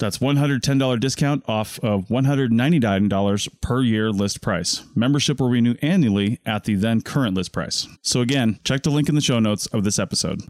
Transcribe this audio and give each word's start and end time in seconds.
That's 0.00 0.18
$110 0.18 0.98
discount 0.98 1.44
off 1.46 1.78
of 1.80 2.08
$199 2.08 3.60
per 3.60 3.82
year 3.82 4.10
list 4.10 4.40
price. 4.40 4.82
Membership 4.96 5.38
will 5.38 5.50
renew 5.50 5.76
annually 5.82 6.40
at 6.44 6.64
the 6.64 6.74
then 6.74 7.02
current 7.02 7.36
list 7.36 7.52
price. 7.52 7.86
So 8.02 8.20
again, 8.20 8.58
check 8.64 8.82
the 8.82 8.90
link 8.90 9.08
in 9.08 9.14
the 9.14 9.20
show 9.20 9.38
notes 9.38 9.66
of 9.66 9.84
this 9.84 9.98
episode. 9.98 10.42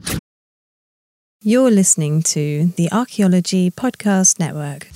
You're 1.43 1.71
listening 1.71 2.23
to 2.35 2.67
the 2.77 2.93
Archaeology 2.93 3.71
Podcast 3.71 4.39
Network. 4.39 4.89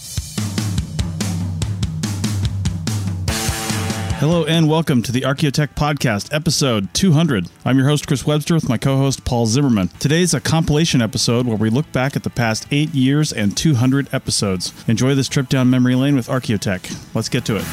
Hello 4.24 4.46
and 4.46 4.70
welcome 4.70 5.02
to 5.02 5.12
the 5.12 5.20
Archaeotech 5.20 5.74
Podcast, 5.74 6.32
episode 6.32 6.88
200. 6.94 7.50
I'm 7.62 7.76
your 7.76 7.86
host, 7.86 8.06
Chris 8.06 8.24
Webster, 8.24 8.54
with 8.54 8.70
my 8.70 8.78
co 8.78 8.96
host, 8.96 9.22
Paul 9.26 9.44
Zimmerman. 9.44 9.88
Today's 9.98 10.32
a 10.32 10.40
compilation 10.40 11.02
episode 11.02 11.46
where 11.46 11.58
we 11.58 11.68
look 11.68 11.92
back 11.92 12.16
at 12.16 12.22
the 12.22 12.30
past 12.30 12.66
eight 12.70 12.94
years 12.94 13.34
and 13.34 13.54
200 13.54 14.08
episodes. 14.14 14.72
Enjoy 14.88 15.14
this 15.14 15.28
trip 15.28 15.50
down 15.50 15.68
memory 15.68 15.94
lane 15.94 16.16
with 16.16 16.28
Archaeotech. 16.28 17.14
Let's 17.14 17.28
get 17.28 17.44
to 17.44 17.56
it. 17.56 17.66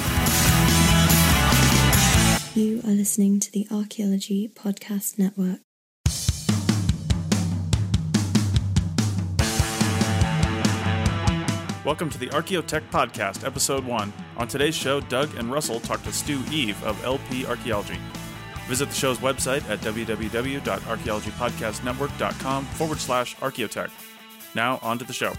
You 2.54 2.82
are 2.84 2.96
listening 2.96 3.40
to 3.40 3.50
the 3.50 3.66
Archaeology 3.72 4.52
Podcast 4.54 5.18
Network. 5.18 5.62
Welcome 11.86 12.10
to 12.10 12.20
the 12.20 12.28
Archaeotech 12.28 12.90
Podcast, 12.92 13.48
Episode 13.48 13.86
1. 13.86 14.14
On 14.42 14.48
today's 14.48 14.74
show, 14.74 15.00
Doug 15.02 15.36
and 15.36 15.52
Russell 15.52 15.80
talk 15.80 16.02
to 16.02 16.12
Stu 16.12 16.42
Eve 16.52 16.84
of 16.84 17.06
LP 17.06 17.46
Archaeology. 17.46 18.00
Visit 18.68 18.90
the 18.90 18.96
show's 18.96 19.20
website 19.20 19.70
at 19.70 19.82
www.archaeologypodcastnetwork.com 19.82 22.66
forward 22.66 22.98
slash 22.98 23.36
archaeotech. 23.36 23.92
Now, 24.56 24.80
on 24.82 24.98
to 24.98 25.06
the 25.06 25.14
show. 25.14 25.34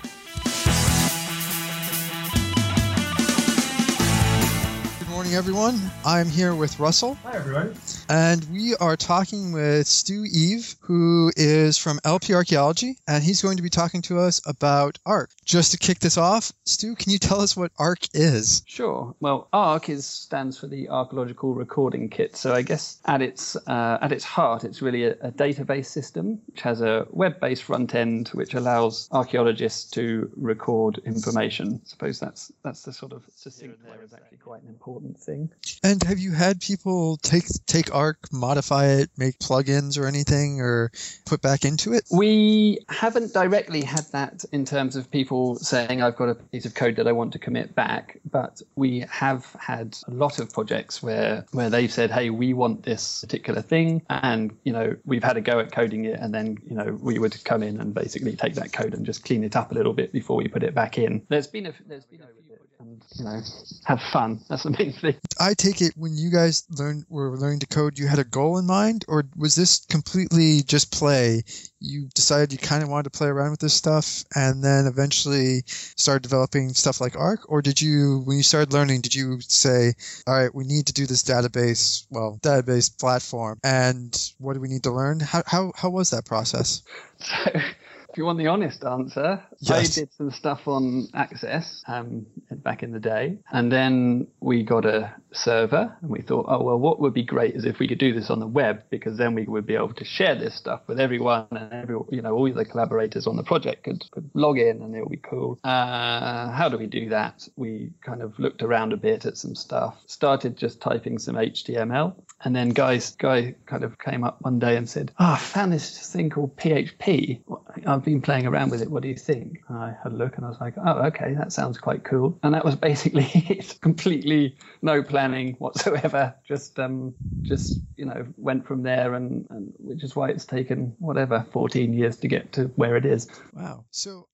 Good 5.01 5.09
morning, 5.09 5.35
everyone. 5.35 5.81
I'm 6.07 6.29
here 6.29 6.55
with 6.55 6.79
Russell. 6.79 7.17
Hi, 7.25 7.35
everyone. 7.35 7.75
And 8.09 8.45
we 8.53 8.75
are 8.77 8.97
talking 8.97 9.53
with 9.53 9.87
Stu 9.87 10.25
Eve, 10.25 10.75
who 10.81 11.33
is 11.37 11.79
from 11.79 11.99
LP 12.05 12.35
Archaeology, 12.35 12.99
and 13.07 13.23
he's 13.23 13.43
going 13.43 13.57
to 13.57 13.63
be 13.63 13.71
talking 13.71 14.03
to 14.03 14.19
us 14.19 14.41
about 14.47 14.99
ARC. 15.07 15.31
Just 15.45 15.73
to 15.73 15.79
kick 15.79 16.01
this 16.01 16.19
off, 16.19 16.53
Stu, 16.65 16.95
can 16.95 17.13
you 17.13 17.19
tell 17.19 17.41
us 17.41 17.57
what 17.57 17.73
ARC 17.79 18.01
is? 18.13 18.63
Sure. 18.67 19.15
Well, 19.21 19.49
ARC 19.53 19.89
is 19.89 20.07
stands 20.07 20.59
for 20.59 20.67
the 20.67 20.89
Archaeological 20.89 21.55
Recording 21.55 22.09
Kit. 22.09 22.37
So 22.37 22.55
I 22.55 22.63
guess 22.63 22.99
at 23.07 23.23
its 23.23 23.57
uh, 23.67 23.99
at 24.01 24.13
its 24.13 24.25
heart, 24.25 24.65
it's 24.65 24.83
really 24.83 25.05
a, 25.05 25.13
a 25.21 25.33
database 25.33 25.87
system 25.87 26.41
which 26.47 26.63
has 26.63 26.81
a 26.81 27.07
web-based 27.11 27.63
front 27.63 27.95
end 27.95 28.29
which 28.29 28.55
allows 28.55 29.09
archaeologists 29.13 29.91
to 29.93 30.31
record 30.37 31.01
information. 31.05 31.81
I 31.85 31.89
suppose 31.89 32.21
that's 32.21 32.53
that's 32.63 32.83
the 32.83 32.93
sort 32.93 33.13
of 33.13 33.25
succinct 33.35 33.85
way 33.85 33.97
is 34.05 34.13
actually 34.13 34.39
quite 34.39 34.63
an 34.63 34.69
important 34.69 35.19
thing. 35.19 35.51
And 35.83 36.03
have 36.05 36.19
you 36.19 36.33
had 36.33 36.61
people 36.61 37.17
take 37.19 37.45
take 37.67 37.92
ARC, 37.93 38.33
modify 38.33 38.87
it, 38.87 39.11
make 39.17 39.39
plugins 39.39 39.99
or 39.99 40.07
anything, 40.07 40.61
or 40.61 40.91
put 41.27 41.41
back 41.43 41.65
into 41.65 41.93
it? 41.93 42.05
We 42.11 42.81
haven't 42.89 43.33
directly 43.33 43.83
had 43.83 44.05
that 44.13 44.45
in 44.53 44.65
terms 44.65 44.97
of 44.97 45.11
people 45.11 45.57
saying, 45.57 46.03
I've 46.03 46.17
got 46.17 46.29
a 46.29 46.35
piece 46.35 46.67
of 46.67 46.75
code 46.75 46.97
that 46.97 47.07
I 47.07 47.13
want 47.13 47.33
to 47.33 47.39
commit 47.39 47.75
back, 47.75 48.19
but 48.29 48.63
we 48.75 49.01
have 49.11 49.45
had 49.59 49.97
a 50.07 50.11
lot 50.11 50.39
of 50.39 50.53
projects 50.53 51.03
where, 51.03 51.47
where 51.53 51.71
they've 51.71 51.93
said, 51.93 52.11
hey, 52.11 52.31
we 52.31 52.53
want 52.53 52.83
this 52.83 53.21
particular 53.21 53.63
thing. 53.63 54.03
And, 54.09 54.57
you 54.65 54.73
know, 54.73 54.97
we've 55.05 55.25
had 55.25 55.37
a 55.37 55.41
go 55.41 55.61
at 55.61 55.73
coding 55.73 56.05
it. 56.05 56.19
And 56.19 56.35
then, 56.35 56.59
you 56.69 56.75
know, 56.75 56.99
we 57.01 57.19
would 57.19 57.43
come 57.45 57.63
in 57.63 57.81
and 57.81 57.95
basically 57.95 58.37
take 58.37 58.55
that 58.55 58.73
code 58.73 58.95
and 58.95 59.05
just 59.07 59.25
clean 59.25 59.45
it 59.45 59.57
up 59.57 59.73
a 59.73 59.75
little 59.75 59.93
bit 59.93 60.13
before 60.13 60.37
we 60.37 60.49
put 60.49 60.63
it 60.63 60.75
back 60.75 60.99
in. 60.99 61.23
There's 61.29 61.47
been 61.47 61.67
a, 61.67 61.75
there's 61.87 62.05
been 62.05 62.23
a 62.23 62.27
few 62.47 62.57
and, 62.83 63.03
you 63.17 63.25
know, 63.25 63.41
have 63.85 64.01
fun. 64.13 64.41
That's 64.49 64.65
the 64.65 64.71
main 64.71 64.93
thing. 64.93 65.17
I 65.41 65.55
take 65.55 65.81
it 65.81 65.93
when 65.97 66.17
you 66.17 66.31
guys 66.31 66.65
learned 66.71 67.05
were 67.09 67.37
learning 67.37 67.61
to 67.61 67.67
code, 67.67 67.99
you 67.99 68.07
had 68.07 68.19
a 68.19 68.25
goal 68.25 68.59
in 68.59 68.67
mind, 68.67 69.05
or 69.09 69.25
was 69.37 69.55
this 69.55 69.85
completely 69.87 70.63
just 70.63 70.93
play? 70.93 71.43
You 71.81 72.09
decided 72.15 72.53
you 72.53 72.59
kind 72.59 72.83
of 72.83 72.89
wanted 72.89 73.13
to 73.13 73.19
play 73.19 73.29
around 73.29 73.53
with 73.53 73.61
this 73.61 73.75
stuff, 73.75 74.25
and 74.35 74.63
then 74.63 74.87
eventually 74.87 75.63
started 75.67 76.23
developing 76.23 76.75
stuff 76.75 77.01
like 77.01 77.17
Arc, 77.17 77.51
or 77.51 77.63
did 77.63 77.81
you, 77.81 78.23
when 78.25 78.37
you 78.37 78.43
started 78.43 78.73
learning, 78.73 79.01
did 79.01 79.15
you 79.15 79.41
say, 79.41 79.95
"All 80.27 80.35
right, 80.35 80.55
we 80.55 80.65
need 80.65 80.87
to 80.87 80.93
do 80.93 81.07
this 81.07 81.23
database, 81.23 82.07
well, 82.11 82.39
database 82.43 82.97
platform, 82.99 83.59
and 83.65 84.33
what 84.39 84.55
do 84.55 84.61
we 84.61 84.69
need 84.69 84.85
to 84.85 84.93
learn?" 84.93 85.21
How 85.21 85.43
how 85.47 85.73
how 85.77 85.91
was 85.91 86.11
that 86.11 86.25
process? 86.25 86.83
So, 87.19 87.61
if 88.13 88.19
you 88.19 88.27
want 88.27 88.39
the 88.39 88.47
honest 88.47 88.85
answer, 88.85 89.43
Yes. 89.61 89.97
I 89.97 90.01
did 90.01 90.13
some 90.13 90.31
stuff 90.31 90.69
on 90.69 91.09
Access 91.15 91.83
um, 91.89 92.27
back 92.51 92.83
in 92.83 92.93
the 92.93 93.01
day, 93.01 93.39
and 93.53 93.73
then 93.73 94.27
we 94.41 94.63
got 94.63 94.85
a 94.85 95.15
server, 95.33 95.97
and 96.01 96.11
we 96.11 96.21
thought, 96.21 96.47
oh 96.49 96.63
well, 96.63 96.79
what 96.79 97.01
would 97.01 97.15
be 97.15 97.23
great 97.23 97.55
is 97.55 97.65
if 97.65 97.79
we 97.79 97.89
could 97.89 97.99
do 97.99 98.13
this 98.13 98.31
on 98.31 98.41
the 98.41 98.47
web, 98.47 98.83
because 98.91 99.17
then 99.17 99.35
we 99.35 99.45
would 99.45 99.67
be 99.67 99.75
able 99.75 99.95
to 99.95 100.05
share 100.05 100.35
this 100.35 100.55
stuff 100.55 100.81
with 100.87 101.01
everyone, 101.01 101.47
and 101.51 101.73
every, 101.73 101.97
you 102.11 102.23
know, 102.23 102.35
all 102.35 102.53
the 102.53 102.65
collaborators 102.65 103.27
on 103.27 103.37
the 103.37 103.43
project 103.43 103.85
could, 103.85 104.05
could 104.11 104.31
log 104.35 104.59
in, 104.59 104.83
and 104.83 104.95
it 104.95 105.01
would 105.01 105.11
be 105.11 105.17
cool. 105.17 105.59
Uh, 105.65 106.51
how 106.51 106.69
do 106.69 106.77
we 106.77 106.87
do 106.87 107.09
that? 107.11 107.49
We 107.57 107.93
kind 108.05 108.23
of 108.23 108.39
looked 108.39 108.63
around 108.63 108.93
a 108.93 108.97
bit 108.97 109.27
at 109.27 109.37
some 109.37 109.55
stuff, 109.55 110.01
started 110.07 110.57
just 110.57 110.81
typing 110.81 111.19
some 111.19 111.37
HTML, 111.37 112.15
and 112.45 112.55
then 112.55 112.71
guys, 112.71 113.15
guy 113.17 113.55
kind 113.67 113.85
of 113.85 113.99
came 113.99 114.25
up 114.25 114.41
one 114.41 114.59
day 114.59 114.77
and 114.77 114.89
said, 114.89 115.13
"Oh, 115.19 115.33
I 115.33 115.39
found 115.39 115.73
this 115.73 116.13
thing 116.13 116.31
called 116.31 116.57
PHP. 116.57 117.41
I've 117.87 118.05
been 118.05 118.21
playing 118.21 118.47
around 118.47 118.71
with 118.71 118.83
it. 118.83 118.91
What 118.91 119.03
do 119.03 119.09
you 119.09 119.17
think?" 119.17 119.61
And 119.69 119.79
I 119.79 119.97
had 120.03 120.13
a 120.13 120.17
look 120.17 120.37
and 120.37 120.45
I 120.45 120.49
was 120.49 120.61
like, 120.61 120.75
"Oh, 120.77 121.07
okay, 121.07 121.35
that 121.35 121.53
sounds 121.53 121.79
quite 121.79 122.05
cool." 122.05 122.39
And 122.43 122.55
that 122.55 122.65
was 122.65 122.77
basically 122.77 123.31
it. 123.35 123.79
Completely 123.81 124.57
no 124.83 125.03
planning 125.23 125.55
whatsoever. 125.59 126.35
Just 126.47 126.79
um, 126.79 127.15
just 127.43 127.81
you 127.97 128.05
know, 128.05 128.27
went 128.37 128.67
from 128.67 128.83
there, 128.83 129.15
and, 129.15 129.47
and 129.51 129.73
which 129.79 130.03
is 130.03 130.15
why 130.15 130.29
it's 130.31 130.45
taken 130.45 130.95
whatever 130.99 131.47
14 131.53 131.93
years 131.93 132.17
to 132.19 132.29
get 132.29 132.53
to 132.53 132.65
where 132.77 132.97
it 132.97 133.05
is. 133.05 133.29
Wow. 133.55 133.85
So 133.91 134.29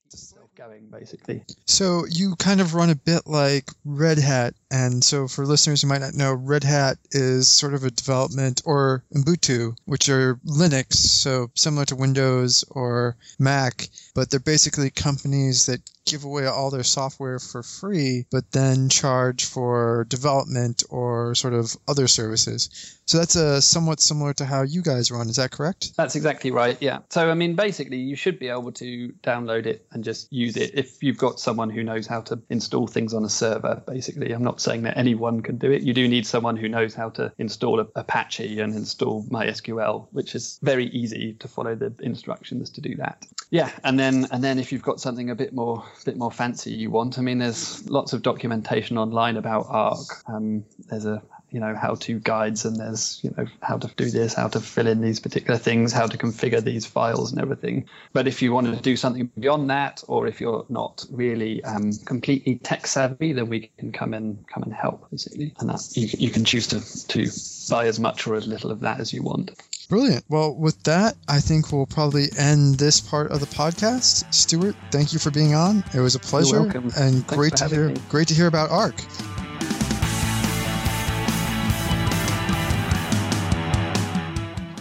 Going 0.59 0.89
basically. 0.91 1.45
So 1.67 2.05
you 2.11 2.35
kind 2.35 2.61
of 2.61 2.75
run 2.75 2.91
a 2.91 2.97
bit 2.97 3.29
like 3.29 3.71
Red 3.85 4.19
Hat, 4.19 4.55
and 4.73 5.05
so 5.05 5.29
for 5.29 5.47
listeners 5.47 5.83
who 5.83 5.89
might 5.89 6.01
not 6.01 6.15
know, 6.15 6.35
Red 6.35 6.65
Hat 6.65 6.99
is 7.13 7.49
sort 7.49 7.75
of 7.75 7.85
a 7.85 7.93
development 7.93 8.63
or 8.65 9.05
Ubuntu, 9.15 9.77
which 9.85 10.09
are 10.09 10.35
Linux, 10.45 10.95
so 10.95 11.53
similar 11.55 11.85
to 11.85 11.95
Windows 11.95 12.65
or 12.71 13.17
Mac, 13.39 13.89
but 14.17 14.31
they're 14.31 14.41
basically 14.41 14.91
companies 14.91 15.67
that 15.67 15.81
give 16.09 16.25
away 16.25 16.47
all 16.47 16.71
their 16.71 16.83
software 16.83 17.39
for 17.39 17.63
free, 17.63 18.27
but 18.31 18.51
then 18.53 18.89
charge 18.89 19.45
for 19.45 20.07
development 20.09 20.83
or 20.91 21.35
sort 21.35 21.55
of 21.55 21.77
other 21.87 22.09
services. 22.09 22.99
So 23.09 23.17
that's 23.17 23.37
uh, 23.37 23.63
somewhat 23.63 24.01
similar 24.01 24.35
to 24.35 24.45
how 24.45 24.63
you 24.63 24.83
guys 24.83 25.11
run. 25.11 25.31
Is 25.31 25.37
that 25.37 25.51
correct? 25.51 25.97
That's 25.97 26.15
exactly 26.15 26.51
right. 26.51 26.77
Yeah. 26.81 26.99
So 27.09 27.31
I 27.31 27.35
mean, 27.35 27.57
basically, 27.57 27.97
you 27.97 28.17
should 28.17 28.39
be 28.39 28.49
able 28.49 28.71
to 28.73 29.15
download 29.23 29.65
it 29.65 29.87
and 29.93 30.05
just 30.05 30.31
use 30.31 30.59
it 30.59 30.73
if 30.75 31.03
you've 31.03 31.17
got 31.17 31.41
someone 31.41 31.71
who 31.71 31.83
knows 31.83 32.07
how 32.07 32.21
to 32.23 32.39
install 32.51 32.87
things 32.87 33.15
on 33.15 33.25
a 33.25 33.31
server. 33.31 33.83
Basically, 33.87 34.31
I'm 34.33 34.45
not 34.45 34.61
saying 34.61 34.83
that 34.83 34.99
anyone 34.99 35.41
can 35.41 35.57
do 35.57 35.73
it. 35.73 35.83
You 35.83 35.95
do 35.95 36.07
need 36.07 36.27
someone 36.27 36.59
who 36.59 36.69
knows 36.69 36.95
how 36.95 37.09
to 37.11 37.33
install 37.39 37.81
Apache 37.81 38.61
and 38.61 38.75
install 38.75 39.25
MySQL, 39.25 40.09
which 40.13 40.35
is 40.35 40.59
very 40.63 40.89
easy 40.89 41.33
to 41.41 41.49
follow 41.49 41.75
the 41.75 41.95
instructions 42.01 42.69
to 42.71 42.83
do 42.83 42.95
that. 42.97 43.27
Yeah, 43.51 43.71
and 43.85 43.99
then 43.99 44.27
and 44.31 44.45
then 44.45 44.59
if 44.59 44.71
you've 44.71 44.83
got 44.83 45.01
something 45.01 45.31
a 45.31 45.35
bit 45.35 45.55
more 45.55 45.83
bit 46.05 46.17
more 46.17 46.33
fancy 46.33 46.73
you 46.73 46.91
want, 46.91 47.19
I 47.19 47.23
mean, 47.23 47.39
there's 47.39 47.89
lots 47.89 48.13
of 48.13 48.23
documentation 48.23 48.99
online 48.99 49.37
about 49.37 49.67
ARC. 49.69 50.07
Um, 50.27 50.65
there's 50.89 51.07
a 51.07 51.23
you 51.51 51.61
know 51.61 51.75
how 51.75 51.95
to 51.95 52.19
guides 52.19 52.65
and 52.65 52.77
there's 52.77 53.21
you 53.23 53.33
know 53.37 53.47
how 53.63 53.79
to 53.79 53.89
do 53.97 54.11
this 54.11 54.35
how 54.35 54.49
to 54.49 54.61
fill 54.61 54.87
in 54.87 55.01
these 55.01 55.21
particular 55.21 55.59
things 55.59 55.93
how 55.93 56.07
to 56.07 56.19
configure 56.19 56.63
these 56.63 56.85
files 56.85 57.33
and 57.33 57.41
everything. 57.41 57.89
But 58.13 58.29
if 58.29 58.43
you 58.43 58.53
want 58.53 58.67
to 58.67 58.77
do 58.77 58.97
something 58.97 59.31
beyond 59.39 59.71
that 59.71 60.03
or 60.09 60.27
if 60.27 60.41
you're 60.41 60.67
not 60.69 61.05
really 61.11 61.65
um, 61.65 61.93
completely 62.05 62.57
tech 62.57 62.87
savvy 62.87 63.33
then 63.33 63.49
we 63.49 63.71
can 63.79 63.93
come 63.93 64.15
and 64.15 64.47
come 64.47 64.63
and 64.63 64.73
help 64.73 65.11
basically. 65.11 65.55
And 65.59 65.71
that 65.71 65.97
you, 65.97 66.09
you 66.19 66.31
can 66.31 66.45
choose 66.45 66.67
to 66.69 67.09
to 67.09 67.31
buy 67.71 67.87
as 67.87 67.99
much 67.99 68.27
or 68.27 68.35
as 68.35 68.47
little 68.47 68.71
of 68.71 68.81
that 68.81 69.01
as 69.01 69.13
you 69.13 69.23
want 69.23 69.53
Brilliant. 69.89 70.23
Well, 70.29 70.55
with 70.55 70.83
that, 70.83 71.17
I 71.29 71.41
think 71.41 71.73
we'll 71.73 71.87
probably 71.87 72.27
end 72.37 72.75
this 72.75 73.01
part 73.01 73.31
of 73.31 73.41
the 73.41 73.47
podcast. 73.47 74.31
Stuart, 74.35 74.77
thank 74.91 75.15
you 75.15 75.19
for 75.19 75.31
being 75.31 75.55
on. 75.55 75.83
It 75.95 76.01
was 76.01 76.15
a 76.15 76.19
pleasure 76.19 76.61
and 76.61 76.93
Thanks 76.93 77.35
great 77.35 77.57
to 77.57 77.69
hear 77.69 77.89
me. 77.89 77.97
great 78.11 78.29
to 78.29 78.35
hear 78.35 78.49
about 78.49 78.71
ARC. 78.71 79.01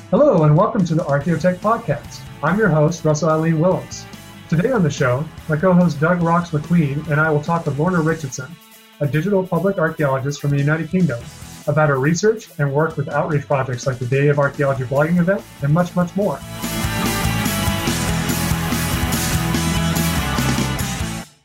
Hello, 0.09 0.44
and 0.44 0.57
welcome 0.57 0.83
to 0.83 0.94
the 0.94 1.04
Archaeotech 1.04 1.59
Podcast. 1.59 2.19
I'm 2.44 2.59
your 2.59 2.68
host, 2.68 3.06
Russell 3.06 3.30
Alleen 3.30 3.59
Willems. 3.59 4.06
Today 4.50 4.71
on 4.71 4.83
the 4.83 4.89
show, 4.89 5.24
my 5.48 5.56
co 5.56 5.71
host 5.71 6.01
Doug 6.01 6.21
Rocks 6.21 6.50
Macqueen 6.50 7.07
and 7.09 7.21
I 7.21 7.30
will 7.30 7.42
talk 7.42 7.65
with 7.65 7.80
Lorna 7.80 8.01
Richardson, 8.01 8.54
a 9.00 9.07
digital 9.07 9.48
public 9.48 9.77
archaeologist 9.77 10.42
from 10.42 10.50
the 10.50 10.57
United 10.57 10.89
Kingdom, 10.89 11.24
about 11.67 11.89
her 11.89 11.99
research 11.99 12.49
and 12.59 12.71
work 12.73 12.97
with 12.97 13.09
outreach 13.09 13.45
projects 13.45 13.85
like 13.85 13.99
the 13.99 14.05
Day 14.05 14.27
of 14.27 14.39
Archaeology 14.39 14.83
blogging 14.83 15.19
event 15.19 15.41
and 15.61 15.73
much, 15.73 15.95
much 15.95 16.15
more. 16.15 16.39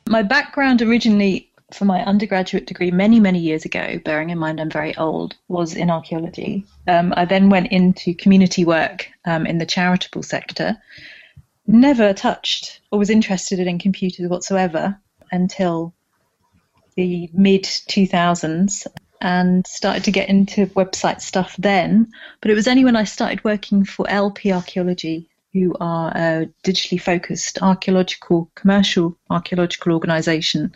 My 0.09 0.23
background 0.23 0.83
originally 0.83 1.49
for 1.73 1.85
my 1.85 2.05
undergraduate 2.05 2.67
degree 2.67 2.91
many, 2.91 3.19
many 3.19 3.39
years 3.39 3.65
ago, 3.65 3.99
bearing 4.05 4.31
in 4.31 4.39
mind 4.39 4.61
I'm 4.61 4.71
very 4.71 4.97
old, 4.97 5.37
was 5.49 5.75
in 5.75 5.91
archaeology. 5.91 6.65
Um, 6.87 7.15
I 7.17 7.25
then 7.25 7.49
went 7.49 7.73
into 7.73 8.15
community 8.15 8.65
work 8.65 9.09
um, 9.25 9.47
in 9.47 9.59
the 9.59 9.67
charitable 9.67 10.23
sector. 10.23 10.77
Never 11.67 12.13
touched 12.13 12.81
or 12.91 12.99
was 12.99 13.11
interested 13.11 13.59
in 13.59 13.79
computers 13.79 14.29
whatsoever 14.29 14.99
until 15.31 15.95
the 16.97 17.31
mid 17.33 17.65
2000s 17.65 18.87
and 19.23 19.65
started 19.69 20.03
to 20.05 20.11
get 20.11 20.29
into 20.29 20.67
website 20.67 21.21
stuff 21.21 21.55
then. 21.57 22.13
But 22.41 22.51
it 22.51 22.55
was 22.55 22.67
only 22.67 22.85
when 22.85 22.97
I 22.97 23.05
started 23.05 23.43
working 23.45 23.85
for 23.85 24.09
LP 24.11 24.53
Archaeology, 24.53 25.31
who 25.53 25.75
are 25.81 26.11
a 26.11 26.49
digitally 26.65 27.01
focused 27.01 27.63
archaeological, 27.63 28.51
commercial 28.57 29.17
archaeological 29.31 29.93
organisation 29.93 30.75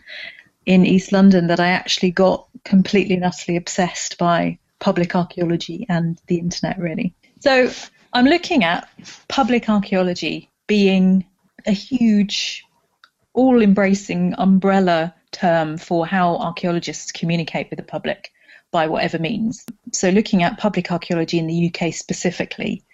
in 0.65 0.87
East 0.87 1.11
London, 1.11 1.49
that 1.49 1.61
I 1.61 1.69
actually 1.69 2.13
got 2.13 2.47
completely 2.65 3.17
and 3.17 3.25
utterly 3.25 3.57
obsessed 3.57 4.17
by 4.17 4.59
public 4.79 5.17
archaeology 5.17 5.85
and 5.89 6.21
the 6.29 6.39
internet, 6.39 6.79
really. 6.79 7.15
So 7.41 7.71
I'm 8.13 8.27
looking 8.27 8.63
at 8.63 8.89
public 9.29 9.69
archaeology 9.69 10.51
being 10.69 11.27
a 11.67 11.73
huge, 11.73 12.65
all 13.33 13.61
embracing 13.61 14.35
umbrella 14.39 15.15
term 15.33 15.79
for 15.79 16.07
how 16.07 16.37
archaeologists 16.37 17.11
communicate 17.11 17.71
with 17.71 17.79
the 17.79 17.85
public 17.85 18.31
by 18.77 18.89
whatever 18.89 19.19
means. 19.19 19.65
So, 19.93 20.11
looking 20.11 20.43
at 20.43 20.59
public 20.59 20.93
archaeology 20.93 21.39
in 21.39 21.47
the 21.47 21.73
UK 21.73 21.95
specifically, 21.95 22.85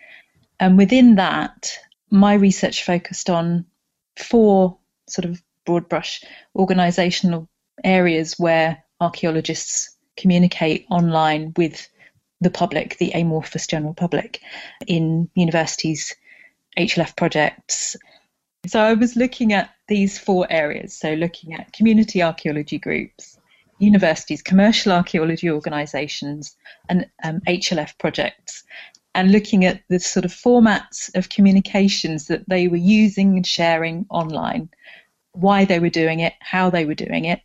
and 0.61 0.79
within 0.79 1.17
that, 1.17 1.77
my 2.09 2.35
research 2.35 2.85
focused 2.85 3.29
on 3.29 3.67
four 4.17 4.79
sort 5.09 5.25
of 5.25 5.43
broad 5.67 5.89
brush 5.89 6.23
organisational 6.57 7.49
areas 7.83 8.39
where 8.39 8.85
archaeologists 9.01 9.97
communicate 10.17 10.87
online 10.89 11.53
with 11.57 11.89
the 12.41 12.51
public, 12.51 12.97
the 12.99 13.11
amorphous 13.11 13.67
general 13.67 13.93
public, 13.93 14.41
in 14.87 15.29
universities, 15.35 16.15
HLF 16.79 17.17
projects. 17.17 17.97
So 18.69 18.79
I 18.79 18.95
was 18.95 19.17
looking 19.17 19.53
at 19.53 19.71
these 19.89 20.17
four 20.17 20.47
areas. 20.49 20.95
So 20.95 21.15
looking 21.15 21.55
at 21.55 21.73
community 21.73 22.23
archaeology 22.23 22.79
groups, 22.79 23.37
universities, 23.83 24.43
commercial 24.43 24.93
archaeology 24.93 25.51
organisations, 25.51 26.57
and 26.89 27.07
um, 27.25 27.41
HLF 27.47 27.99
projects, 27.99 28.65
and 29.15 29.33
looking 29.33 29.65
at 29.65 29.83
the 29.89 29.99
sort 29.99 30.25
of 30.25 30.33
formats 30.33 31.15
of 31.17 31.29
communications 31.29 32.29
that 32.29 32.49
they 32.49 32.69
were 32.69 32.77
using 32.77 33.37
and 33.37 33.47
sharing 33.47 34.07
online, 34.09 34.69
why 35.33 35.65
they 35.65 35.79
were 35.79 35.91
doing 35.91 36.21
it, 36.21 36.35
how 36.41 36.71
they 36.71 36.85
were 36.85 36.95
doing 36.95 37.25
it, 37.25 37.43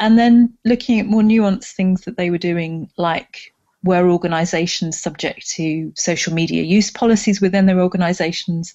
and 0.00 0.18
then 0.18 0.54
looking 0.64 0.98
at 0.98 1.06
more 1.06 1.22
nuanced 1.22 1.72
things 1.72 2.02
that 2.02 2.16
they 2.16 2.30
were 2.30 2.38
doing, 2.38 2.90
like 2.96 3.52
were 3.84 4.10
organisations 4.10 5.00
subject 5.00 5.48
to 5.50 5.92
social 5.94 6.32
media 6.32 6.62
use 6.62 6.90
policies 6.90 7.40
within 7.40 7.66
their 7.66 7.80
organisations? 7.80 8.74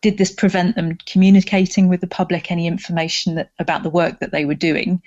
Did 0.00 0.16
this 0.16 0.32
prevent 0.32 0.76
them 0.76 0.96
communicating 1.06 1.88
with 1.88 2.00
the 2.00 2.06
public 2.06 2.50
any 2.50 2.66
information 2.66 3.34
that, 3.34 3.50
about 3.58 3.82
the 3.82 3.90
work 3.90 4.20
that 4.20 4.30
they 4.30 4.44
were 4.44 4.54
doing? 4.54 5.02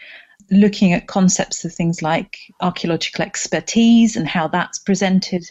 Looking 0.51 0.93
at 0.93 1.07
concepts 1.07 1.65
of 1.65 1.73
things 1.73 2.01
like 2.01 2.37
archaeological 2.61 3.23
expertise 3.23 4.15
and 4.15 4.27
how 4.27 4.47
that's 4.47 4.79
presented 4.79 5.43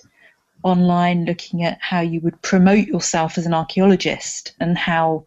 online, 0.62 1.24
looking 1.24 1.64
at 1.64 1.78
how 1.80 2.00
you 2.00 2.20
would 2.20 2.40
promote 2.42 2.86
yourself 2.86 3.38
as 3.38 3.46
an 3.46 3.54
archaeologist 3.54 4.54
and 4.60 4.78
how 4.78 5.24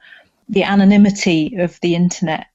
the 0.48 0.64
anonymity 0.64 1.56
of 1.58 1.80
the 1.82 1.96
internet 1.96 2.48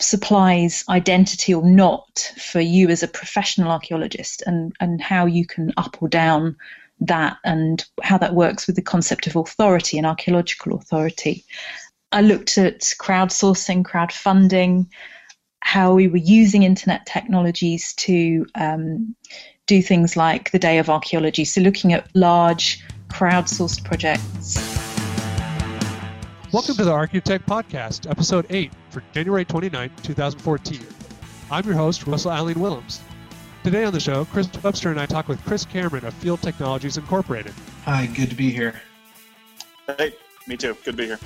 supplies 0.00 0.84
identity 0.88 1.52
or 1.52 1.64
not 1.64 2.32
for 2.40 2.60
you 2.60 2.88
as 2.88 3.02
a 3.02 3.08
professional 3.08 3.70
archaeologist 3.70 4.42
and, 4.46 4.72
and 4.80 5.00
how 5.00 5.26
you 5.26 5.44
can 5.46 5.72
up 5.76 6.00
or 6.00 6.08
down 6.08 6.56
that 7.00 7.36
and 7.44 7.86
how 8.02 8.18
that 8.18 8.34
works 8.34 8.66
with 8.66 8.76
the 8.76 8.82
concept 8.82 9.26
of 9.26 9.36
authority 9.36 9.98
and 9.98 10.06
archaeological 10.06 10.74
authority. 10.74 11.44
I 12.12 12.22
looked 12.22 12.58
at 12.58 12.80
crowdsourcing, 12.80 13.82
crowdfunding, 13.82 14.86
how 15.60 15.94
we 15.94 16.08
were 16.08 16.16
using 16.16 16.62
internet 16.62 17.06
technologies 17.06 17.92
to 17.94 18.46
um, 18.54 19.14
do 19.66 19.82
things 19.82 20.16
like 20.16 20.50
the 20.50 20.58
Day 20.58 20.78
of 20.78 20.88
Archaeology. 20.88 21.44
So, 21.44 21.60
looking 21.60 21.92
at 21.92 22.08
large 22.14 22.84
crowdsourced 23.08 23.84
projects. 23.84 24.56
Welcome 26.52 26.76
to 26.76 26.84
the 26.84 26.92
Archaeotech 26.92 27.40
Podcast, 27.40 28.10
Episode 28.10 28.46
8 28.48 28.72
for 28.88 29.02
January 29.12 29.44
29, 29.44 29.90
2014. 30.02 30.80
I'm 31.50 31.64
your 31.66 31.74
host, 31.74 32.06
Russell 32.06 32.30
Alleen 32.30 32.56
Willems. 32.56 33.00
Today 33.64 33.84
on 33.84 33.92
the 33.92 34.00
show, 34.00 34.24
Chris 34.26 34.48
Webster 34.62 34.90
and 34.90 34.98
I 34.98 35.04
talk 35.04 35.28
with 35.28 35.44
Chris 35.44 35.66
Cameron 35.66 36.06
of 36.06 36.14
Field 36.14 36.40
Technologies 36.40 36.96
Incorporated. 36.96 37.52
Hi, 37.84 38.06
good 38.06 38.30
to 38.30 38.34
be 38.34 38.50
here. 38.50 38.80
Hey, 39.98 40.14
me 40.46 40.56
too. 40.56 40.74
Good 40.84 40.92
to 40.92 40.96
be 40.96 41.06
here. 41.06 41.18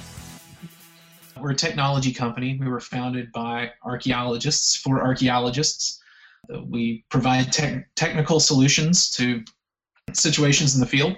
We're 1.43 1.51
a 1.51 1.57
technology 1.57 2.13
company. 2.13 2.57
We 2.59 2.69
were 2.69 2.81
founded 2.81 3.33
by 3.33 3.73
archaeologists 3.85 4.77
for 4.77 5.03
archaeologists. 5.03 6.01
We 6.67 7.05
provide 7.09 7.53
te- 7.53 7.81
technical 7.97 8.39
solutions 8.39 9.11
to 9.17 9.43
situations 10.13 10.75
in 10.75 10.81
the 10.81 10.87
field. 10.87 11.17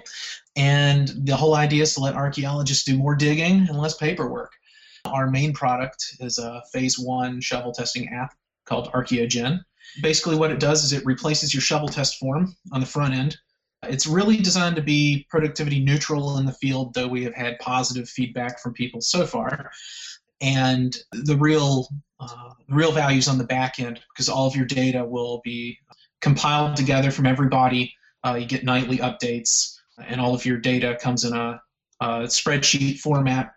And 0.55 1.11
the 1.25 1.35
whole 1.35 1.55
idea 1.55 1.83
is 1.83 1.93
to 1.95 1.99
let 2.01 2.15
archaeologists 2.15 2.85
do 2.85 2.97
more 2.97 3.15
digging 3.15 3.67
and 3.67 3.77
less 3.77 3.97
paperwork. 3.97 4.51
Our 5.05 5.29
main 5.29 5.53
product 5.53 6.15
is 6.19 6.39
a 6.39 6.63
phase 6.73 6.97
one 6.97 7.39
shovel 7.39 7.71
testing 7.71 8.09
app 8.09 8.33
called 8.65 8.91
ArchaeoGen. 8.93 9.63
Basically, 10.01 10.35
what 10.35 10.51
it 10.51 10.59
does 10.59 10.83
is 10.83 10.91
it 10.91 11.05
replaces 11.05 11.53
your 11.53 11.61
shovel 11.61 11.87
test 11.87 12.17
form 12.17 12.55
on 12.71 12.79
the 12.79 12.87
front 12.87 13.13
end. 13.13 13.37
It's 13.83 14.07
really 14.07 14.37
designed 14.37 14.75
to 14.77 14.81
be 14.81 15.27
productivity 15.29 15.79
neutral 15.79 16.37
in 16.37 16.45
the 16.45 16.51
field, 16.51 16.93
though 16.93 17.07
we 17.07 17.23
have 17.23 17.35
had 17.35 17.59
positive 17.59 18.09
feedback 18.09 18.59
from 18.59 18.73
people 18.73 19.01
so 19.01 19.27
far. 19.27 19.71
And 20.41 20.95
the 21.11 21.37
real, 21.37 21.87
uh, 22.19 22.51
real 22.69 22.91
values 22.91 23.27
on 23.27 23.37
the 23.37 23.45
back 23.45 23.79
end, 23.79 24.01
because 24.13 24.29
all 24.29 24.47
of 24.47 24.55
your 24.55 24.65
data 24.65 25.03
will 25.03 25.41
be 25.43 25.77
compiled 26.21 26.75
together 26.75 27.11
from 27.11 27.25
everybody. 27.25 27.93
Uh, 28.23 28.35
you 28.35 28.45
get 28.45 28.63
nightly 28.63 28.97
updates 28.97 29.75
and 30.07 30.19
all 30.19 30.33
of 30.33 30.45
your 30.45 30.57
data 30.57 30.97
comes 31.01 31.23
in 31.23 31.33
a, 31.33 31.61
a 32.01 32.07
spreadsheet 32.23 32.99
format 32.99 33.53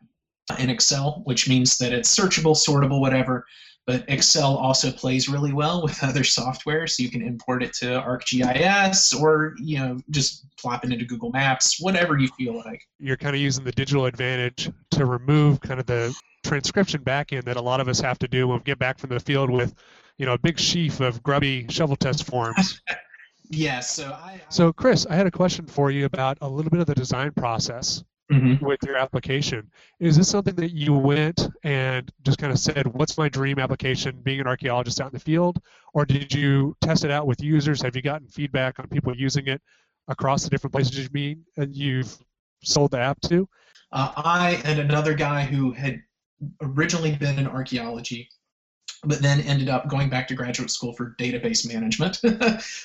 in 0.59 0.71
Excel, 0.71 1.23
which 1.25 1.49
means 1.49 1.77
that 1.79 1.93
it's 1.93 2.15
searchable, 2.15 2.55
sortable, 2.57 3.01
whatever. 3.01 3.45
but 3.87 4.05
Excel 4.09 4.57
also 4.57 4.91
plays 4.91 5.29
really 5.29 5.53
well 5.53 5.83
with 5.85 6.03
other 6.03 6.25
software, 6.25 6.87
so 6.87 7.03
you 7.03 7.11
can 7.11 7.23
import 7.23 7.63
it 7.63 7.73
to 7.75 7.87
ArcGIS 7.87 9.19
or 9.21 9.55
you 9.59 9.79
know 9.79 9.99
just 10.11 10.47
plop 10.57 10.85
it 10.85 10.93
into 10.93 11.05
Google 11.05 11.31
Maps, 11.31 11.81
whatever 11.81 12.19
you 12.19 12.29
feel 12.39 12.57
like. 12.57 12.83
You're 12.99 13.17
kind 13.17 13.35
of 13.35 13.43
using 13.43 13.65
the 13.65 13.73
digital 13.73 14.07
advantage 14.07 14.71
to 14.93 15.07
remove 15.07 15.61
kind 15.61 15.81
of 15.81 15.87
the 15.87 16.15
transcription 16.45 17.03
backend 17.03 17.45
that 17.45 17.57
a 17.57 17.63
lot 17.63 17.81
of 17.81 17.89
us 17.89 18.01
have 18.01 18.19
to 18.21 18.29
do 18.29 18.49
when 18.49 18.59
we 18.59 18.65
get 18.65 18.79
back 18.79 18.99
from 18.99 19.11
the 19.11 19.21
field 19.21 19.51
with, 19.51 19.75
you 20.17 20.27
know, 20.27 20.35
a 20.35 20.39
big 20.39 20.59
sheaf 20.59 21.01
of 21.01 21.23
grubby 21.23 21.67
shovel 21.69 21.97
test 21.97 22.27
forms. 22.27 22.83
yeah. 23.51 23.81
So 23.81 24.11
I, 24.11 24.33
I. 24.33 24.41
So 24.49 24.73
Chris, 24.73 25.07
I 25.07 25.15
had 25.15 25.27
a 25.27 25.31
question 25.31 25.67
for 25.67 25.91
you 25.91 26.05
about 26.05 26.39
a 26.41 26.49
little 26.49 26.71
bit 26.71 26.81
of 26.81 26.87
the 26.87 26.95
design 26.95 27.33
process 27.33 28.03
Mhm. 28.31 28.61
with 28.61 28.79
your 28.85 28.99
application. 28.99 29.71
Is 30.01 30.19
this 30.19 30.29
something 30.29 30.55
that 30.57 30.73
you 30.73 30.93
went 30.93 31.49
and 31.63 32.13
just 32.25 32.37
kind 32.37 32.53
of 32.53 32.59
said, 32.59 32.87
"What's 32.87 33.17
my 33.17 33.31
dream 33.31 33.59
application?" 33.59 34.21
Being 34.21 34.41
an 34.41 34.47
archaeologist 34.47 35.01
out 35.01 35.07
in 35.07 35.13
the 35.15 35.19
field, 35.19 35.59
or 35.95 36.05
did 36.05 36.35
you 36.35 36.77
test 36.83 37.05
it 37.05 37.11
out 37.11 37.27
with 37.27 37.43
users? 37.43 37.81
Have 37.81 37.97
you 37.97 38.03
gotten 38.03 38.29
feedback 38.29 38.79
on 38.79 38.87
people 38.89 39.17
using 39.17 39.47
it 39.47 39.63
across 40.09 40.45
the 40.45 40.51
different 40.51 40.73
places 40.75 40.99
you 40.99 41.09
mean 41.11 41.43
and 41.57 41.75
you've 41.75 42.19
sold 42.63 42.91
the 42.91 42.99
app 42.99 43.19
to? 43.23 43.49
Uh, 43.93 44.13
I 44.15 44.61
and 44.63 44.79
another 44.79 45.15
guy 45.15 45.45
who 45.47 45.73
had 45.73 46.03
originally 46.63 47.17
been 47.17 47.39
in 47.39 47.47
archaeology, 47.47 48.29
but 49.05 49.23
then 49.23 49.41
ended 49.41 49.69
up 49.69 49.89
going 49.89 50.09
back 50.09 50.29
to 50.29 50.35
graduate 50.35 50.71
school 50.71 50.93
for 50.93 51.15
database 51.19 51.67
management, 51.67 52.21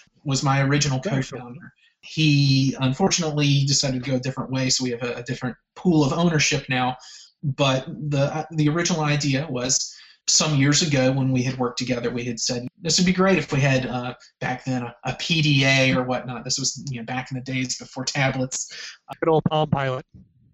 was 0.23 0.43
my 0.43 0.61
original 0.61 0.99
co-founder. 0.99 1.73
He 2.01 2.75
unfortunately 2.79 3.63
decided 3.65 4.03
to 4.03 4.09
go 4.09 4.17
a 4.17 4.19
different 4.19 4.51
way, 4.51 4.69
so 4.69 4.83
we 4.83 4.91
have 4.91 5.03
a, 5.03 5.15
a 5.15 5.23
different 5.23 5.55
pool 5.75 6.03
of 6.03 6.11
ownership 6.13 6.65
now. 6.67 6.97
But 7.43 7.85
the 7.87 8.45
the 8.51 8.69
original 8.69 9.01
idea 9.01 9.47
was 9.49 9.95
some 10.27 10.55
years 10.55 10.81
ago 10.81 11.11
when 11.11 11.31
we 11.31 11.43
had 11.43 11.57
worked 11.57 11.77
together, 11.77 12.09
we 12.09 12.23
had 12.23 12.39
said 12.39 12.67
this 12.81 12.97
would 12.97 13.05
be 13.05 13.13
great 13.13 13.37
if 13.37 13.51
we 13.51 13.59
had 13.59 13.85
uh, 13.85 14.13
back 14.39 14.63
then 14.65 14.83
a, 14.83 14.95
a 15.05 15.11
PDA 15.13 15.95
or 15.95 16.03
whatnot. 16.03 16.43
This 16.43 16.57
was 16.57 16.83
you 16.89 16.99
know 16.99 17.05
back 17.05 17.31
in 17.31 17.35
the 17.35 17.43
days 17.43 17.77
before 17.77 18.05
tablets. 18.05 18.97
Good 19.19 19.29
old 19.29 19.43
Palm 19.45 19.69
Pilot. 19.69 20.05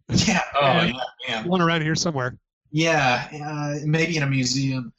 Yeah. 0.09 0.41
Oh 0.55 0.61
Yeah. 0.61 0.85
yeah, 1.27 1.35
man. 1.35 1.47
One 1.47 1.61
around 1.61 1.81
here 1.81 1.95
somewhere. 1.95 2.35
Yeah, 2.71 3.27
uh, 3.45 3.85
maybe 3.85 4.17
in 4.17 4.23
a 4.23 4.27
museum. 4.27 4.93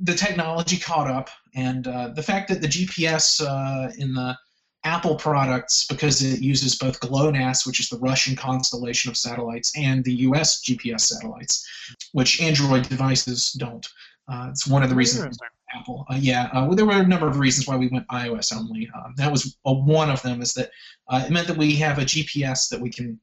The 0.00 0.14
technology 0.14 0.76
caught 0.76 1.08
up, 1.08 1.30
and 1.54 1.86
uh, 1.86 2.08
the 2.08 2.22
fact 2.22 2.48
that 2.48 2.60
the 2.60 2.66
GPS 2.66 3.40
uh, 3.40 3.92
in 3.96 4.14
the 4.14 4.36
Apple 4.84 5.16
products, 5.16 5.86
because 5.86 6.22
it 6.22 6.40
uses 6.40 6.76
both 6.76 7.00
GLONASS, 7.00 7.66
which 7.66 7.80
is 7.80 7.88
the 7.88 7.98
Russian 7.98 8.36
constellation 8.36 9.10
of 9.10 9.16
satellites, 9.16 9.72
and 9.76 10.04
the 10.04 10.14
US 10.28 10.62
GPS 10.62 11.02
satellites, 11.02 11.66
which 12.12 12.40
Android 12.40 12.88
devices 12.88 13.52
don't. 13.52 13.86
Uh, 14.28 14.48
it's 14.50 14.66
one 14.66 14.82
of 14.82 14.90
the 14.90 14.96
reasons. 14.96 15.38
Apple. 15.74 16.06
Uh, 16.08 16.16
yeah, 16.20 16.44
uh, 16.52 16.66
well, 16.66 16.76
there 16.76 16.86
were 16.86 16.92
a 17.00 17.06
number 17.06 17.26
of 17.26 17.38
reasons 17.38 17.66
why 17.66 17.76
we 17.76 17.88
went 17.88 18.06
iOS 18.08 18.54
only. 18.56 18.88
That 19.16 19.32
was 19.32 19.56
one 19.62 20.08
of 20.08 20.22
them. 20.22 20.40
Is 20.40 20.54
that 20.54 20.70
uh, 21.08 21.24
it 21.26 21.32
meant 21.32 21.48
that 21.48 21.56
we 21.56 21.74
have 21.76 21.98
a 21.98 22.02
GPS 22.02 22.68
that 22.68 22.80
we 22.80 22.90
can 22.90 23.18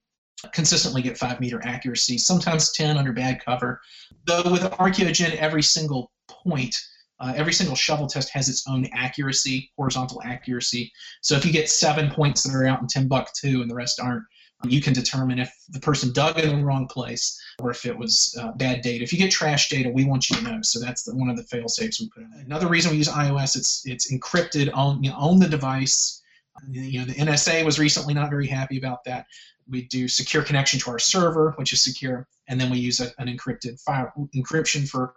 consistently 0.54 1.02
get 1.02 1.18
five 1.18 1.40
meter 1.40 1.62
accuracy, 1.64 2.18
sometimes 2.18 2.72
ten 2.72 2.98
under 2.98 3.14
bad 3.14 3.44
cover. 3.44 3.82
Though 4.26 4.52
with 4.52 4.64
Archaeogen, 4.64 5.36
every 5.36 5.64
single 5.64 6.12
point, 6.28 6.76
uh, 7.20 7.34
every 7.36 7.54
single 7.54 7.76
shovel 7.76 8.08
test 8.08 8.30
has 8.30 8.50
its 8.50 8.68
own 8.68 8.88
accuracy, 8.94 9.72
horizontal 9.78 10.22
accuracy. 10.24 10.92
So 11.22 11.36
if 11.36 11.46
you 11.46 11.52
get 11.52 11.70
seven 11.70 12.10
points 12.10 12.44
that 12.44 12.56
are 12.56 12.66
out 12.66 12.82
in 12.82 12.88
Timbuktu 12.88 13.62
and 13.62 13.70
the 13.70 13.76
rest 13.76 14.00
aren't, 14.00 14.24
you 14.66 14.82
can 14.82 14.94
determine 14.94 15.40
if 15.40 15.52
the 15.70 15.80
person 15.80 16.14
dug 16.14 16.38
in 16.40 16.60
the 16.60 16.64
wrong 16.64 16.88
place 16.88 17.40
or 17.60 17.72
if 17.72 17.86
it 17.86 17.98
was 17.98 18.38
uh, 18.40 18.52
bad 18.54 18.82
data. 18.82 19.04
If 19.04 19.12
you 19.12 19.20
get 19.20 19.32
trash 19.32 19.70
data, 19.70 19.90
we 19.90 20.06
want 20.06 20.30
you 20.30 20.36
to 20.38 20.44
know. 20.44 20.60
So 20.62 20.80
that's 20.80 21.04
the, 21.04 21.16
one 21.16 21.30
of 21.30 21.38
the 21.38 21.44
fail 21.44 21.68
safes 21.68 22.00
we 22.00 22.10
put 22.10 22.24
in. 22.24 22.44
Another 22.46 22.68
reason 22.68 22.92
we 22.92 22.98
use 22.98 23.10
iOS, 23.10 23.56
it's 23.56 23.84
it's 23.86 24.12
encrypted 24.12 24.70
on 24.74 25.04
you 25.04 25.10
know, 25.10 25.18
on 25.18 25.40
the 25.40 25.48
device. 25.48 26.21
You 26.70 27.00
know, 27.00 27.06
the 27.06 27.14
NSA 27.14 27.66
was 27.66 27.80
recently 27.80 28.14
not 28.14 28.30
very 28.30 28.48
happy 28.48 28.78
about 28.78 29.04
that. 29.06 29.26
We 29.70 29.84
do 29.84 30.08
secure 30.08 30.44
connection 30.44 30.80
to 30.82 30.92
our 30.92 31.00
server, 31.00 31.54
which 31.58 31.74
is 31.74 31.82
secure, 31.82 32.28
and 32.48 32.60
then 32.60 32.70
we 32.70 32.78
use 32.78 33.00
a, 33.00 33.12
an 33.20 33.28
encrypted 33.28 33.82
file 33.82 34.12
encryption 34.36 34.88
for 34.88 35.14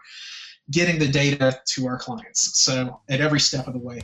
getting 0.70 0.98
the 0.98 1.08
data 1.08 1.60
to 1.66 1.86
our 1.86 1.98
clients. 1.98 2.58
So 2.58 3.00
at 3.10 3.20
every 3.20 3.40
step 3.40 3.66
of 3.66 3.74
the 3.74 3.78
way. 3.80 4.02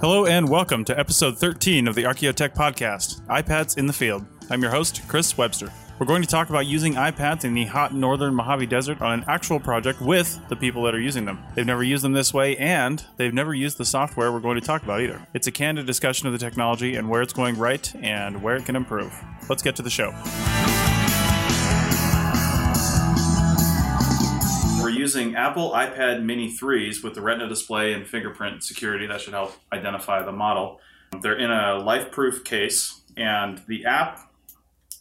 Hello 0.00 0.26
and 0.26 0.48
welcome 0.48 0.84
to 0.86 0.98
episode 0.98 1.38
13 1.38 1.86
of 1.88 1.94
the 1.94 2.02
Archaeotech 2.02 2.54
Podcast, 2.54 3.24
iPads 3.26 3.78
in 3.78 3.86
the 3.86 3.92
Field. 3.92 4.26
I'm 4.50 4.60
your 4.60 4.70
host, 4.70 5.02
Chris 5.08 5.38
Webster. 5.38 5.72
We're 5.96 6.06
going 6.06 6.22
to 6.22 6.28
talk 6.28 6.50
about 6.50 6.66
using 6.66 6.94
iPads 6.94 7.44
in 7.44 7.54
the 7.54 7.66
hot 7.66 7.94
northern 7.94 8.34
Mojave 8.34 8.66
Desert 8.66 9.00
on 9.00 9.12
an 9.20 9.24
actual 9.28 9.60
project 9.60 10.00
with 10.00 10.40
the 10.48 10.56
people 10.56 10.82
that 10.82 10.94
are 10.94 11.00
using 11.00 11.24
them. 11.24 11.38
They've 11.54 11.64
never 11.64 11.84
used 11.84 12.02
them 12.02 12.12
this 12.12 12.34
way, 12.34 12.56
and 12.56 13.04
they've 13.16 13.32
never 13.32 13.54
used 13.54 13.78
the 13.78 13.84
software 13.84 14.32
we're 14.32 14.40
going 14.40 14.58
to 14.58 14.66
talk 14.66 14.82
about 14.82 15.02
either. 15.02 15.24
It's 15.34 15.46
a 15.46 15.52
candid 15.52 15.86
discussion 15.86 16.26
of 16.26 16.32
the 16.32 16.38
technology 16.40 16.96
and 16.96 17.08
where 17.08 17.22
it's 17.22 17.32
going 17.32 17.56
right 17.56 17.94
and 18.02 18.42
where 18.42 18.56
it 18.56 18.66
can 18.66 18.74
improve. 18.74 19.14
Let's 19.48 19.62
get 19.62 19.76
to 19.76 19.82
the 19.82 19.90
show. 19.90 20.10
We're 24.82 24.90
using 24.90 25.36
Apple 25.36 25.70
iPad 25.70 26.24
Mini 26.24 26.52
3s 26.52 27.04
with 27.04 27.14
the 27.14 27.20
Retina 27.20 27.48
display 27.48 27.92
and 27.92 28.04
fingerprint 28.04 28.64
security 28.64 29.06
that 29.06 29.20
should 29.20 29.34
help 29.34 29.54
identify 29.72 30.24
the 30.24 30.32
model. 30.32 30.80
They're 31.22 31.38
in 31.38 31.52
a 31.52 31.78
life-proof 31.78 32.42
case, 32.42 33.02
and 33.16 33.62
the 33.68 33.84
app 33.84 34.32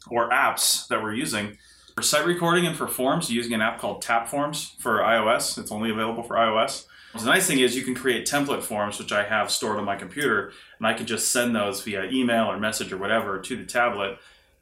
or 0.10 0.29
apps 0.29 0.88
that 0.88 1.01
we're 1.01 1.13
using 1.13 1.57
for 1.95 2.01
site 2.01 2.25
recording 2.25 2.65
and 2.65 2.75
for 2.75 2.88
forms, 2.88 3.29
using 3.29 3.53
an 3.53 3.62
app 3.62 3.79
called 3.79 4.01
Tap 4.01 4.27
Forms 4.27 4.75
for 4.79 5.00
iOS. 5.00 5.57
It's 5.57 5.72
only 5.72 5.91
available 5.91 6.24
for 6.24 6.36
iOS. 6.36 6.86
The 7.13 7.25
nice 7.25 7.45
thing 7.45 7.60
is 7.60 7.75
you 7.75 7.83
can 7.83 7.93
create 7.93 8.25
template 8.25 8.63
forms, 8.63 8.98
which 8.98 9.12
I 9.12 9.24
have 9.24 9.51
stored 9.51 9.77
on 9.77 9.86
my 9.86 9.95
computer, 9.95 10.51
and 10.79 10.88
I 10.88 10.95
can 10.95 11.05
just 11.05 11.31
send 11.31 11.55
those 11.55 11.83
via 11.83 12.05
email 12.05 12.45
or 12.45 12.57
message 12.57 12.91
or 12.91 12.98
whatever 12.98 13.39
to 13.39 13.55
the 13.55 13.65
tablet, 13.65 14.17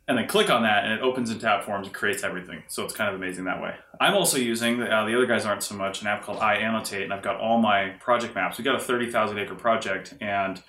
and 0.09 0.17
then 0.17 0.27
click 0.27 0.49
on 0.49 0.63
that, 0.63 0.83
and 0.83 0.91
it 0.91 0.99
opens 0.99 1.29
in 1.29 1.39
TapForms 1.39 1.83
and 1.83 1.93
creates 1.93 2.25
everything. 2.25 2.63
So 2.67 2.83
it's 2.83 2.93
kind 2.93 3.09
of 3.09 3.15
amazing 3.15 3.45
that 3.45 3.61
way. 3.61 3.75
I'm 4.01 4.15
also 4.15 4.37
using, 4.37 4.81
uh, 4.81 5.05
the 5.05 5.15
other 5.15 5.25
guys 5.25 5.45
aren't 5.45 5.63
so 5.63 5.75
much, 5.75 6.01
an 6.01 6.07
app 6.07 6.23
called 6.23 6.39
iAnnotate, 6.39 7.03
and 7.03 7.13
I've 7.13 7.23
got 7.23 7.39
all 7.39 7.61
my 7.61 7.91
project 8.01 8.35
maps. 8.35 8.57
We've 8.57 8.65
got 8.65 8.75
a 8.75 8.83
30,000 8.83 9.37
acre 9.37 9.55
project, 9.55 10.15
and 10.19 10.61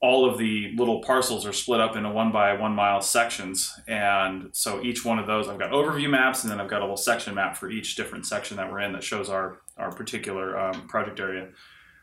all 0.00 0.30
of 0.30 0.38
the 0.38 0.72
little 0.76 1.00
parcels 1.00 1.44
are 1.44 1.52
split 1.52 1.80
up 1.80 1.96
into 1.96 2.08
one 2.08 2.30
by 2.30 2.52
one 2.52 2.72
mile 2.72 3.02
sections. 3.02 3.74
And 3.88 4.50
so 4.52 4.80
each 4.82 5.04
one 5.04 5.18
of 5.18 5.26
those, 5.26 5.48
I've 5.48 5.58
got 5.58 5.72
overview 5.72 6.08
maps, 6.08 6.44
and 6.44 6.52
then 6.52 6.60
I've 6.60 6.70
got 6.70 6.80
a 6.80 6.84
little 6.84 6.96
section 6.96 7.34
map 7.34 7.56
for 7.56 7.68
each 7.68 7.96
different 7.96 8.24
section 8.24 8.56
that 8.58 8.70
we're 8.70 8.80
in 8.80 8.92
that 8.92 9.02
shows 9.02 9.28
our, 9.28 9.58
our 9.76 9.90
particular 9.90 10.58
um, 10.58 10.86
project 10.86 11.18
area 11.18 11.48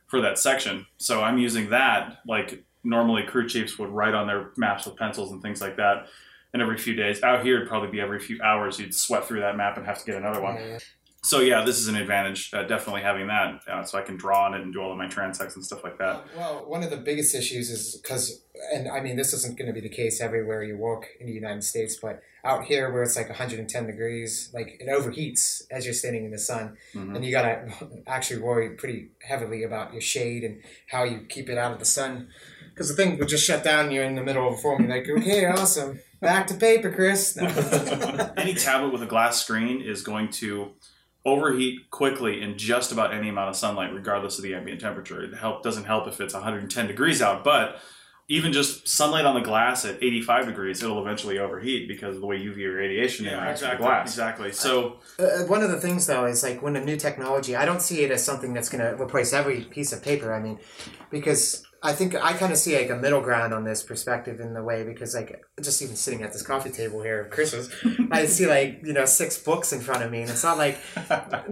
for 0.08 0.20
that 0.22 0.38
section. 0.38 0.86
So 0.98 1.24
I'm 1.24 1.38
using 1.38 1.70
that 1.70 2.18
like 2.28 2.64
normally 2.84 3.24
crew 3.24 3.48
chiefs 3.48 3.80
would 3.80 3.90
write 3.90 4.14
on 4.14 4.28
their 4.28 4.52
maps 4.58 4.86
with 4.86 4.98
pencils 4.98 5.32
and 5.32 5.42
things 5.42 5.62
like 5.62 5.78
that. 5.78 6.08
And 6.54 6.62
every 6.62 6.78
few 6.78 6.96
days, 6.96 7.22
out 7.24 7.44
here, 7.44 7.58
it'd 7.58 7.68
probably 7.68 7.90
be 7.90 8.00
every 8.00 8.20
few 8.20 8.42
hours, 8.42 8.80
you'd 8.80 8.94
sweat 8.94 9.25
through 9.25 9.42
that 9.42 9.58
map 9.58 9.78
and 9.78 9.86
have 9.86 10.00
to 10.00 10.06
get 10.06 10.16
another 10.16 10.42
one. 10.42 10.56
So 11.25 11.39
yeah, 11.39 11.63
this 11.65 11.79
is 11.79 11.88
an 11.88 11.96
advantage, 11.96 12.51
uh, 12.53 12.63
definitely 12.63 13.01
having 13.01 13.25
that, 13.27 13.62
uh, 13.67 13.84
so 13.84 13.98
I 13.98 14.03
can 14.03 14.15
draw 14.15 14.46
on 14.46 14.53
it 14.53 14.62
and 14.62 14.72
do 14.72 14.79
all 14.79 14.91
of 14.91 14.98
my 15.00 15.08
transects 15.08 15.55
and 15.55 15.65
stuff 15.65 15.84
like 15.84 15.98
that. 15.98 16.24
Well, 16.38 16.65
one 16.67 16.84
of 16.84 16.91
the 16.91 16.98
biggest 16.98 17.34
issues 17.34 17.72
is 17.72 18.00
because, 18.00 18.44
and 18.72 18.88
I 18.88 19.01
mean, 19.01 19.15
this 19.15 19.34
isn't 19.34 19.58
going 19.58 19.65
to 19.65 19.74
be 19.74 19.82
the 19.82 19.89
case 19.89 20.22
everywhere 20.22 20.63
you 20.63 20.77
walk 20.77 21.08
in 21.20 21.25
the 21.25 21.34
United 21.34 21.63
States, 21.63 21.98
but 22.00 22.22
out 22.44 22.65
here 22.65 22.94
where 22.94 23.01
it's 23.01 23.15
like 23.15 23.27
110 23.27 23.88
degrees, 23.88 24.51
like 24.53 24.77
it 24.79 24.88
overheats 24.88 25.63
as 25.72 25.84
you're 25.86 25.96
standing 25.96 26.25
in 26.25 26.32
the 26.32 26.38
sun, 26.38 26.77
Mhm. 26.94 27.15
and 27.15 27.25
you 27.25 27.32
got 27.32 27.41
to 27.41 27.89
actually 28.08 28.41
worry 28.41 28.70
pretty 28.75 29.10
heavily 29.27 29.63
about 29.63 29.94
your 29.94 30.01
shade 30.01 30.44
and 30.44 30.62
how 30.91 31.03
you 31.05 31.22
keep 31.27 31.50
it 31.50 31.58
out 31.58 31.72
of 31.72 31.79
the 31.79 31.86
sun. 31.86 32.27
Because 32.70 32.88
the 32.89 32.94
thing 32.96 33.17
would 33.17 33.29
just 33.29 33.44
shut 33.48 33.63
down, 33.63 33.89
you're 33.89 34.03
in 34.03 34.13
the 34.13 34.24
middle 34.24 34.48
of 34.48 34.53
a 34.53 34.58
form, 34.58 34.84
you're 34.84 34.96
like, 34.96 35.10
okay, 35.10 35.46
awesome. 35.58 36.01
Back 36.22 36.46
to 36.48 36.53
paper, 36.53 36.91
Chris. 36.91 37.36
No. 37.36 37.48
any 38.38 38.53
tablet 38.53 38.91
with 38.94 39.01
a 39.01 39.08
glass 39.08 39.41
screen 39.41 39.82
is 39.82 40.03
going 40.03 40.29
to 40.34 40.72
overheat 41.25 41.89
quickly 41.89 42.41
in 42.41 42.58
just 42.58 42.91
about 42.91 43.13
any 43.13 43.29
amount 43.29 43.50
of 43.50 43.55
sunlight, 43.55 43.94
regardless 43.94 44.38
of 44.38 44.44
the 44.44 44.53
ambient 44.53 44.79
temperature. 44.79 45.24
It 45.24 45.34
help 45.34 45.63
doesn't 45.63 45.86
help 45.86 46.08
if 46.08 46.22
it's 46.22 46.34
110 46.34 46.88
degrees 46.88 47.22
out, 47.22 47.44
but 47.44 47.77
even 48.27 48.51
just 48.53 48.88
sunlight 48.88 49.25
on 49.25 49.36
the 49.36 49.41
glass 49.41 49.86
at 49.86 50.01
85 50.01 50.48
degrees, 50.48 50.82
it'll 50.82 51.00
eventually 51.00 51.38
overheat 51.38 51.88
because 51.88 52.15
of 52.15 52.22
the 52.22 52.27
way 52.27 52.39
UV 52.39 52.75
radiation 52.75 53.25
Yeah, 53.25 53.34
interacts 53.34 53.51
exactly. 53.51 53.70
with 53.70 53.77
the 53.77 53.84
glass. 53.84 54.08
Exactly. 54.10 54.51
So 54.51 54.96
Uh, 55.20 55.44
one 55.48 55.62
of 55.62 55.70
the 55.70 55.79
things 55.79 56.08
though 56.08 56.25
is 56.25 56.41
like 56.44 56.62
when 56.62 56.75
a 56.75 56.84
new 56.84 56.98
technology 56.98 57.55
i 57.55 57.65
don't 57.65 57.82
see 57.82 58.03
it 58.03 58.12
as 58.12 58.24
something 58.24 58.53
that's 58.53 58.67
going 58.70 58.84
to 58.84 59.01
replace 59.01 59.32
every 59.32 59.62
piece 59.62 59.94
of 59.94 60.03
paper 60.03 60.34
i 60.34 60.39
mean 60.41 60.60
because 61.10 61.65
I 61.86 61.94
think 61.94 62.15
I 62.15 62.34
kind 62.34 62.51
of 62.51 62.58
see 62.58 62.77
like 62.77 62.89
a 62.89 62.96
middle 62.96 63.22
ground 63.22 63.54
on 63.54 63.63
this 63.63 63.84
perspective 63.84 64.39
in 64.39 64.54
the 64.54 64.63
way 64.63 64.84
because 64.84 65.13
like 65.15 65.42
just 65.62 65.82
even 65.82 65.96
sitting 65.96 66.24
at 66.24 66.34
this 66.34 66.42
coffee 66.42 66.72
table 66.72 67.01
here, 67.01 67.27
Chris's, 67.32 67.70
I 68.12 68.25
see 68.36 68.48
like 68.48 68.82
you 68.84 68.94
know 68.94 69.06
six 69.06 69.38
books 69.38 69.72
in 69.72 69.82
front 69.82 70.04
of 70.04 70.12
me, 70.12 70.22
and 70.22 70.30
it's 70.30 70.44
not 70.44 70.58
like 70.58 70.77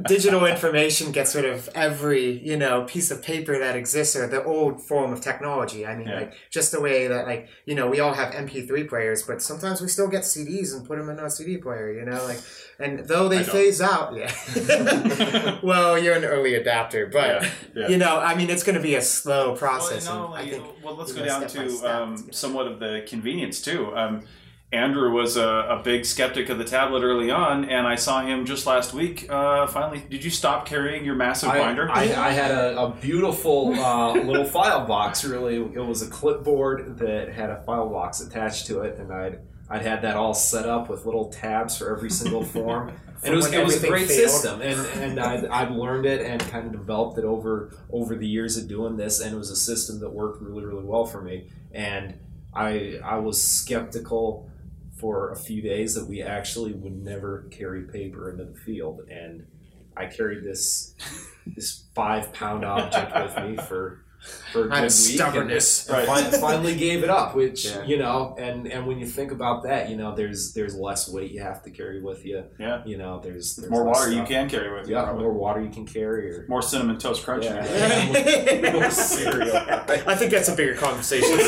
digital 0.07 0.45
information 0.45 1.11
gets 1.11 1.35
rid 1.35 1.45
of 1.45 1.69
every 1.75 2.39
you 2.45 2.57
know 2.57 2.83
piece 2.85 3.11
of 3.11 3.21
paper 3.21 3.57
that 3.59 3.75
exists 3.75 4.15
or 4.15 4.27
the 4.27 4.43
old 4.43 4.81
form 4.81 5.13
of 5.13 5.21
technology. 5.21 5.85
I 5.85 5.95
mean, 5.95 6.07
Yeah. 6.07 6.19
like 6.21 6.33
just 6.51 6.71
the 6.71 6.81
way 6.81 7.07
that 7.07 7.27
like 7.27 7.47
you 7.65 7.75
know 7.75 7.87
we 7.87 7.99
all 7.99 8.13
have 8.13 8.33
MP3 8.33 8.87
players, 8.89 9.23
but 9.23 9.41
sometimes 9.41 9.81
we 9.81 9.87
still 9.87 10.07
get 10.07 10.23
CDs 10.23 10.73
and 10.75 10.85
put 10.87 10.97
them 10.97 11.09
in 11.09 11.19
a 11.19 11.29
CD 11.29 11.57
player. 11.57 11.91
You 11.93 12.05
know, 12.05 12.23
like 12.25 12.41
and 12.79 12.99
though 13.07 13.29
they 13.29 13.39
I 13.39 13.43
don't. 13.43 13.51
phase 13.51 13.81
out, 13.81 14.15
yeah. 14.15 15.59
well, 15.63 15.97
you're 15.97 16.15
an 16.15 16.25
early 16.25 16.55
adapter, 16.55 17.05
but 17.07 17.43
Yeah, 17.43 17.49
yeah. 17.75 17.87
you 17.89 17.97
know, 17.97 18.17
I 18.19 18.35
mean, 18.35 18.49
it's 18.49 18.63
going 18.63 18.75
to 18.75 18.81
be 18.81 18.95
a 18.95 19.01
slow 19.01 19.55
process. 19.55 20.07
Well, 20.09 20.22
and 20.25 20.33
not 20.33 20.39
I 20.39 20.49
think 20.49 20.83
well, 20.83 20.95
let's 20.95 21.11
go 21.11 21.25
down 21.25 21.47
step 21.47 21.65
to 21.65 21.69
step, 21.69 21.89
um, 21.89 22.31
somewhat 22.31 22.67
of 22.67 22.79
the 22.79 23.05
convenience 23.07 23.61
too. 23.61 23.95
Um, 23.95 24.23
Andrew 24.73 25.11
was 25.11 25.37
a, 25.37 25.47
a 25.47 25.81
big 25.83 26.03
skeptic 26.03 26.49
of 26.49 26.57
the 26.57 26.63
tablet 26.63 27.03
early 27.03 27.29
on, 27.29 27.65
and 27.65 27.85
I 27.85 27.93
saw 27.93 28.23
him 28.23 28.43
just 28.45 28.65
last 28.65 28.91
week. 28.91 29.29
Uh, 29.29 29.67
finally, 29.67 30.03
did 30.09 30.23
you 30.23 30.31
stop 30.31 30.65
carrying 30.65 31.05
your 31.05 31.13
massive 31.13 31.49
I, 31.49 31.59
binder? 31.59 31.91
I, 31.91 32.01
I 32.01 32.31
had 32.31 32.49
a, 32.49 32.81
a 32.81 32.89
beautiful 32.89 33.75
uh, 33.75 34.13
little 34.13 34.45
file 34.45 34.87
box. 34.87 35.23
Really, 35.23 35.57
it 35.57 35.85
was 35.85 36.01
a 36.01 36.09
clipboard 36.09 36.97
that 36.97 37.31
had 37.31 37.51
a 37.51 37.61
file 37.63 37.87
box 37.89 38.19
attached 38.19 38.65
to 38.67 38.81
it, 38.81 38.97
and 38.97 39.13
I'd 39.13 39.39
I'd 39.69 39.81
had 39.81 40.01
that 40.01 40.15
all 40.15 40.33
set 40.33 40.67
up 40.67 40.89
with 40.89 41.05
little 41.05 41.29
tabs 41.29 41.77
for 41.77 41.95
every 41.95 42.09
single 42.09 42.43
form. 42.55 42.91
And 43.23 43.33
it 43.33 43.37
was, 43.37 43.51
it 43.53 43.63
was 43.63 43.81
a 43.81 43.87
great 43.87 44.07
failed. 44.07 44.29
system, 44.29 44.61
and 44.61 44.79
and 45.01 45.19
I'd, 45.19 45.45
I'd 45.45 45.71
learned 45.71 46.05
it 46.05 46.25
and 46.25 46.41
kind 46.41 46.65
of 46.65 46.73
developed 46.73 47.17
it 47.17 47.23
over 47.23 47.73
over 47.89 48.15
the 48.15 48.27
years 48.27 48.57
of 48.57 48.67
doing 48.67 48.97
this, 48.97 49.21
and 49.21 49.33
it 49.33 49.37
was 49.37 49.49
a 49.49 49.55
system 49.55 50.01
that 50.01 50.09
worked 50.11 50.41
really 50.41 50.65
really 50.65 50.83
well 50.83 51.05
for 51.05 51.21
me. 51.21 51.47
And 51.71 52.19
I 52.53 52.99
I 53.03 53.17
was 53.19 53.41
skeptical 53.41 54.49
for 54.97 55.31
a 55.31 55.37
few 55.37 55.61
days 55.61 55.95
that 55.95 56.05
we 56.05 56.21
actually 56.21 56.73
would 56.73 57.01
never 57.01 57.43
carry 57.49 57.83
paper 57.83 58.29
into 58.29 58.43
the 58.43 58.57
field, 58.57 59.07
and 59.09 59.45
I 59.95 60.07
carried 60.07 60.43
this 60.43 60.93
this 61.45 61.85
five 61.95 62.33
pound 62.33 62.65
object 62.65 63.15
with 63.15 63.45
me 63.45 63.57
for 63.67 64.03
for 64.51 64.65
a 64.65 64.69
good 64.69 64.73
of 64.77 64.81
week, 64.83 64.91
stubbornness. 64.91 65.89
and 65.93 66.07
fin- 66.31 66.39
finally 66.41 66.75
gave 66.75 67.03
it 67.03 67.09
up. 67.09 67.35
Which 67.35 67.65
Yeah. 67.65 67.83
you 67.83 67.97
know, 67.97 68.35
and 68.37 68.67
and 68.67 68.85
when 68.87 68.99
you 68.99 69.05
think 69.05 69.31
about 69.31 69.63
that, 69.63 69.89
you 69.89 69.95
know, 69.97 70.15
there's 70.15 70.53
there's 70.53 70.75
less 70.75 71.09
weight 71.09 71.31
you 71.31 71.41
have 71.41 71.63
to 71.63 71.71
carry 71.71 72.01
with 72.01 72.25
you. 72.25 72.43
yeah, 72.59 72.81
You 72.85 72.97
know, 72.97 73.19
there's, 73.23 73.55
there's 73.55 73.71
more 73.71 73.85
less 73.85 73.97
water 73.99 74.11
you 74.11 74.23
can 74.23 74.47
carry 74.49 74.71
with 74.77 74.87
you. 74.87 74.95
Yeah, 74.95 75.03
probably. 75.05 75.23
more 75.23 75.33
water 75.33 75.61
you 75.61 75.69
can 75.69 75.85
carry, 75.85 76.29
or 76.31 76.45
More 76.47 76.61
cinnamon 76.61 76.97
toast 76.99 77.23
crunch. 77.23 77.45
Yeah. 77.45 77.61
maybe. 78.11 78.71
more 78.79 78.89
cereal. 78.91 79.55
I 79.57 80.15
think 80.15 80.31
that's 80.31 80.49
a 80.49 80.55
bigger 80.55 80.75
conversation. 80.75 81.39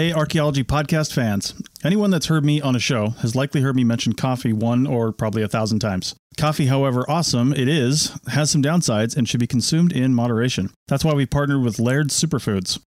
Hey, 0.00 0.14
archaeology 0.14 0.64
podcast 0.64 1.12
fans. 1.12 1.52
Anyone 1.84 2.10
that's 2.10 2.28
heard 2.28 2.42
me 2.42 2.58
on 2.58 2.74
a 2.74 2.78
show 2.78 3.10
has 3.20 3.36
likely 3.36 3.60
heard 3.60 3.76
me 3.76 3.84
mention 3.84 4.14
coffee 4.14 4.54
one 4.54 4.86
or 4.86 5.12
probably 5.12 5.42
a 5.42 5.46
thousand 5.46 5.80
times. 5.80 6.14
Coffee, 6.38 6.68
however 6.68 7.04
awesome 7.06 7.52
it 7.52 7.68
is, 7.68 8.18
has 8.28 8.50
some 8.50 8.62
downsides 8.62 9.14
and 9.14 9.28
should 9.28 9.40
be 9.40 9.46
consumed 9.46 9.92
in 9.92 10.14
moderation. 10.14 10.70
That's 10.88 11.04
why 11.04 11.12
we 11.12 11.26
partnered 11.26 11.62
with 11.62 11.78
Laird 11.78 12.08
Superfoods. 12.08 12.80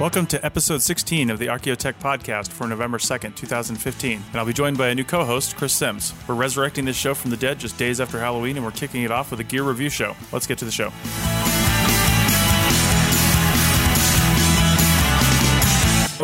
Welcome 0.00 0.24
to 0.28 0.42
episode 0.42 0.80
16 0.80 1.28
of 1.28 1.38
the 1.38 1.48
Archaeotech 1.48 1.92
podcast 2.00 2.48
for 2.48 2.66
November 2.66 2.96
2nd, 2.96 3.36
2015. 3.36 4.22
And 4.30 4.36
I'll 4.36 4.46
be 4.46 4.54
joined 4.54 4.78
by 4.78 4.88
a 4.88 4.94
new 4.94 5.04
co 5.04 5.26
host, 5.26 5.58
Chris 5.58 5.74
Sims. 5.74 6.14
We're 6.26 6.36
resurrecting 6.36 6.86
this 6.86 6.96
show 6.96 7.12
from 7.12 7.30
the 7.30 7.36
dead 7.36 7.58
just 7.58 7.76
days 7.76 8.00
after 8.00 8.18
Halloween, 8.18 8.56
and 8.56 8.64
we're 8.64 8.72
kicking 8.72 9.02
it 9.02 9.10
off 9.10 9.30
with 9.30 9.40
a 9.40 9.44
gear 9.44 9.62
review 9.62 9.90
show. 9.90 10.16
Let's 10.32 10.46
get 10.46 10.56
to 10.56 10.64
the 10.64 10.70
show. 10.70 10.88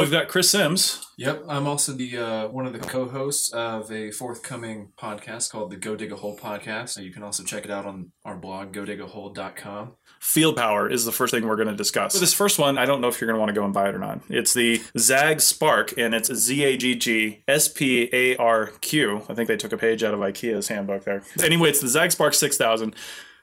We've 0.01 0.11
got 0.11 0.29
Chris 0.29 0.49
Sims. 0.49 1.07
Yep, 1.19 1.45
I'm 1.47 1.67
also 1.67 1.93
the 1.93 2.17
uh, 2.17 2.49
one 2.49 2.65
of 2.65 2.73
the 2.73 2.79
co-hosts 2.79 3.53
of 3.53 3.93
a 3.93 4.11
forthcoming 4.11 4.93
podcast 4.99 5.51
called 5.51 5.71
the 5.71 5.77
Go 5.77 5.97
Dig 5.97 6.13
a 6.13 6.17
Hole 6.17 6.39
podcast. 6.39 7.03
You 7.03 7.13
can 7.13 7.23
also 7.23 7.43
check 7.43 7.67
it 7.67 7.71
out 7.71 7.85
on 7.85 8.13
our 8.25 8.37
blog, 8.37 8.73
godigahole.com. 8.73 9.97
Field 10.19 10.57
power 10.57 10.89
is 10.91 11.05
the 11.05 11.13
first 11.13 11.33
thing 11.33 11.47
we're 11.47 11.57
going 11.57 11.69
to 11.69 11.75
discuss. 11.75 12.19
This 12.19 12.33
first 12.33 12.59
one, 12.59 12.79
I 12.79 12.87
don't 12.87 13.01
know 13.01 13.09
if 13.09 13.21
you're 13.21 13.27
going 13.27 13.37
to 13.37 13.41
want 13.41 13.51
to 13.51 13.55
go 13.55 13.65
and 13.65 13.73
buy 13.73 13.89
it 13.89 13.95
or 13.95 13.99
not. 13.99 14.21
It's 14.29 14.55
the 14.55 14.79
ZAGG 14.97 15.39
Sparq, 15.39 15.95
and 15.97 16.15
it's 16.15 16.33
Z 16.33 16.65
A 16.65 16.77
G 16.77 16.95
G 16.95 17.43
S 17.47 17.69
P 17.69 18.09
A 18.13 18.37
R 18.37 18.67
Q. 18.81 19.23
I 19.29 19.35
think 19.35 19.49
they 19.49 19.57
took 19.57 19.73
a 19.73 19.79
page 19.79 20.03
out 20.03 20.15
of 20.15 20.21
IKEA's 20.21 20.69
handbook 20.69 21.05
there. 21.05 21.23
Anyway, 21.43 21.69
it's 21.69 21.81
the 21.81 21.89
ZAGG 21.89 22.11
Sparq 22.11 22.35
6000. 22.35 22.95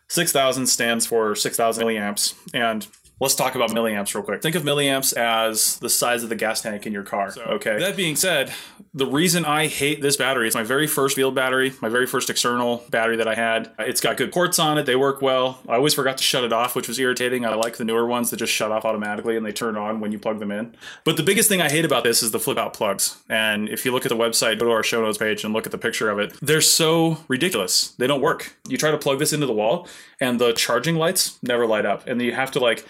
6000 0.10 0.68
stands 0.68 1.06
for 1.06 1.36
6000 1.36 1.84
milliamps, 1.84 2.36
and 2.54 2.88
Let's 3.24 3.36
talk 3.36 3.56
about 3.56 3.70
milliamps 3.70 4.14
real 4.14 4.22
quick. 4.22 4.42
Think 4.42 4.56
of 4.56 4.64
milliamps 4.64 5.16
as 5.16 5.78
the 5.80 5.90
size 5.90 6.24
of 6.24 6.30
the 6.30 6.36
gas 6.36 6.60
tank 6.60 6.86
in 6.86 6.92
your 6.92 7.04
car. 7.04 7.34
okay. 7.38 7.80
That 7.80 7.96
being 7.96 8.18
said, 8.18 8.52
the 8.94 9.06
reason 9.08 9.46
I 9.46 9.68
hate 9.68 10.02
this 10.02 10.18
battery 10.18 10.46
is 10.46 10.56
my 10.56 10.64
very 10.64 10.88
first 10.88 11.16
field 11.16 11.34
battery, 11.34 11.72
my 11.82 11.88
very 11.88 12.06
first 12.06 12.30
external 12.30 12.84
battery 12.90 13.16
that 13.16 13.28
I 13.30 13.36
had. 13.36 13.72
It's 13.80 14.02
got 14.02 14.18
good 14.18 14.34
ports 14.34 14.60
on 14.60 14.78
it. 14.78 14.86
They 14.86 14.98
work 14.98 15.22
well. 15.22 15.62
I 15.70 15.76
always 15.76 15.94
forgot 15.94 16.18
to 16.18 16.24
shut 16.24 16.44
it 16.44 16.52
off, 16.52 16.76
which 16.76 16.90
was 16.90 17.00
irritating. 17.00 17.46
I 17.46 17.56
like 17.56 17.78
the 17.78 17.86
newer 17.86 18.06
ones 18.06 18.30
that 18.30 18.38
just 18.38 18.52
shut 18.52 18.74
off 18.74 18.84
automatically 18.84 19.38
and 19.38 19.46
they 19.46 19.54
turn 19.54 19.78
on 19.78 20.02
when 20.02 20.12
you 20.12 20.20
plug 20.20 20.40
them 20.40 20.52
in. 20.52 20.76
But 21.06 21.16
the 21.16 21.24
biggest 21.24 21.48
thing 21.48 21.62
I 21.62 21.70
hate 21.70 21.86
about 21.86 22.04
this 22.04 22.22
is 22.22 22.32
the 22.32 22.40
flip 22.40 22.58
out 22.58 22.74
plugs. 22.74 23.18
And 23.30 23.70
if 23.70 23.86
you 23.86 23.94
look 23.94 24.06
at 24.06 24.10
the 24.10 24.18
website, 24.18 24.60
go 24.60 24.66
to 24.66 24.72
our 24.72 24.84
show 24.84 25.02
notes 25.02 25.18
page 25.18 25.46
and 25.46 25.54
look 25.54 25.66
at 25.66 25.72
the 25.72 25.78
picture 25.78 26.10
of 26.10 26.20
it, 26.20 26.38
they're 26.42 26.60
so 26.60 27.20
ridiculous. 27.30 27.92
They 27.92 28.06
don't 28.06 28.22
work. 28.22 28.58
You 28.68 28.78
try 28.78 28.92
to 28.92 28.98
plug 28.98 29.20
this 29.20 29.32
into 29.32 29.46
the 29.46 29.54
wall 29.54 29.88
and 30.20 30.42
the 30.42 30.52
charging 30.52 30.98
lights 30.98 31.40
never 31.42 31.66
light 31.66 31.86
up. 31.86 32.06
And 32.06 32.22
you 32.22 32.34
have 32.34 32.52
to 32.52 32.60
like 32.60 32.86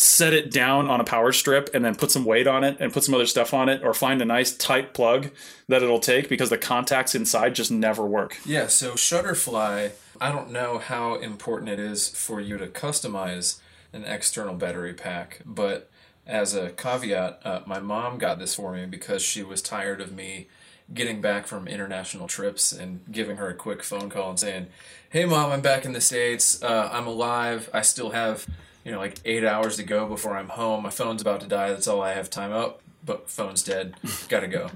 set 0.00 0.32
it 0.32 0.50
down 0.50 0.88
on 0.88 1.00
a 1.00 1.04
power 1.04 1.32
strip 1.32 1.70
and 1.74 1.84
then 1.84 1.94
put 1.94 2.10
some 2.10 2.24
weight 2.24 2.46
on 2.46 2.64
it 2.64 2.76
and 2.80 2.92
put 2.92 3.04
some 3.04 3.14
other 3.14 3.26
stuff 3.26 3.52
on 3.52 3.68
it 3.68 3.82
or 3.82 3.92
find 3.92 4.22
a 4.22 4.24
nice 4.24 4.52
tight 4.52 4.94
plug 4.94 5.30
that 5.68 5.82
it'll 5.82 6.00
take 6.00 6.28
because 6.28 6.50
the 6.50 6.58
contacts 6.58 7.14
inside 7.14 7.54
just 7.54 7.70
never 7.70 8.04
work. 8.04 8.38
Yeah, 8.44 8.66
so 8.66 8.92
Shutterfly, 8.92 9.92
I 10.20 10.32
don't 10.32 10.50
know 10.50 10.78
how 10.78 11.14
important 11.16 11.70
it 11.70 11.78
is 11.78 12.08
for 12.08 12.40
you 12.40 12.56
to 12.58 12.66
customize 12.66 13.60
an 13.92 14.04
external 14.04 14.54
battery 14.54 14.94
pack, 14.94 15.40
but 15.44 15.90
as 16.26 16.54
a 16.54 16.70
caveat, 16.70 17.40
uh, 17.44 17.60
my 17.66 17.80
mom 17.80 18.18
got 18.18 18.38
this 18.38 18.54
for 18.54 18.72
me 18.72 18.86
because 18.86 19.22
she 19.22 19.42
was 19.42 19.60
tired 19.60 20.00
of 20.00 20.12
me 20.12 20.46
getting 20.92 21.20
back 21.20 21.46
from 21.46 21.68
international 21.68 22.26
trips 22.26 22.72
and 22.72 23.00
giving 23.10 23.36
her 23.36 23.48
a 23.48 23.54
quick 23.54 23.82
phone 23.82 24.08
call 24.10 24.30
and 24.30 24.40
saying, 24.40 24.66
"Hey, 25.10 25.24
mom, 25.24 25.50
I'm 25.50 25.60
back 25.60 25.84
in 25.84 25.92
the 25.92 26.00
states. 26.00 26.62
Uh, 26.62 26.88
I'm 26.92 27.06
alive. 27.06 27.68
I 27.72 27.82
still 27.82 28.10
have, 28.10 28.46
you 28.84 28.92
know, 28.92 28.98
like 28.98 29.18
eight 29.24 29.44
hours 29.44 29.76
to 29.76 29.82
go 29.82 30.06
before 30.06 30.36
I'm 30.36 30.48
home. 30.48 30.82
My 30.82 30.90
phone's 30.90 31.22
about 31.22 31.40
to 31.40 31.46
die. 31.46 31.70
That's 31.70 31.86
all 31.88 32.00
I 32.02 32.12
have 32.14 32.30
time 32.30 32.52
up. 32.52 32.80
But 33.04 33.30
phone's 33.30 33.62
dead. 33.62 33.94
Gotta 34.28 34.46
go." 34.46 34.70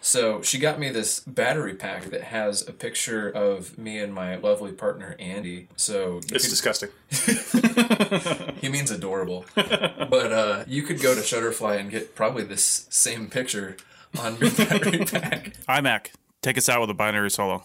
so 0.00 0.42
she 0.42 0.58
got 0.58 0.78
me 0.80 0.90
this 0.90 1.20
battery 1.20 1.74
pack 1.74 2.06
that 2.06 2.22
has 2.24 2.66
a 2.66 2.72
picture 2.72 3.28
of 3.28 3.78
me 3.78 3.98
and 3.98 4.12
my 4.12 4.34
lovely 4.36 4.72
partner 4.72 5.14
Andy. 5.20 5.68
So 5.76 6.18
It's 6.18 6.26
could- 6.26 6.40
disgusting. 6.40 6.88
he 8.60 8.68
means 8.68 8.90
adorable. 8.90 9.44
but 9.54 10.32
uh, 10.32 10.64
you 10.66 10.82
could 10.82 11.00
go 11.00 11.14
to 11.14 11.20
Shutterfly 11.20 11.78
and 11.78 11.88
get 11.90 12.14
probably 12.16 12.42
this 12.42 12.86
same 12.90 13.28
picture 13.30 13.76
on 14.18 14.36
your 14.38 14.50
battery 14.50 15.04
pack. 15.04 15.52
iMac, 15.68 16.08
take 16.42 16.58
us 16.58 16.68
out 16.68 16.80
with 16.80 16.90
a 16.90 16.94
binary 16.94 17.30
solo. 17.30 17.62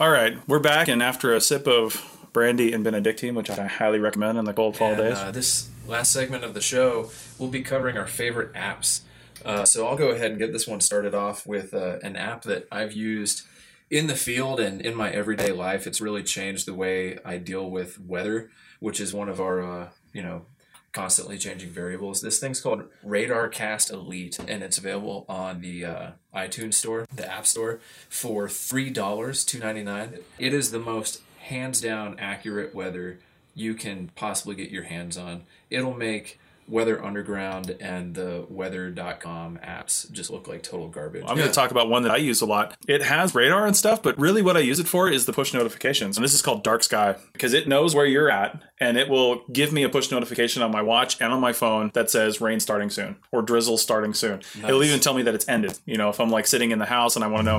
All 0.00 0.08
right, 0.08 0.38
we're 0.48 0.60
back, 0.60 0.88
and 0.88 1.02
after 1.02 1.34
a 1.34 1.42
sip 1.42 1.66
of 1.66 2.26
brandy 2.32 2.72
and 2.72 2.82
Benedictine, 2.82 3.34
which 3.34 3.50
I 3.50 3.66
highly 3.66 3.98
recommend 3.98 4.38
in 4.38 4.46
the 4.46 4.54
cold 4.54 4.78
fall 4.78 4.92
And, 4.92 4.96
days. 4.96 5.18
uh, 5.18 5.30
this 5.30 5.68
last 5.86 6.10
segment 6.10 6.42
of 6.42 6.54
the 6.54 6.62
show, 6.62 7.10
we'll 7.38 7.50
be 7.50 7.60
covering 7.60 7.98
our 7.98 8.06
favorite 8.06 8.54
apps. 8.54 9.02
Uh, 9.44 9.66
so 9.66 9.86
I'll 9.86 9.98
go 9.98 10.08
ahead 10.08 10.30
and 10.30 10.38
get 10.38 10.54
this 10.54 10.66
one 10.66 10.80
started 10.80 11.14
off 11.14 11.46
with 11.46 11.74
uh, 11.74 11.98
an 12.02 12.16
app 12.16 12.44
that 12.44 12.66
I've 12.72 12.94
used 12.94 13.42
in 13.90 14.06
the 14.06 14.16
field 14.16 14.58
and 14.58 14.80
in 14.80 14.94
my 14.94 15.10
everyday 15.10 15.52
life. 15.52 15.86
It's 15.86 16.00
really 16.00 16.22
changed 16.22 16.66
the 16.66 16.72
way 16.72 17.18
I 17.22 17.36
deal 17.36 17.70
with 17.70 18.00
weather, 18.00 18.50
which 18.78 19.00
is 19.00 19.12
one 19.12 19.28
of 19.28 19.38
our, 19.38 19.60
uh, 19.62 19.88
you 20.14 20.22
know, 20.22 20.46
constantly 20.92 21.38
changing 21.38 21.70
variables. 21.70 22.20
This 22.20 22.38
thing's 22.38 22.60
called 22.60 22.84
RadarCast 23.06 23.92
Elite, 23.92 24.38
and 24.48 24.62
it's 24.62 24.78
available 24.78 25.24
on 25.28 25.60
the 25.60 25.84
uh, 25.84 26.10
iTunes 26.34 26.74
store, 26.74 27.06
the 27.14 27.30
App 27.30 27.46
Store, 27.46 27.80
for 28.08 28.48
three 28.48 28.90
dollars, 28.90 29.44
two 29.44 29.58
ninety 29.58 29.82
nine. 29.82 30.18
It 30.38 30.52
is 30.52 30.70
the 30.70 30.78
most 30.78 31.22
hands 31.38 31.80
down 31.80 32.18
accurate 32.18 32.74
weather 32.74 33.18
you 33.54 33.74
can 33.74 34.10
possibly 34.14 34.54
get 34.54 34.70
your 34.70 34.84
hands 34.84 35.16
on. 35.18 35.42
It'll 35.68 35.94
make 35.94 36.38
Weather 36.70 37.04
Underground 37.04 37.76
and 37.80 38.14
the 38.14 38.46
weather.com 38.48 39.58
apps 39.58 40.10
just 40.12 40.30
look 40.30 40.46
like 40.46 40.62
total 40.62 40.88
garbage. 40.88 41.24
I'm 41.26 41.36
going 41.36 41.48
to 41.48 41.54
talk 41.54 41.72
about 41.72 41.88
one 41.88 42.04
that 42.04 42.12
I 42.12 42.16
use 42.18 42.40
a 42.40 42.46
lot. 42.46 42.76
It 42.86 43.02
has 43.02 43.34
radar 43.34 43.66
and 43.66 43.76
stuff, 43.76 44.02
but 44.02 44.18
really 44.18 44.40
what 44.40 44.56
I 44.56 44.60
use 44.60 44.78
it 44.78 44.86
for 44.86 45.10
is 45.10 45.26
the 45.26 45.32
push 45.32 45.52
notifications. 45.52 46.16
And 46.16 46.24
this 46.24 46.32
is 46.32 46.42
called 46.42 46.62
Dark 46.62 46.84
Sky 46.84 47.16
because 47.32 47.52
it 47.54 47.66
knows 47.66 47.94
where 47.94 48.06
you're 48.06 48.30
at 48.30 48.62
and 48.78 48.96
it 48.96 49.08
will 49.08 49.42
give 49.52 49.72
me 49.72 49.82
a 49.82 49.88
push 49.88 50.10
notification 50.10 50.62
on 50.62 50.70
my 50.70 50.80
watch 50.80 51.20
and 51.20 51.32
on 51.32 51.40
my 51.40 51.52
phone 51.52 51.90
that 51.94 52.08
says 52.08 52.40
rain 52.40 52.60
starting 52.60 52.88
soon 52.88 53.16
or 53.32 53.42
drizzle 53.42 53.76
starting 53.76 54.14
soon. 54.14 54.40
It'll 54.62 54.84
even 54.84 55.00
tell 55.00 55.14
me 55.14 55.22
that 55.22 55.34
it's 55.34 55.48
ended. 55.48 55.78
You 55.86 55.96
know, 55.96 56.08
if 56.08 56.20
I'm 56.20 56.30
like 56.30 56.46
sitting 56.46 56.70
in 56.70 56.78
the 56.78 56.86
house 56.86 57.16
and 57.16 57.24
I 57.24 57.28
want 57.28 57.46
to 57.46 57.56
know. 57.56 57.58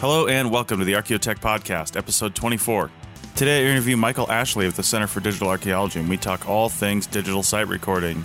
Hello 0.00 0.26
and 0.26 0.50
welcome 0.50 0.78
to 0.78 0.84
the 0.84 0.94
Archaeotech 0.94 1.40
Podcast, 1.40 1.96
episode 1.96 2.34
24. 2.34 2.90
Today 3.36 3.66
I 3.66 3.70
interview 3.70 3.98
Michael 3.98 4.32
Ashley 4.32 4.64
of 4.64 4.76
the 4.76 4.82
Center 4.82 5.06
for 5.06 5.20
Digital 5.20 5.48
Archaeology 5.48 6.00
and 6.00 6.08
we 6.08 6.16
talk 6.16 6.48
all 6.48 6.70
things 6.70 7.06
digital 7.06 7.42
site 7.42 7.68
recording. 7.68 8.24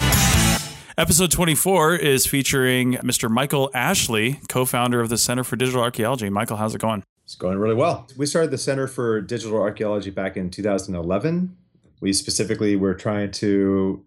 Episode 0.97 1.30
24 1.32 1.95
is 1.95 2.26
featuring 2.26 2.93
Mr. 2.93 3.30
Michael 3.30 3.69
Ashley, 3.74 4.39
co 4.47 4.63
founder 4.63 5.02
of 5.02 5.10
the 5.10 5.17
Center 5.17 5.43
for 5.43 5.58
Digital 5.58 5.82
Archaeology. 5.82 6.30
Michael, 6.30 6.56
how's 6.56 6.74
it 6.74 6.80
going? 6.80 7.04
It's 7.26 7.36
going 7.36 7.58
really 7.58 7.76
well. 7.76 8.08
We 8.15 8.26
started 8.26 8.52
the 8.52 8.58
Center 8.58 8.88
for 8.88 9.19
Digital 9.19 9.60
Archaeology 9.60 10.12
back 10.12 10.38
in 10.38 10.50
2011. 10.50 11.58
We 12.00 12.13
specifically 12.13 12.78
were 12.78 12.93
trying 12.93 13.32
to 13.32 14.06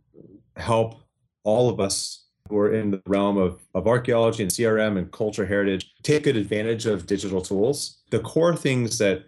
help 0.57 1.03
all 1.43 1.69
of 1.69 1.81
us 1.81 2.25
who 2.49 2.57
are 2.57 2.73
in 2.73 2.93
the 2.93 3.03
realm 3.07 3.37
of, 3.37 3.61
of 3.75 3.87
archaeology 3.87 4.43
and 4.43 4.51
CRM 4.51 4.97
and 4.97 5.13
culture 5.13 5.45
heritage 5.45 5.93
take 6.03 6.23
good 6.23 6.39
advantage 6.39 6.87
of 6.87 7.07
digital 7.07 7.43
tools. 7.43 7.99
The 8.09 8.21
core 8.21 8.57
things 8.57 8.97
that 8.97 9.25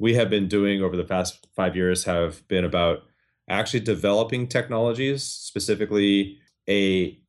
we 0.00 0.14
have 0.14 0.30
been 0.30 0.48
doing 0.48 0.82
over 0.82 0.96
the 0.96 1.04
past 1.04 1.46
five 1.54 1.76
years 1.76 2.04
have 2.04 2.48
been 2.48 2.64
about 2.64 3.02
actually 3.48 3.80
developing 3.80 4.48
technologies, 4.48 5.22
specifically 5.22 6.38
a 6.68 7.20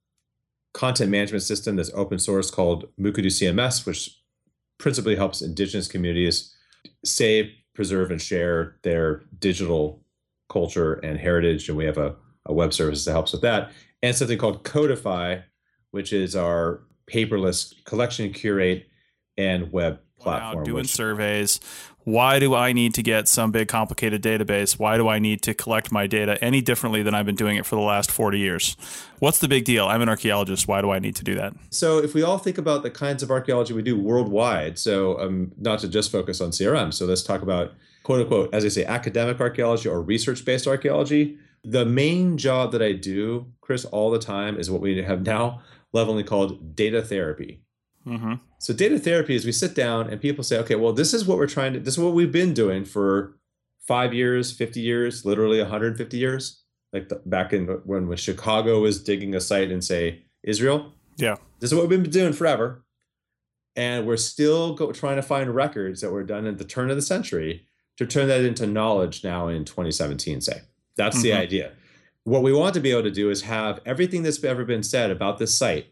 content 0.73 1.11
management 1.11 1.43
system 1.43 1.75
that's 1.75 1.91
open 1.93 2.17
source 2.17 2.49
called 2.49 2.85
Mukurtu 2.97 3.25
CMS, 3.25 3.85
which 3.85 4.17
principally 4.79 5.17
helps 5.17 5.41
indigenous 5.41 5.89
communities 5.89 6.55
save, 7.03 7.51
preserve, 7.75 8.09
and 8.09 8.21
share 8.21 8.77
their 8.83 9.23
digital 9.37 10.01
culture 10.49 10.93
and 10.93 11.19
heritage. 11.19 11.67
And 11.67 11.77
we 11.77 11.85
have 11.85 11.97
a, 11.97 12.15
a 12.45 12.53
web 12.53 12.73
service 12.73 13.03
that 13.03 13.11
helps 13.11 13.33
with 13.33 13.41
that. 13.41 13.73
And 14.01 14.15
something 14.15 14.37
called 14.37 14.63
Codifi, 14.63 15.43
which 15.91 16.13
is 16.13 16.37
our 16.37 16.83
paperless 17.05 17.73
collection, 17.83 18.31
curate, 18.31 18.87
and 19.37 19.73
web 19.73 19.99
platform. 20.21 20.63
doing 20.63 20.75
which- 20.77 20.91
surveys. 20.91 21.59
Why 22.03 22.39
do 22.39 22.55
I 22.55 22.73
need 22.73 22.95
to 22.95 23.03
get 23.03 23.27
some 23.27 23.51
big 23.51 23.67
complicated 23.67 24.23
database? 24.23 24.79
Why 24.79 24.97
do 24.97 25.07
I 25.07 25.19
need 25.19 25.41
to 25.43 25.53
collect 25.53 25.91
my 25.91 26.07
data 26.07 26.43
any 26.43 26.61
differently 26.61 27.03
than 27.03 27.13
I've 27.13 27.25
been 27.25 27.35
doing 27.35 27.57
it 27.57 27.65
for 27.65 27.75
the 27.75 27.81
last 27.81 28.09
40 28.09 28.39
years? 28.39 28.75
What's 29.19 29.37
the 29.37 29.47
big 29.47 29.65
deal? 29.65 29.87
I'm 29.87 30.01
an 30.01 30.09
archaeologist. 30.09 30.67
Why 30.67 30.81
do 30.81 30.89
I 30.89 30.99
need 30.99 31.15
to 31.17 31.23
do 31.23 31.35
that? 31.35 31.53
So 31.69 31.99
if 31.99 32.13
we 32.15 32.23
all 32.23 32.39
think 32.39 32.57
about 32.57 32.81
the 32.81 32.89
kinds 32.89 33.21
of 33.21 33.29
archaeology 33.29 33.73
we 33.73 33.83
do 33.83 33.99
worldwide, 33.99 34.79
so 34.79 35.19
um, 35.19 35.51
not 35.57 35.79
to 35.79 35.87
just 35.87 36.11
focus 36.11 36.41
on 36.41 36.49
CRM, 36.49 36.91
so 36.93 37.05
let's 37.05 37.23
talk 37.23 37.43
about 37.43 37.73
quote 38.03 38.21
unquote, 38.21 38.53
as 38.53 38.65
I 38.65 38.69
say, 38.69 38.85
academic 38.85 39.39
archaeology 39.39 39.87
or 39.87 40.01
research 40.01 40.43
based 40.43 40.67
archaeology. 40.67 41.37
The 41.63 41.85
main 41.85 42.37
job 42.37 42.71
that 42.71 42.81
I 42.81 42.93
do, 42.93 43.45
Chris, 43.61 43.85
all 43.85 44.09
the 44.09 44.17
time 44.17 44.59
is 44.59 44.71
what 44.71 44.81
we 44.81 45.03
have 45.03 45.21
now 45.21 45.61
levelly 45.93 46.23
called 46.23 46.75
data 46.75 47.01
therapy. 47.03 47.61
Mm-hmm. 48.05 48.33
So 48.59 48.73
data 48.73 48.99
therapy 48.99 49.35
is 49.35 49.45
we 49.45 49.51
sit 49.51 49.75
down 49.75 50.09
and 50.09 50.19
people 50.19 50.43
say, 50.43 50.57
okay, 50.59 50.75
well, 50.75 50.93
this 50.93 51.13
is 51.13 51.25
what 51.25 51.37
we're 51.37 51.47
trying 51.47 51.73
to, 51.73 51.79
this 51.79 51.95
is 51.95 51.99
what 51.99 52.13
we've 52.13 52.31
been 52.31 52.53
doing 52.53 52.85
for 52.85 53.37
five 53.87 54.13
years, 54.13 54.51
50 54.51 54.79
years, 54.79 55.25
literally 55.25 55.59
150 55.59 56.17
years. 56.17 56.63
Like 56.93 57.09
the, 57.09 57.21
back 57.25 57.53
in 57.53 57.67
when, 57.85 58.07
when 58.07 58.17
Chicago 58.17 58.81
was 58.81 59.01
digging 59.01 59.33
a 59.35 59.39
site 59.39 59.71
in, 59.71 59.81
say, 59.81 60.23
Israel. 60.43 60.93
Yeah. 61.17 61.35
This 61.59 61.71
is 61.71 61.77
what 61.77 61.87
we've 61.87 62.01
been 62.01 62.11
doing 62.11 62.33
forever. 62.33 62.83
And 63.75 64.05
we're 64.05 64.17
still 64.17 64.73
go, 64.75 64.91
trying 64.91 65.15
to 65.15 65.21
find 65.21 65.55
records 65.55 66.01
that 66.01 66.11
were 66.11 66.23
done 66.23 66.45
at 66.45 66.57
the 66.57 66.65
turn 66.65 66.89
of 66.89 66.97
the 66.97 67.01
century 67.01 67.65
to 67.97 68.05
turn 68.05 68.27
that 68.27 68.41
into 68.41 68.67
knowledge 68.67 69.23
now 69.23 69.47
in 69.47 69.63
2017, 69.63 70.41
say. 70.41 70.61
That's 70.97 71.21
the 71.21 71.29
Mhm. 71.29 71.37
idea. 71.37 71.71
What 72.23 72.43
we 72.43 72.51
want 72.51 72.73
to 72.73 72.79
be 72.81 72.91
able 72.91 73.03
to 73.03 73.11
do 73.11 73.29
is 73.29 73.43
have 73.43 73.79
everything 73.85 74.23
that's 74.23 74.43
ever 74.43 74.65
been 74.65 74.83
said 74.83 75.11
about 75.11 75.37
this 75.37 75.53
site, 75.53 75.87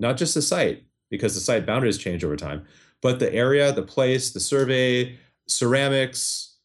not 0.00 0.16
just 0.16 0.34
the 0.34 0.42
site, 0.42 0.84
because 1.10 1.34
the 1.34 1.40
site 1.40 1.66
boundaries 1.66 1.98
change 1.98 2.24
over 2.24 2.36
time, 2.36 2.64
but 3.02 3.18
the 3.18 3.32
area, 3.32 3.72
the 3.72 3.82
place, 3.82 4.30
the 4.30 4.40
survey, 4.40 5.18
ceramics, 5.46 6.56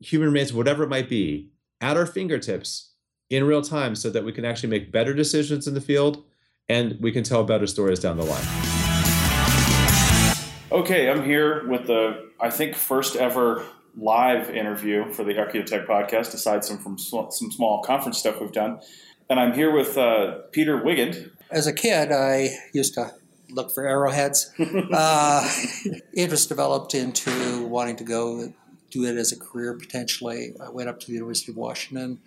human 0.00 0.28
remains, 0.28 0.52
whatever 0.52 0.84
it 0.84 0.88
might 0.88 1.08
be, 1.08 1.50
at 1.80 1.96
our 1.96 2.06
fingertips 2.06 2.92
in 3.30 3.44
real 3.44 3.62
time 3.62 3.94
so 3.94 4.10
that 4.10 4.24
we 4.24 4.32
can 4.32 4.44
actually 4.44 4.68
make 4.68 4.92
better 4.92 5.14
decisions 5.14 5.66
in 5.66 5.74
the 5.74 5.80
field 5.80 6.24
and 6.68 6.98
we 7.00 7.12
can 7.12 7.24
tell 7.24 7.44
better 7.44 7.66
stories 7.66 7.98
down 7.98 8.16
the 8.16 8.24
line. 8.24 8.44
Okay, 10.70 11.08
I'm 11.08 11.24
here 11.24 11.66
with 11.66 11.86
the, 11.86 12.30
I 12.40 12.50
think, 12.50 12.74
first 12.74 13.16
ever 13.16 13.64
live 13.96 14.50
interview 14.50 15.10
for 15.12 15.24
the 15.24 15.32
Archaeotech 15.32 15.86
podcast, 15.86 16.34
aside 16.34 16.62
some 16.64 16.78
from 16.78 16.98
sm- 16.98 17.30
some 17.30 17.50
small 17.50 17.82
conference 17.82 18.18
stuff 18.18 18.40
we've 18.40 18.52
done. 18.52 18.78
And 19.30 19.40
I'm 19.40 19.54
here 19.54 19.74
with 19.74 19.96
uh, 19.96 20.40
Peter 20.52 20.78
Wigand. 20.78 21.30
As 21.50 21.66
a 21.66 21.72
kid, 21.72 22.12
I 22.12 22.50
used 22.74 22.94
to 22.94 23.12
look 23.50 23.72
for 23.72 23.86
arrowheads. 23.86 24.52
uh, 24.92 25.50
interest 26.14 26.48
developed 26.48 26.94
into 26.94 27.66
wanting 27.66 27.96
to 27.96 28.04
go 28.04 28.52
do 28.90 29.04
it 29.04 29.16
as 29.16 29.32
a 29.32 29.38
career 29.38 29.74
potentially. 29.74 30.54
I 30.60 30.70
went 30.70 30.88
up 30.88 31.00
to 31.00 31.06
the 31.06 31.12
University 31.12 31.52
of 31.52 31.56
Washington 31.56 32.20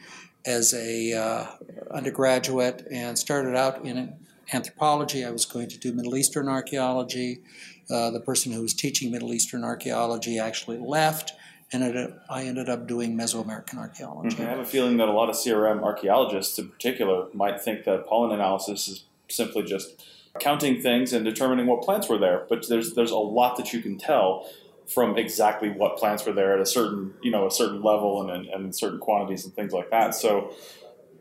as 0.46 0.74
a 0.74 1.14
uh, 1.14 1.46
undergraduate 1.92 2.88
and 2.92 3.18
started 3.18 3.56
out 3.56 3.86
in 3.86 4.14
anthropology. 4.54 5.24
I 5.26 5.32
was 5.32 5.46
going 5.46 5.70
to 5.70 5.78
do 5.78 5.94
Middle 5.94 6.16
Eastern 6.16 6.48
archaeology. 6.48 7.42
Uh, 7.90 8.10
the 8.12 8.20
person 8.20 8.52
who 8.52 8.62
was 8.62 8.74
teaching 8.74 9.12
Middle 9.12 9.34
Eastern 9.34 9.64
archaeology 9.64 10.40
actually 10.40 10.78
left, 10.78 11.34
and 11.74 11.84
it, 11.84 12.14
I 12.30 12.44
ended 12.44 12.70
up 12.70 12.88
doing 12.88 13.18
Mesoamerican 13.18 13.78
archaeology. 13.78 14.42
I 14.42 14.46
have 14.46 14.60
a 14.60 14.66
feeling 14.66 14.98
that 14.98 15.10
a 15.10 15.12
lot 15.12 15.30
of 15.30 15.36
CRM 15.36 15.84
archaeologists, 15.84 16.58
in 16.58 16.70
particular, 16.70 17.28
might 17.34 17.62
think 17.62 17.84
that 17.86 18.08
pollen 18.08 18.32
analysis 18.32 18.88
is 18.88 19.04
simply 19.30 19.64
just 19.64 20.04
counting 20.39 20.82
things 20.82 21.13
and 21.13 21.26
determining 21.26 21.67
what 21.67 21.82
plants 21.82 22.08
were 22.10 22.17
there. 22.17 22.46
But 22.50 22.67
there's 22.70 22.94
there's 22.94 23.12
a 23.12 23.17
lot 23.17 23.58
that 23.58 23.74
you 23.74 23.82
can 23.82 23.98
tell 23.98 24.48
from 24.88 25.17
exactly 25.17 25.70
what 25.70 25.98
plants 25.98 26.26
were 26.26 26.34
there 26.34 26.54
at 26.54 26.60
a 26.60 26.65
certain 26.65 27.13
you 27.22 27.32
know 27.32 27.48
a 27.48 27.52
certain 27.52 27.82
level 27.82 28.30
and 28.30 28.48
and 28.48 28.76
certain 28.76 29.00
quantities 29.00 29.46
and 29.46 29.54
things 29.54 29.74
like 29.74 29.89
that. 29.91 30.15
So, 30.15 30.54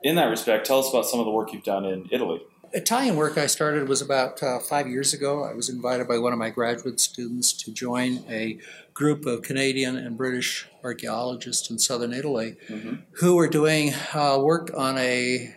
in 0.03 0.16
that 0.16 0.27
respect, 0.27 0.66
tell 0.66 0.79
us 0.79 0.90
about 0.90 1.07
some 1.07 1.20
of 1.20 1.27
the 1.27 1.33
work 1.33 1.53
you've 1.53 1.64
done 1.64 1.85
in 1.85 2.09
Italy. 2.11 2.40
Italian 2.73 3.16
work 3.16 3.37
I 3.37 3.49
started 3.49 3.88
was 3.88 4.01
about 4.01 4.40
uh, 4.44 4.61
five 4.61 4.87
years 4.87 5.12
ago. 5.12 5.42
I 5.42 5.55
was 5.55 5.68
invited 5.68 6.07
by 6.07 6.18
one 6.18 6.33
of 6.33 6.38
my 6.38 6.51
graduate 6.51 7.01
students 7.01 7.53
to 7.55 7.73
join 7.73 8.23
a 8.29 8.59
group 8.94 9.27
of 9.27 9.42
Canadian 9.42 9.96
and 9.96 10.16
British 10.16 10.68
archaeologists 10.85 11.68
in 11.68 11.81
southern 11.81 12.12
Italy 12.12 12.57
who 13.14 13.35
were 13.35 13.49
doing 13.49 13.92
uh, 14.14 14.38
work 14.40 14.70
on 14.77 14.99
a 14.99 15.53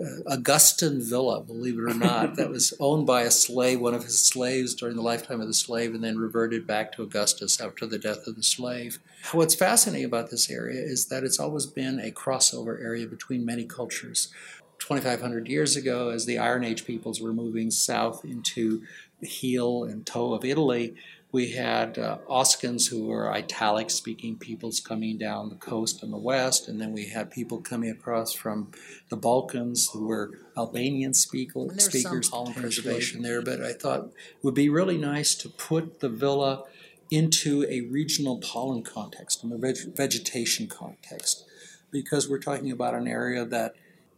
Uh, 0.00 0.22
Augustan 0.26 1.00
villa, 1.00 1.42
believe 1.42 1.78
it 1.78 1.82
or 1.82 1.94
not, 1.94 2.36
that 2.36 2.48
was 2.48 2.72
owned 2.80 3.06
by 3.06 3.22
a 3.22 3.30
slave, 3.30 3.80
one 3.80 3.94
of 3.94 4.04
his 4.04 4.18
slaves 4.18 4.74
during 4.74 4.96
the 4.96 5.02
lifetime 5.02 5.40
of 5.40 5.46
the 5.46 5.54
slave, 5.54 5.94
and 5.94 6.02
then 6.02 6.18
reverted 6.18 6.66
back 6.66 6.92
to 6.92 7.02
Augustus 7.02 7.60
after 7.60 7.86
the 7.86 7.98
death 7.98 8.26
of 8.26 8.36
the 8.36 8.42
slave. 8.42 8.98
What's 9.32 9.54
fascinating 9.54 10.06
about 10.06 10.30
this 10.30 10.50
area 10.50 10.80
is 10.80 11.06
that 11.06 11.24
it's 11.24 11.38
always 11.38 11.66
been 11.66 12.00
a 12.00 12.10
crossover 12.10 12.82
area 12.82 13.06
between 13.06 13.44
many 13.44 13.64
cultures. 13.64 14.32
2,500 14.78 15.46
years 15.46 15.76
ago, 15.76 16.08
as 16.08 16.26
the 16.26 16.38
Iron 16.38 16.64
Age 16.64 16.84
peoples 16.84 17.20
were 17.20 17.32
moving 17.32 17.70
south 17.70 18.24
into 18.24 18.82
the 19.20 19.28
heel 19.28 19.84
and 19.84 20.04
toe 20.04 20.34
of 20.34 20.44
Italy, 20.44 20.96
we 21.32 21.52
had 21.52 21.98
uh, 21.98 22.18
Oscans 22.28 22.90
who 22.90 23.06
were 23.06 23.32
Italic 23.32 23.88
speaking 23.90 24.36
peoples 24.36 24.80
coming 24.80 25.16
down 25.16 25.48
the 25.48 25.54
coast 25.56 26.02
in 26.02 26.10
the 26.10 26.18
west, 26.18 26.68
and 26.68 26.78
then 26.78 26.92
we 26.92 27.08
had 27.08 27.30
people 27.30 27.58
coming 27.62 27.90
across 27.90 28.34
from 28.34 28.70
the 29.08 29.16
Balkans 29.16 29.88
who 29.92 30.06
were 30.06 30.38
Albanian 30.56 31.14
speak- 31.14 31.52
speakers. 31.78 32.28
pollen 32.28 32.52
preservation 32.52 33.22
there, 33.22 33.40
but 33.40 33.62
I 33.62 33.72
thought 33.72 34.04
it 34.04 34.12
would 34.42 34.54
be 34.54 34.68
really 34.68 34.98
nice 34.98 35.34
to 35.36 35.48
put 35.48 36.00
the 36.00 36.10
villa 36.10 36.64
into 37.10 37.64
a 37.68 37.80
regional 37.82 38.38
pollen 38.38 38.82
context, 38.82 39.42
in 39.42 39.52
a 39.52 39.56
veg- 39.56 39.96
vegetation 39.96 40.66
context, 40.66 41.44
because 41.90 42.28
we're 42.28 42.38
talking 42.38 42.70
about 42.70 42.94
an 42.94 43.08
area 43.08 43.44
that 43.46 43.74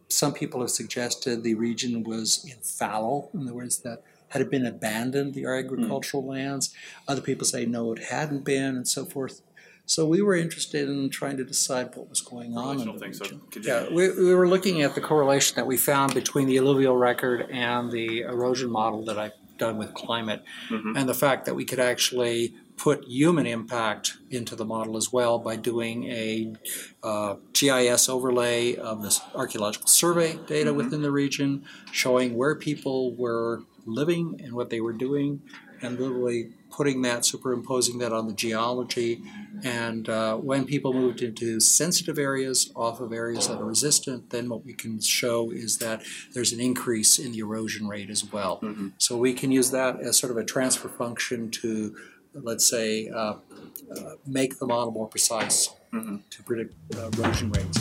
some 0.09 0.33
people 0.33 0.61
have 0.61 0.69
suggested 0.69 1.43
the 1.43 1.55
region 1.55 2.03
was 2.03 2.45
infallible, 2.45 3.29
in 3.33 3.41
other 3.41 3.53
words, 3.53 3.79
that 3.79 4.03
had 4.35 4.41
it 4.41 4.51
been 4.51 4.65
abandoned, 4.65 5.33
the 5.33 5.45
agricultural 5.45 6.25
lands. 6.25 6.73
Other 7.07 7.21
people 7.21 7.45
say 7.47 7.65
no, 7.65 7.93
it 7.93 8.03
hadn't 8.05 8.43
been, 8.43 8.75
and 8.75 8.85
so 8.85 9.05
forth. 9.05 9.41
So 9.85 10.05
we 10.05 10.21
were 10.21 10.35
interested 10.35 10.89
in 10.89 11.09
trying 11.09 11.37
to 11.37 11.45
decide 11.45 11.95
what 11.95 12.09
was 12.09 12.19
going 12.19 12.57
on 12.57 12.81
in 12.81 12.87
the 12.87 12.93
region. 13.07 13.39
Yeah, 13.61 13.87
we, 13.89 14.09
we 14.09 14.35
were 14.35 14.47
looking 14.49 14.81
at 14.81 14.93
the 14.93 14.99
correlation 14.99 15.55
that 15.55 15.67
we 15.67 15.77
found 15.77 16.13
between 16.13 16.47
the 16.47 16.57
alluvial 16.57 16.97
record 16.97 17.47
and 17.49 17.89
the 17.93 18.21
erosion 18.23 18.69
model 18.71 19.05
that 19.05 19.17
I've 19.17 19.31
done 19.57 19.77
with 19.77 19.93
climate, 19.93 20.43
and 20.69 21.07
the 21.07 21.13
fact 21.13 21.45
that 21.45 21.55
we 21.55 21.63
could 21.63 21.79
actually 21.79 22.55
put 22.75 23.05
human 23.05 23.45
impact 23.45 24.17
into 24.29 24.53
the 24.53 24.65
model 24.65 24.97
as 24.97 25.13
well 25.13 25.39
by 25.39 25.55
doing 25.55 26.03
a 26.11 26.53
uh, 27.03 27.35
GIS 27.53 28.09
overlay 28.09 28.75
of 28.75 29.01
this 29.01 29.21
archaeological 29.33 29.87
survey 29.87 30.37
data 30.45 30.71
Mhm. 30.73 30.75
within 30.75 31.01
the 31.03 31.11
region, 31.11 31.63
showing 31.93 32.35
where 32.35 32.53
people 32.55 33.15
were 33.15 33.61
living 33.85 34.39
and 34.43 34.53
what 34.53 34.69
they 34.69 34.81
were 34.81 34.93
doing, 34.93 35.41
and 35.81 35.99
literally 35.99 36.51
putting 36.71 37.01
that, 37.03 37.25
superimposing 37.25 37.99
that 37.99 38.11
on 38.11 38.27
the 38.27 38.33
geology. 38.33 39.21
And 39.63 40.09
uh, 40.09 40.35
when 40.37 40.65
people 40.65 40.93
moved 40.93 41.21
into 41.21 41.59
sensitive 41.59 42.17
areas 42.17 42.71
off 42.75 42.99
of 42.99 43.13
areas 43.13 43.47
that 43.47 43.59
are 43.59 43.65
resistant, 43.65 44.29
then 44.29 44.49
what 44.49 44.65
we 44.65 44.73
can 44.73 44.99
show 44.99 45.51
is 45.51 45.77
that 45.77 46.03
there's 46.33 46.51
an 46.51 46.59
increase 46.59 47.17
in 47.19 47.31
the 47.31 47.39
erosion 47.39 47.87
rate 47.87 48.09
as 48.09 48.29
well. 48.31 48.61
So 48.97 49.17
we 49.17 49.33
can 49.33 49.51
use 49.51 49.71
that 49.71 49.99
as 50.01 50.17
sort 50.17 50.31
of 50.31 50.37
a 50.37 50.43
transfer 50.43 50.89
function 50.89 51.51
to, 51.51 51.95
let's 52.33 52.65
say, 52.65 53.09
uh, 53.09 53.35
uh, 53.95 54.15
make 54.25 54.59
the 54.59 54.65
model 54.65 54.91
more 54.91 55.07
precise 55.07 55.69
to 55.91 56.43
predict 56.43 56.73
uh, 56.97 57.09
erosion 57.17 57.51
rates. 57.51 57.77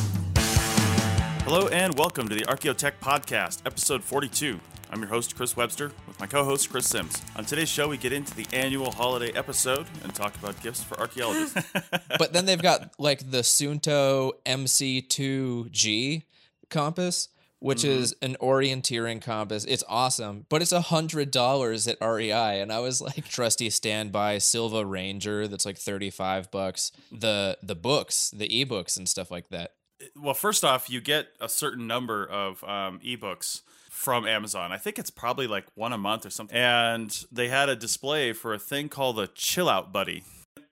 Hello 1.45 1.69
and 1.69 1.99
welcome 1.99 2.29
to 2.29 2.35
the 2.35 2.43
Archaeotech 2.43 2.93
Podcast, 3.03 3.61
episode 3.67 4.03
42. 4.03 4.61
I'm 4.95 5.01
your 5.01 5.09
host, 5.11 5.35
Chris 5.35 5.57
Webster, 5.57 5.91
with 6.07 6.21
my 6.21 6.27
co 6.29 6.45
host, 6.45 6.71
Chris 6.71 6.87
Sims. 6.89 7.21
On 7.35 7.45
today's 7.45 7.69
show, 7.69 7.89
we 7.89 7.97
get 7.97 8.13
into 8.13 8.33
the 8.37 8.47
annual 8.53 8.93
holiday 8.93 9.33
episode 9.33 9.87
and 10.05 10.15
talk 10.15 10.37
about 10.37 10.63
gifts 10.63 10.85
for 10.85 10.97
archaeologists. 11.01 11.61
but 12.19 12.33
then 12.33 12.47
they've 12.47 12.63
got 12.63 12.95
like 12.97 13.29
the 13.33 13.39
Suunto 13.39 14.31
MC2G 14.47 16.23
compass, 16.71 17.29
which 17.59 17.79
Mhm. 17.83 17.89
is 17.89 18.15
an 18.23 18.37
orienteering 18.41 19.21
compass. 19.21 19.65
It's 19.65 19.83
awesome, 19.89 20.47
but 20.49 20.63
it's 20.63 20.71
a 20.71 20.81
hundred 20.83 21.33
dollars 21.33 21.89
at 21.89 21.99
REI, 22.01 22.61
and 22.61 22.73
I 22.73 22.79
was 22.79 23.01
like, 23.03 23.27
trusty 23.29 23.71
standby 23.71 24.39
Silva 24.39 24.87
Ranger, 24.87 25.49
that's 25.49 25.67
like 25.67 25.77
thirty 25.77 26.11
five 26.11 26.53
bucks. 26.53 26.93
The 27.11 27.59
the 27.65 27.75
books, 27.75 28.31
the 28.31 28.49
ebooks 28.49 28.97
and 28.97 29.09
stuff 29.09 29.33
like 29.33 29.49
that. 29.49 29.73
well, 30.15 30.35
first 30.35 30.65
off, 30.65 30.89
you 30.89 31.01
get 31.01 31.29
a 31.41 31.49
certain 31.49 31.89
number 31.89 32.25
of 32.25 32.63
um, 32.63 33.01
ebooks 33.01 33.63
from 34.05 34.27
Amazon. 34.27 34.71
I 34.71 34.77
think 34.77 34.99
it's 34.99 35.09
probably 35.09 35.47
like 35.47 35.65
one 35.75 35.95
a 35.95 35.99
month 35.99 36.27
or 36.27 36.31
something. 36.31 36.55
And 36.55 37.11
they 37.33 37.49
had 37.49 37.71
a 37.71 37.75
display 37.75 38.35
for 38.35 38.53
a 38.53 38.59
thing 38.59 38.91
called 38.91 39.17
the 39.17 39.29
Chill 39.29 39.67
Out 39.67 39.95
Buddy. 39.95 40.23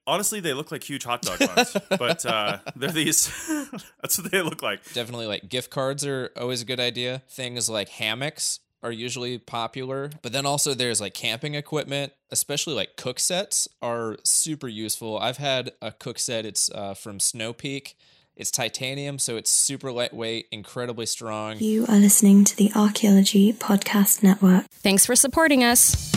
Honestly, 0.06 0.38
they 0.38 0.52
look 0.52 0.70
like 0.70 0.84
huge 0.84 1.04
hot 1.04 1.22
dog 1.22 1.38
buns, 1.54 1.74
but 1.88 2.26
uh, 2.26 2.58
they're 2.76 2.92
these. 2.92 3.32
that's 4.02 4.18
what 4.18 4.30
they 4.30 4.42
look 4.42 4.60
like. 4.62 4.80
Definitely 4.92 5.26
like 5.26 5.48
gift 5.48 5.70
cards 5.70 6.04
are 6.04 6.30
always 6.36 6.60
a 6.60 6.66
good 6.66 6.78
idea. 6.78 7.22
Things 7.30 7.70
like 7.70 7.88
hammocks 7.88 8.60
are 8.82 8.92
usually 8.92 9.38
popular, 9.38 10.10
but 10.20 10.32
then 10.32 10.44
also 10.44 10.74
there's 10.74 11.00
like 11.00 11.14
camping 11.14 11.54
equipment, 11.54 12.12
especially 12.30 12.74
like 12.74 12.96
cook 12.96 13.18
sets 13.18 13.66
are 13.80 14.16
super 14.24 14.68
useful. 14.68 15.18
I've 15.18 15.38
had 15.38 15.72
a 15.80 15.92
cook 15.92 16.18
set, 16.18 16.44
it's 16.44 16.70
uh, 16.70 16.92
from 16.92 17.18
Snow 17.18 17.54
Peak. 17.54 17.96
It's 18.34 18.50
titanium, 18.50 19.18
so 19.18 19.36
it's 19.36 19.50
super 19.50 19.92
lightweight, 19.92 20.46
incredibly 20.50 21.04
strong. 21.04 21.58
You 21.58 21.84
are 21.86 21.98
listening 21.98 22.44
to 22.44 22.56
the 22.56 22.72
Archaeology 22.74 23.52
Podcast 23.52 24.22
Network. 24.22 24.64
Thanks 24.70 25.04
for 25.04 25.14
supporting 25.14 25.62
us. 25.62 26.10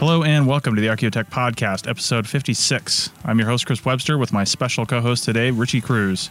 Hello 0.00 0.24
and 0.24 0.48
welcome 0.48 0.74
to 0.74 0.80
the 0.80 0.88
Archaeotech 0.88 1.30
Podcast, 1.30 1.88
episode 1.88 2.26
56. 2.26 3.10
I'm 3.24 3.38
your 3.38 3.46
host, 3.46 3.66
Chris 3.66 3.84
Webster, 3.84 4.18
with 4.18 4.32
my 4.32 4.42
special 4.42 4.86
co 4.86 5.00
host 5.00 5.22
today, 5.22 5.52
Richie 5.52 5.80
Cruz. 5.80 6.30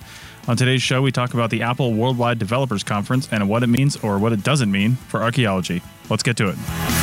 On 0.50 0.58
today's 0.58 0.82
show, 0.82 1.02
we 1.02 1.14
talk 1.14 1.34
about 1.34 1.50
the 1.50 1.62
Apple 1.62 1.94
Worldwide 1.94 2.40
Developers 2.40 2.84
Conference 2.84 3.30
and 3.32 3.48
what 3.48 3.64
it 3.64 3.68
means 3.68 3.96
or 4.04 4.20
what 4.20 4.34
it 4.34 4.44
doesn't 4.44 4.70
mean 4.70 4.96
for 4.96 5.22
archaeology. 5.22 5.82
Let's 6.10 6.24
get 6.24 6.36
to 6.38 6.50
it. 6.50 6.99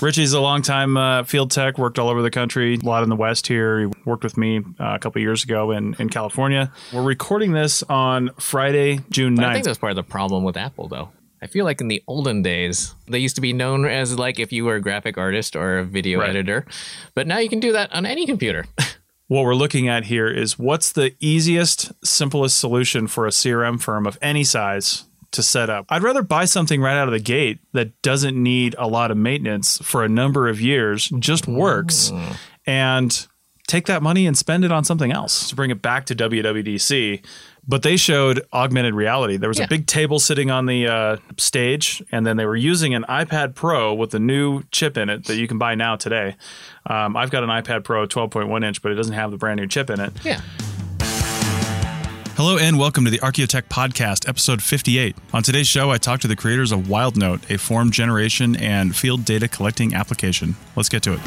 Richie's 0.00 0.32
a 0.32 0.40
longtime 0.40 0.96
uh, 0.96 1.24
field 1.24 1.50
tech, 1.50 1.76
worked 1.76 1.98
all 1.98 2.08
over 2.08 2.22
the 2.22 2.30
country, 2.30 2.74
a 2.80 2.86
lot 2.86 3.02
in 3.02 3.08
the 3.08 3.16
West 3.16 3.48
here. 3.48 3.80
He 3.80 3.86
worked 4.04 4.22
with 4.22 4.36
me 4.36 4.58
uh, 4.78 4.94
a 4.94 4.98
couple 5.00 5.20
years 5.20 5.42
ago 5.42 5.72
in, 5.72 5.96
in 5.98 6.08
California. 6.08 6.72
We're 6.92 7.02
recording 7.02 7.52
this 7.52 7.82
on 7.82 8.30
Friday, 8.38 9.00
June 9.10 9.34
9th. 9.34 9.36
But 9.36 9.44
I 9.44 9.52
think 9.54 9.64
that's 9.64 9.78
part 9.78 9.90
of 9.90 9.96
the 9.96 10.04
problem 10.04 10.44
with 10.44 10.56
Apple, 10.56 10.86
though. 10.86 11.10
I 11.42 11.48
feel 11.48 11.64
like 11.64 11.80
in 11.80 11.88
the 11.88 12.02
olden 12.06 12.42
days, 12.42 12.94
they 13.08 13.18
used 13.18 13.34
to 13.36 13.40
be 13.40 13.52
known 13.52 13.86
as 13.86 14.16
like 14.16 14.38
if 14.38 14.52
you 14.52 14.64
were 14.64 14.76
a 14.76 14.80
graphic 14.80 15.18
artist 15.18 15.56
or 15.56 15.78
a 15.78 15.84
video 15.84 16.20
Right. 16.20 16.30
editor, 16.30 16.64
but 17.14 17.26
now 17.26 17.38
you 17.38 17.48
can 17.48 17.60
do 17.60 17.72
that 17.72 17.92
on 17.92 18.06
any 18.06 18.24
computer. 18.24 18.66
what 19.26 19.42
we're 19.44 19.54
looking 19.54 19.88
at 19.88 20.04
here 20.04 20.28
is 20.28 20.58
what's 20.60 20.92
the 20.92 21.14
easiest, 21.18 21.92
simplest 22.04 22.58
solution 22.58 23.08
for 23.08 23.26
a 23.26 23.30
CRM 23.30 23.80
firm 23.80 24.06
of 24.06 24.16
any 24.22 24.44
size 24.44 25.04
to 25.32 25.42
set 25.42 25.68
up. 25.70 25.86
I'd 25.90 26.02
rather 26.02 26.22
buy 26.22 26.44
something 26.46 26.80
right 26.80 26.96
out 26.96 27.08
of 27.08 27.12
the 27.12 27.20
gate 27.20 27.58
that 27.72 28.00
doesn't 28.02 28.40
need 28.40 28.74
a 28.78 28.86
lot 28.88 29.10
of 29.10 29.16
maintenance 29.16 29.78
for 29.82 30.02
a 30.04 30.08
number 30.08 30.48
of 30.48 30.60
years, 30.60 31.08
just 31.18 31.46
works, 31.46 32.10
and 32.66 33.26
take 33.66 33.86
that 33.86 34.02
money 34.02 34.26
and 34.26 34.36
spend 34.38 34.64
it 34.64 34.72
on 34.72 34.84
something 34.84 35.12
else 35.12 35.48
to 35.50 35.54
bring 35.54 35.70
it 35.70 35.82
back 35.82 36.06
to 36.06 36.14
WWDC. 36.14 37.22
But 37.70 37.82
they 37.82 37.98
showed 37.98 38.40
augmented 38.50 38.94
reality. 38.94 39.36
There 39.36 39.50
was 39.50 39.58
Yeah. 39.58 39.66
a 39.66 39.68
big 39.68 39.86
table 39.86 40.18
sitting 40.18 40.50
on 40.50 40.64
the 40.64 40.86
uh, 40.86 41.16
stage, 41.36 42.02
and 42.10 42.26
then 42.26 42.38
they 42.38 42.46
were 42.46 42.56
using 42.56 42.94
an 42.94 43.04
iPad 43.10 43.54
Pro 43.54 43.92
with 43.92 44.14
a 44.14 44.18
new 44.18 44.62
chip 44.70 44.96
in 44.96 45.10
it 45.10 45.26
that 45.26 45.36
you 45.36 45.46
can 45.46 45.58
buy 45.58 45.74
now 45.74 45.94
today. 45.96 46.36
Um, 46.86 47.14
I've 47.14 47.30
got 47.30 47.42
an 47.44 47.50
iPad 47.50 47.84
Pro 47.84 48.06
12.1 48.06 48.64
inch, 48.64 48.80
but 48.80 48.90
it 48.90 48.94
doesn't 48.94 49.12
have 49.12 49.30
the 49.30 49.36
brand 49.36 49.60
new 49.60 49.66
chip 49.66 49.90
in 49.90 50.00
it. 50.00 50.14
Yeah. 50.24 50.40
Hello 52.38 52.56
and 52.56 52.78
welcome 52.78 53.04
to 53.04 53.10
the 53.10 53.18
Archaeotech 53.18 53.62
Podcast, 53.62 54.28
episode 54.28 54.62
58. 54.62 55.16
On 55.32 55.42
today's 55.42 55.66
show, 55.66 55.90
I 55.90 55.98
talk 55.98 56.20
to 56.20 56.28
the 56.28 56.36
creators 56.36 56.70
of 56.70 56.82
WildNote, 56.82 57.52
a 57.52 57.58
form 57.58 57.90
generation 57.90 58.54
and 58.54 58.94
field 58.94 59.24
data 59.24 59.48
collecting 59.48 59.92
application. 59.92 60.54
Let's 60.76 60.88
get 60.88 61.02
to 61.02 61.14
it. 61.14 61.20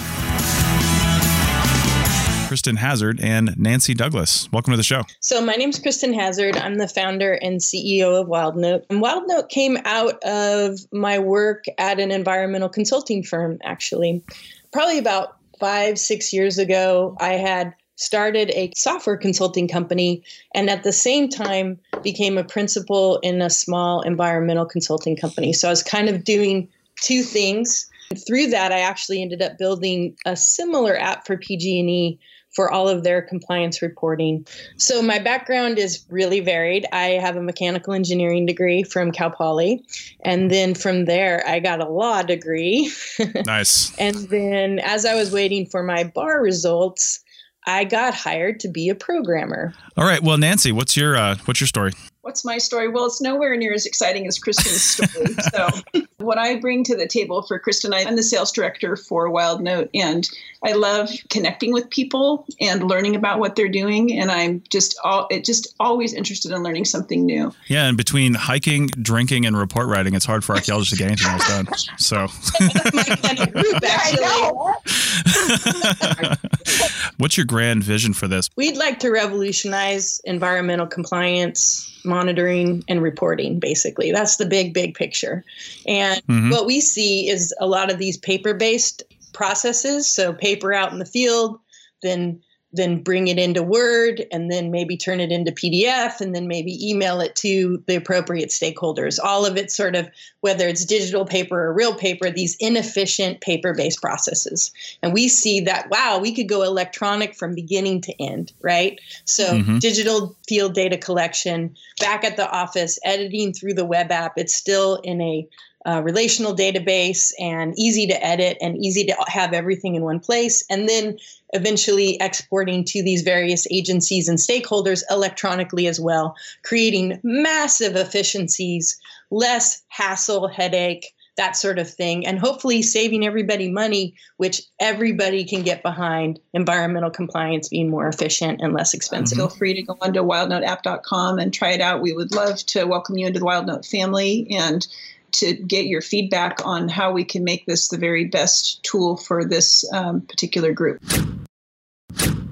Kristen 2.47 2.77
Hazard 2.77 3.19
and 3.21 3.57
Nancy 3.57 3.93
Douglas. 3.93 4.49
Welcome 4.53 4.71
to 4.71 4.77
the 4.77 4.83
show. 4.83 5.03
So 5.19 5.43
my 5.43 5.55
name's 5.55 5.79
Kristen 5.79 6.13
Hazard. 6.13 6.55
I'm 6.55 6.75
the 6.75 6.87
founder 6.87 7.33
and 7.33 7.59
CEO 7.59 8.21
of 8.21 8.29
WildNote. 8.29 8.85
And 8.89 9.03
WildNote 9.03 9.49
came 9.49 9.79
out 9.83 10.17
of 10.23 10.79
my 10.93 11.19
work 11.19 11.65
at 11.77 11.99
an 11.99 12.11
environmental 12.11 12.69
consulting 12.69 13.21
firm, 13.21 13.57
actually. 13.63 14.23
Probably 14.71 14.97
about 14.97 15.35
five, 15.59 15.99
six 15.99 16.31
years 16.31 16.57
ago, 16.57 17.17
I 17.19 17.33
had 17.33 17.75
started 18.01 18.49
a 18.55 18.71
software 18.75 19.15
consulting 19.15 19.67
company 19.67 20.23
and 20.55 20.71
at 20.71 20.83
the 20.83 20.91
same 20.91 21.29
time 21.29 21.79
became 22.01 22.35
a 22.35 22.43
principal 22.43 23.19
in 23.19 23.41
a 23.43 23.49
small 23.49 24.01
environmental 24.01 24.65
consulting 24.65 25.15
company. 25.15 25.53
So 25.53 25.67
I 25.67 25.71
was 25.71 25.83
kind 25.83 26.09
of 26.09 26.23
doing 26.23 26.67
two 26.99 27.21
things. 27.21 27.87
And 28.09 28.19
Through 28.25 28.47
that, 28.47 28.71
I 28.71 28.79
actually 28.79 29.21
ended 29.21 29.43
up 29.43 29.59
building 29.59 30.17
a 30.25 30.35
similar 30.35 30.97
app 30.97 31.27
for 31.27 31.37
PG&E 31.37 32.19
for 32.49 32.71
all 32.71 32.89
of 32.89 33.03
their 33.03 33.21
compliance 33.21 33.81
reporting. 33.81 34.45
So 34.77 35.01
my 35.01 35.19
background 35.19 35.77
is 35.77 36.03
really 36.09 36.41
varied. 36.41 36.85
I 36.91 37.11
have 37.11 37.37
a 37.37 37.41
mechanical 37.41 37.93
engineering 37.93 38.45
degree 38.45 38.83
from 38.83 39.11
Cal 39.11 39.29
Poly, 39.29 39.85
and 40.25 40.51
then 40.51 40.73
from 40.73 41.05
there 41.05 41.47
I 41.47 41.59
got 41.59 41.79
a 41.79 41.87
law 41.87 42.23
degree. 42.23 42.91
Nice. 43.45 43.95
and 43.97 44.15
then 44.29 44.79
as 44.79 45.05
I 45.05 45.15
was 45.15 45.31
waiting 45.31 45.65
for 45.65 45.83
my 45.83 46.03
bar 46.03 46.41
results, 46.41 47.23
I 47.67 47.83
got 47.83 48.13
hired 48.13 48.59
to 48.61 48.67
be 48.67 48.89
a 48.89 48.95
programmer. 48.95 49.73
All 49.97 50.05
right. 50.05 50.21
Well, 50.21 50.37
Nancy, 50.37 50.71
what's 50.71 50.97
your 50.97 51.15
uh, 51.15 51.35
what's 51.45 51.61
your 51.61 51.67
story? 51.67 51.91
What's 52.21 52.45
my 52.45 52.59
story? 52.59 52.87
Well, 52.87 53.05
it's 53.05 53.19
nowhere 53.19 53.55
near 53.55 53.73
as 53.73 53.87
exciting 53.87 54.27
as 54.27 54.37
Kristen's 54.37 54.83
story. 54.83 55.33
so, 55.51 55.69
what 56.17 56.37
I 56.37 56.59
bring 56.59 56.83
to 56.83 56.95
the 56.95 57.07
table 57.07 57.41
for 57.41 57.57
Kristen, 57.57 57.95
I'm 57.95 58.15
the 58.15 58.21
sales 58.21 58.51
director 58.51 58.95
for 58.95 59.31
Wild 59.31 59.61
Note, 59.61 59.89
and 59.95 60.29
I 60.63 60.73
love 60.73 61.09
connecting 61.31 61.73
with 61.73 61.89
people 61.89 62.45
and 62.59 62.87
learning 62.87 63.15
about 63.15 63.39
what 63.39 63.55
they're 63.55 63.67
doing. 63.67 64.19
And 64.19 64.29
I'm 64.29 64.61
just 64.69 64.99
all 65.03 65.25
it 65.31 65.45
just 65.45 65.73
always 65.79 66.13
interested 66.13 66.51
in 66.51 66.61
learning 66.61 66.85
something 66.85 67.25
new. 67.25 67.51
Yeah, 67.65 67.87
and 67.87 67.97
between 67.97 68.35
hiking, 68.35 68.85
drinking, 68.87 69.47
and 69.47 69.57
report 69.57 69.87
writing, 69.87 70.13
it's 70.13 70.25
hard 70.25 70.43
for 70.43 70.53
archaeologists 70.53 70.95
to 70.95 71.03
get 71.03 71.07
anything 71.07 71.31
else 71.31 71.47
done. 71.47 71.67
So, 71.97 72.27
what's 77.17 77.35
your 77.35 77.47
grand 77.47 77.83
vision 77.83 78.13
for 78.13 78.27
this? 78.27 78.47
We'd 78.55 78.77
like 78.77 78.99
to 78.99 79.09
revolutionize 79.09 80.21
environmental 80.23 80.85
compliance 80.85 81.87
monitoring 82.03 82.83
and 82.87 83.01
reporting 83.01 83.59
basically. 83.59 84.11
That's 84.11 84.37
the 84.37 84.45
big 84.45 84.73
big 84.73 84.95
picture. 84.95 85.43
And 85.87 86.21
Mhm. 86.27 86.51
what 86.51 86.65
we 86.65 86.79
see 86.79 87.29
is 87.29 87.53
a 87.59 87.67
lot 87.67 87.91
of 87.91 87.97
these 87.97 88.17
paper 88.17 88.53
based 88.53 89.03
processes. 89.33 90.07
So 90.07 90.33
paper 90.33 90.73
out 90.73 90.91
in 90.91 90.99
the 90.99 91.05
field 91.05 91.59
then 92.01 92.41
then 92.73 93.01
bring 93.01 93.27
it 93.27 93.37
into 93.37 93.61
word 93.61 94.25
and 94.31 94.49
then 94.51 94.71
maybe 94.71 94.95
turn 94.95 95.19
it 95.19 95.31
into 95.31 95.51
pdf 95.51 96.21
and 96.21 96.33
then 96.33 96.47
maybe 96.47 96.89
email 96.89 97.19
it 97.19 97.35
to 97.35 97.83
the 97.87 97.95
appropriate 97.95 98.49
stakeholders. 98.49 99.19
All 99.21 99.45
of 99.45 99.57
it 99.57 99.71
sort 99.71 99.95
of 99.95 100.09
whether 100.39 100.67
it's 100.67 100.85
digital 100.85 101.25
paper 101.25 101.61
or 101.61 101.73
real 101.73 101.93
paper 101.95 102.29
these 102.29 102.55
inefficient 102.59 103.41
paper 103.41 103.73
based 103.73 104.01
processes. 104.01 104.71
And 105.01 105.13
we 105.13 105.27
see 105.27 105.59
that 105.61 105.89
wow 105.89 106.19
we 106.19 106.33
could 106.33 106.47
go 106.47 106.63
electronic 106.63 107.35
from 107.35 107.55
beginning 107.55 108.01
to 108.01 108.21
end 108.21 108.53
right? 108.61 108.99
So 109.25 109.55
Mhm. 109.55 109.79
digital 109.79 110.35
field 110.47 110.73
data 110.73 110.97
collection 110.97 111.75
back 111.99 112.23
at 112.23 112.37
the 112.37 112.49
office 112.49 112.97
editing 113.03 113.53
through 113.53 113.73
the 113.73 113.85
web 113.85 114.11
app 114.11 114.33
it's 114.37 114.55
still 114.55 114.95
in 115.03 115.21
a 115.21 115.47
uh, 115.85 116.01
relational 116.03 116.55
database 116.55 117.33
and 117.39 117.73
easy 117.77 118.07
to 118.07 118.25
edit 118.25 118.57
and 118.61 118.77
easy 118.77 119.05
to 119.05 119.15
have 119.27 119.53
everything 119.53 119.95
in 119.95 120.03
one 120.03 120.19
place. 120.19 120.63
And 120.69 120.87
then 120.87 121.17
eventually 121.53 122.17
exporting 122.21 122.83
to 122.85 123.03
these 123.03 123.23
various 123.23 123.67
agencies 123.71 124.29
and 124.29 124.37
stakeholders 124.37 125.03
electronically 125.09 125.87
as 125.87 125.99
well, 125.99 126.35
creating 126.63 127.19
massive 127.23 127.95
efficiencies, 127.95 128.99
less 129.31 129.81
hassle, 129.89 130.47
headache, 130.47 131.13
that 131.37 131.55
sort 131.55 131.79
of 131.79 131.89
thing, 131.89 132.27
and 132.27 132.37
hopefully 132.37 132.81
saving 132.81 133.25
everybody 133.25 133.69
money, 133.71 134.13
which 134.37 134.61
everybody 134.79 135.43
can 135.43 135.63
get 135.63 135.81
behind 135.81 136.39
environmental 136.53 137.09
compliance 137.09 137.69
being 137.69 137.89
more 137.89 138.07
efficient 138.07 138.61
and 138.61 138.73
less 138.73 138.93
expensive. 138.93 139.37
Feel 139.37 139.49
free 139.49 139.73
to 139.73 139.81
go 139.81 139.97
onto 140.01 140.21
wildnoteapp.com 140.21 141.39
and 141.39 141.53
try 141.53 141.71
it 141.71 141.81
out. 141.81 142.01
We 142.01 142.13
would 142.13 142.35
love 142.35 142.57
to 142.67 142.83
welcome 142.83 143.17
you 143.17 143.27
into 143.27 143.39
the 143.39 143.45
WildNote 143.45 143.89
family 143.89 144.47
and 144.51 144.85
to 145.33 145.53
get 145.53 145.85
your 145.85 146.01
feedback 146.01 146.65
on 146.65 146.89
how 146.89 147.11
we 147.11 147.23
can 147.23 147.43
make 147.43 147.65
this 147.65 147.87
the 147.87 147.97
very 147.97 148.25
best 148.25 148.83
tool 148.83 149.17
for 149.17 149.45
this 149.45 149.89
um, 149.93 150.21
particular 150.21 150.73
group. 150.73 151.01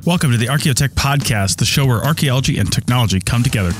Welcome 0.06 0.32
to 0.32 0.38
the 0.38 0.48
Archaeotech 0.48 0.90
Podcast, 0.90 1.58
the 1.58 1.66
show 1.66 1.86
where 1.86 2.04
archaeology 2.04 2.58
and 2.58 2.72
technology 2.72 3.20
come 3.20 3.44
together. 3.44 3.72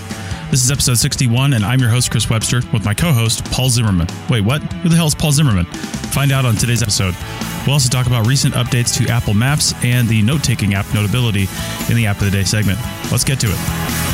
This 0.52 0.64
is 0.64 0.72
episode 0.72 0.98
61, 0.98 1.54
and 1.54 1.64
I'm 1.64 1.80
your 1.80 1.90
host, 1.90 2.10
Chris 2.10 2.30
Webster, 2.30 2.62
with 2.74 2.84
my 2.84 2.94
co 2.94 3.14
host, 3.14 3.46
Paul 3.52 3.70
Zimmerman. 3.70 4.08
Wait, 4.30 4.42
what? 4.42 4.62
Who 4.74 4.90
the 4.90 4.96
hell 4.96 5.08
is 5.08 5.14
Paul 5.14 5.32
Zimmerman? 5.32 5.66
Find 5.66 6.32
out 6.32 6.44
on 6.44 6.56
today's 6.56 6.82
episode. 6.82 7.16
We'll 7.66 7.74
also 7.74 7.88
talk 7.88 8.08
about 8.08 8.26
recent 8.26 8.56
updates 8.56 8.98
to 8.98 9.12
Apple 9.12 9.36
Maps 9.36 9.74
and 9.84 10.08
the 10.08 10.24
note 10.24 10.44
taking 10.44 10.74
app 10.74 10.92
Notability 10.94 11.48
in 11.90 11.96
the 11.96 12.08
App 12.08 12.18
of 12.18 12.26
the 12.26 12.32
Day 12.32 12.44
segment. 12.44 12.80
Let's 13.12 13.24
get 13.24 13.40
to 13.42 13.48
it. 13.48 14.09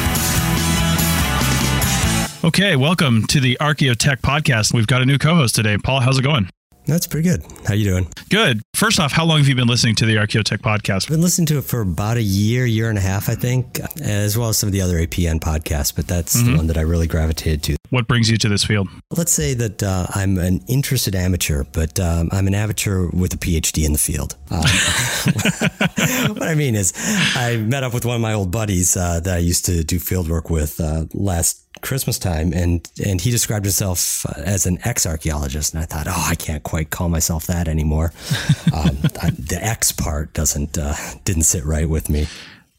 Okay, 2.46 2.76
welcome 2.76 3.26
to 3.26 3.40
the 3.40 3.58
Archaeotech 3.60 4.18
Podcast. 4.22 4.72
We've 4.72 4.86
got 4.86 5.02
a 5.02 5.06
new 5.06 5.18
co 5.18 5.34
host 5.34 5.56
today. 5.56 5.80
Paul, 5.80 6.02
how's 6.02 6.20
it 6.20 6.22
going? 6.22 6.48
That's 6.86 7.08
pretty 7.08 7.28
good. 7.28 7.44
How 7.66 7.74
you 7.74 7.86
doing? 7.86 8.08
Good. 8.30 8.62
First 8.76 9.00
off, 9.00 9.12
how 9.12 9.26
long 9.26 9.40
have 9.40 9.48
you 9.48 9.56
been 9.56 9.68
listening 9.68 9.96
to 9.96 10.06
the 10.06 10.18
Archaeotech 10.18 10.60
podcast? 10.60 11.06
I've 11.06 11.10
been 11.10 11.22
listening 11.22 11.48
to 11.48 11.58
it 11.58 11.64
for 11.64 11.82
about 11.82 12.18
a 12.18 12.22
year, 12.22 12.68
year 12.68 12.90
and 12.90 13.00
a 13.00 13.02
half, 13.02 13.30
I 13.30 13.34
think, 13.34 13.80
as 14.00 14.38
well 14.38 14.50
as 14.50 14.60
some 14.60 14.68
of 14.68 14.74
the 14.74 14.82
other 14.82 14.98
APN 14.98 15.40
podcasts, 15.40 15.96
but 15.96 16.08
that's 16.08 16.38
mm-hmm. 16.38 16.52
the 16.52 16.58
one 16.58 16.68
that 16.68 16.78
I 16.78 16.82
really 16.82 17.08
gravitated 17.08 17.64
to. 17.64 17.78
What 17.90 18.08
brings 18.08 18.30
you 18.30 18.38
to 18.38 18.50
this 18.50 18.64
field? 18.64 18.88
Let's 19.12 19.32
say 19.32 19.54
that 19.54 19.84
uh, 19.84 20.08
I'm 20.14 20.38
an 20.38 20.62
interested 20.68 21.16
amateur, 21.16 21.64
but 21.72 22.00
um, 22.00 22.30
I'm 22.32 22.48
an 22.48 22.56
amateur 22.56 23.08
with 23.12 23.34
a 23.34 23.38
PhD 23.38 23.86
in 23.86 23.94
the 23.94 24.00
field. 24.00 24.36
Um, 24.52 24.60
what 26.34 26.44
I 26.44 26.56
mean 26.56 26.76
is, 26.76 26.94
I 27.36 27.58
met 27.58 27.84
up 27.84 27.94
with 27.94 28.06
one 28.06 28.16
of 28.16 28.22
my 28.22 28.34
old 28.34 28.52
buddies 28.52 28.96
uh, 28.98 29.20
that 29.22 29.36
I 29.36 29.40
used 29.40 29.66
to 29.66 29.84
do 29.84 30.00
field 30.00 30.30
work 30.30 30.50
with 30.50 30.80
uh, 30.80 31.06
last 31.14 31.66
Christmas 31.82 32.18
time, 32.18 32.54
and 32.54 32.90
and 33.06 33.22
he 33.22 33.32
described 33.32 33.66
himself 33.66 34.26
as 34.38 34.66
an 34.66 34.80
ex 34.84 35.06
archaeologist, 35.06 35.74
and 35.74 35.84
I 35.84 35.86
thought, 35.86 36.08
oh, 36.08 36.28
I 36.30 36.36
can't 36.36 36.64
quite 36.64 36.90
call 36.90 37.10
myself 37.10 37.48
that 37.48 37.68
anymore. 37.68 38.14
um, 38.74 38.98
I, 39.22 39.30
the 39.32 39.60
X 39.62 39.92
part 39.92 40.34
doesn't 40.34 40.78
uh, 40.78 40.96
didn't 41.24 41.44
sit 41.44 41.66
right 41.66 41.88
with 41.88 42.10
me. 42.10 42.28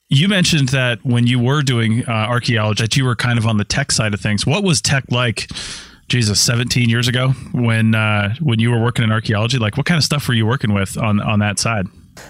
You 0.08 0.28
mentioned 0.28 0.68
that 0.68 1.04
when 1.04 1.26
you 1.26 1.40
were 1.40 1.62
doing 1.62 2.04
uh, 2.06 2.12
archaeology, 2.12 2.84
that 2.84 2.96
you 2.96 3.04
were 3.04 3.16
kind 3.16 3.38
of 3.38 3.46
on 3.46 3.56
the 3.56 3.64
tech 3.64 3.90
side 3.90 4.14
of 4.14 4.20
things. 4.20 4.46
What 4.46 4.62
was 4.62 4.80
tech 4.80 5.04
like? 5.10 5.50
Jesus, 6.08 6.40
17 6.40 6.88
years 6.88 7.08
ago 7.08 7.30
when 7.52 7.96
uh, 7.96 8.36
when 8.40 8.60
you 8.60 8.70
were 8.70 8.80
working 8.80 9.02
in 9.02 9.10
archaeology, 9.10 9.58
like 9.58 9.76
what 9.76 9.86
kind 9.86 9.98
of 9.98 10.04
stuff 10.04 10.28
were 10.28 10.34
you 10.34 10.46
working 10.46 10.72
with 10.72 10.96
on 10.96 11.20
on 11.20 11.40
that 11.40 11.58
side? 11.58 11.86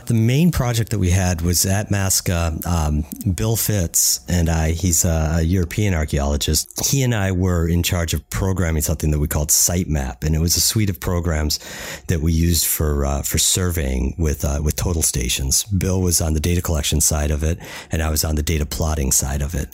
The 0.06 0.14
main 0.14 0.50
project 0.50 0.90
that 0.90 0.98
we 0.98 1.10
had 1.10 1.40
was 1.42 1.66
at 1.66 1.88
Masca. 1.88 2.64
Um, 2.66 3.04
Bill 3.34 3.56
Fitz 3.56 4.20
and 4.28 4.48
I, 4.48 4.72
he's 4.72 5.04
a 5.04 5.42
European 5.42 5.94
archaeologist. 5.94 6.90
He 6.90 7.02
and 7.02 7.14
I 7.14 7.32
were 7.32 7.68
in 7.68 7.82
charge 7.82 8.14
of 8.14 8.28
programming 8.30 8.82
something 8.82 9.10
that 9.10 9.18
we 9.18 9.28
called 9.28 9.50
Sitemap, 9.50 10.24
and 10.24 10.34
it 10.34 10.40
was 10.40 10.56
a 10.56 10.60
suite 10.60 10.90
of 10.90 11.00
programs 11.00 11.58
that 12.08 12.20
we 12.20 12.32
used 12.32 12.66
for 12.66 13.04
uh, 13.04 13.22
for 13.22 13.38
surveying 13.38 14.14
with 14.18 14.44
uh, 14.44 14.60
with 14.62 14.76
total 14.76 15.02
stations. 15.02 15.64
Bill 15.64 16.00
was 16.00 16.20
on 16.20 16.34
the 16.34 16.40
data 16.40 16.62
collection 16.62 17.00
side 17.00 17.30
of 17.30 17.42
it, 17.42 17.58
and 17.90 18.02
I 18.02 18.10
was 18.10 18.24
on 18.24 18.34
the 18.34 18.42
data 18.42 18.66
plotting 18.66 19.12
side 19.12 19.42
of 19.42 19.54
it. 19.54 19.68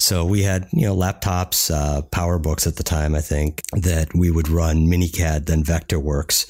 So 0.00 0.24
we 0.24 0.42
had, 0.44 0.68
you 0.72 0.86
know, 0.86 0.96
laptops, 0.96 1.74
uh, 1.74 2.02
PowerBooks 2.02 2.68
at 2.68 2.76
the 2.76 2.84
time, 2.84 3.16
I 3.16 3.20
think, 3.20 3.62
that 3.72 4.14
we 4.14 4.30
would 4.30 4.48
run 4.48 4.86
MiniCAD, 4.86 5.46
then 5.46 5.64
Vectorworks 5.64 6.46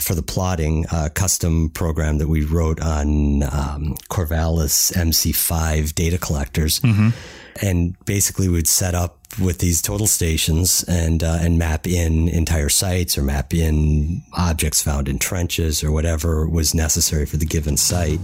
for 0.00 0.14
the 0.14 0.22
plotting, 0.22 0.86
uh, 0.90 1.08
custom 1.12 1.70
program 1.70 2.18
that 2.18 2.28
we 2.28 2.44
wrote 2.44 2.61
on 2.80 3.42
um, 3.44 3.94
Corvallis 4.10 4.92
MC5 4.92 5.94
data 5.94 6.18
collectors. 6.18 6.80
Mm-hmm. 6.80 7.10
And 7.60 8.04
basically, 8.06 8.48
we'd 8.48 8.66
set 8.66 8.94
up 8.94 9.18
with 9.40 9.58
these 9.58 9.80
total 9.80 10.06
stations 10.06 10.84
and 10.88 11.22
uh, 11.22 11.38
and 11.40 11.58
map 11.58 11.86
in 11.86 12.28
entire 12.28 12.68
sites 12.68 13.16
or 13.16 13.22
map 13.22 13.54
in 13.54 14.22
objects 14.32 14.82
found 14.82 15.08
in 15.08 15.18
trenches 15.18 15.82
or 15.82 15.92
whatever 15.92 16.46
was 16.48 16.74
necessary 16.74 17.26
for 17.26 17.36
the 17.36 17.46
given 17.46 17.76
site. 17.76 18.20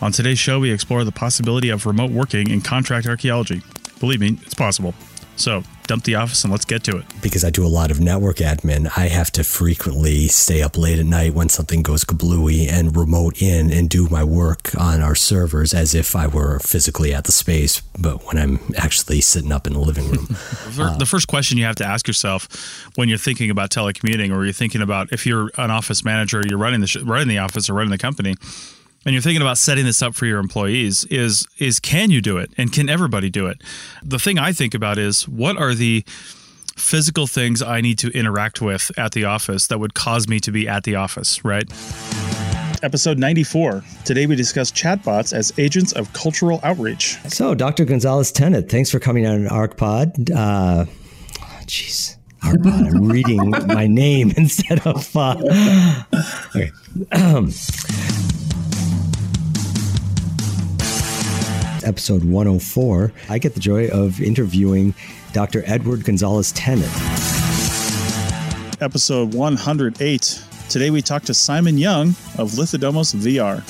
On 0.00 0.12
today's 0.12 0.38
show, 0.38 0.60
we 0.60 0.70
explore 0.70 1.04
the 1.04 1.12
possibility 1.12 1.68
of 1.68 1.86
remote 1.86 2.10
working 2.10 2.50
in 2.50 2.60
contract 2.60 3.06
archaeology. 3.06 3.62
Believe 4.00 4.20
me, 4.20 4.38
it's 4.42 4.54
possible. 4.54 4.94
So, 5.36 5.62
dump 5.86 6.04
the 6.04 6.14
office 6.14 6.44
and 6.44 6.52
let's 6.52 6.64
get 6.64 6.82
to 6.84 6.98
it. 6.98 7.04
Because 7.22 7.44
I 7.44 7.50
do 7.50 7.64
a 7.64 7.68
lot 7.68 7.90
of 7.90 8.00
network 8.00 8.36
admin, 8.36 8.90
I 8.96 9.08
have 9.08 9.30
to 9.32 9.44
frequently 9.44 10.28
stay 10.28 10.62
up 10.62 10.76
late 10.76 10.98
at 10.98 11.06
night 11.06 11.34
when 11.34 11.48
something 11.48 11.82
goes 11.82 12.04
kablooey 12.04 12.70
and 12.70 12.96
remote 12.96 13.40
in 13.40 13.72
and 13.72 13.88
do 13.88 14.08
my 14.08 14.24
work 14.24 14.70
on 14.78 15.00
our 15.00 15.14
servers 15.14 15.74
as 15.74 15.94
if 15.94 16.16
I 16.16 16.26
were 16.26 16.58
physically 16.60 17.14
at 17.14 17.24
the 17.24 17.32
space, 17.32 17.80
but 17.98 18.24
when 18.26 18.38
I'm 18.38 18.60
actually 18.76 19.20
sitting 19.20 19.52
up 19.52 19.66
in 19.66 19.74
the 19.74 19.80
living 19.80 20.10
room. 20.10 20.28
uh, 20.78 20.96
the 20.96 21.06
first 21.06 21.28
question 21.28 21.58
you 21.58 21.64
have 21.64 21.76
to 21.76 21.86
ask 21.86 22.06
yourself 22.06 22.48
when 22.96 23.08
you're 23.08 23.18
thinking 23.18 23.50
about 23.50 23.70
telecommuting 23.70 24.34
or 24.34 24.44
you're 24.44 24.52
thinking 24.52 24.82
about 24.82 25.12
if 25.12 25.26
you're 25.26 25.50
an 25.58 25.70
office 25.70 26.04
manager, 26.04 26.42
you're 26.48 26.58
running 26.58 26.80
the 26.80 26.86
sh- 26.86 27.02
running 27.02 27.28
the 27.28 27.38
office 27.38 27.68
or 27.68 27.74
running 27.74 27.90
the 27.90 27.98
company, 27.98 28.34
and 29.04 29.12
you're 29.12 29.22
thinking 29.22 29.42
about 29.42 29.58
setting 29.58 29.84
this 29.84 30.02
up 30.02 30.14
for 30.14 30.26
your 30.26 30.38
employees 30.38 31.04
is 31.06 31.46
is 31.58 31.78
can 31.80 32.10
you 32.10 32.20
do 32.20 32.36
it 32.38 32.50
and 32.56 32.72
can 32.72 32.88
everybody 32.88 33.30
do 33.30 33.46
it 33.46 33.60
the 34.02 34.18
thing 34.18 34.38
i 34.38 34.52
think 34.52 34.74
about 34.74 34.98
is 34.98 35.28
what 35.28 35.56
are 35.56 35.74
the 35.74 36.02
physical 36.76 37.26
things 37.26 37.62
i 37.62 37.80
need 37.80 37.98
to 37.98 38.08
interact 38.10 38.60
with 38.60 38.90
at 38.98 39.12
the 39.12 39.24
office 39.24 39.66
that 39.66 39.78
would 39.78 39.94
cause 39.94 40.28
me 40.28 40.40
to 40.40 40.50
be 40.50 40.68
at 40.68 40.84
the 40.84 40.94
office 40.94 41.44
right 41.44 41.70
episode 42.82 43.18
94 43.18 43.82
today 44.04 44.26
we 44.26 44.36
discuss 44.36 44.70
chatbots 44.70 45.32
as 45.32 45.52
agents 45.58 45.92
of 45.92 46.12
cultural 46.12 46.60
outreach 46.62 47.18
so 47.28 47.54
dr 47.54 47.84
gonzalez 47.84 48.32
tennant 48.32 48.68
thanks 48.70 48.90
for 48.90 48.98
coming 48.98 49.26
on 49.26 49.44
archpod 49.44 50.30
uh 50.34 50.84
jeez 51.66 52.16
Archpod. 52.42 52.94
I'm 52.94 53.08
reading 53.08 53.50
my 53.68 53.86
name 53.86 54.30
instead 54.36 54.86
of. 54.86 55.16
Uh, 55.16 56.02
okay. 56.54 56.70
episode 61.84 62.24
104, 62.24 63.12
I 63.28 63.38
get 63.38 63.54
the 63.54 63.60
joy 63.60 63.88
of 63.88 64.20
interviewing 64.20 64.94
Dr. 65.32 65.62
Edward 65.66 66.04
Gonzalez 66.04 66.52
Tennant. 66.52 66.90
Episode 68.80 69.34
108. 69.34 70.44
Today 70.74 70.90
we 70.90 71.02
talk 71.02 71.22
to 71.26 71.34
Simon 71.34 71.78
Young 71.78 72.08
of 72.36 72.50
Lithodomos 72.58 73.14
VR. 73.14 73.62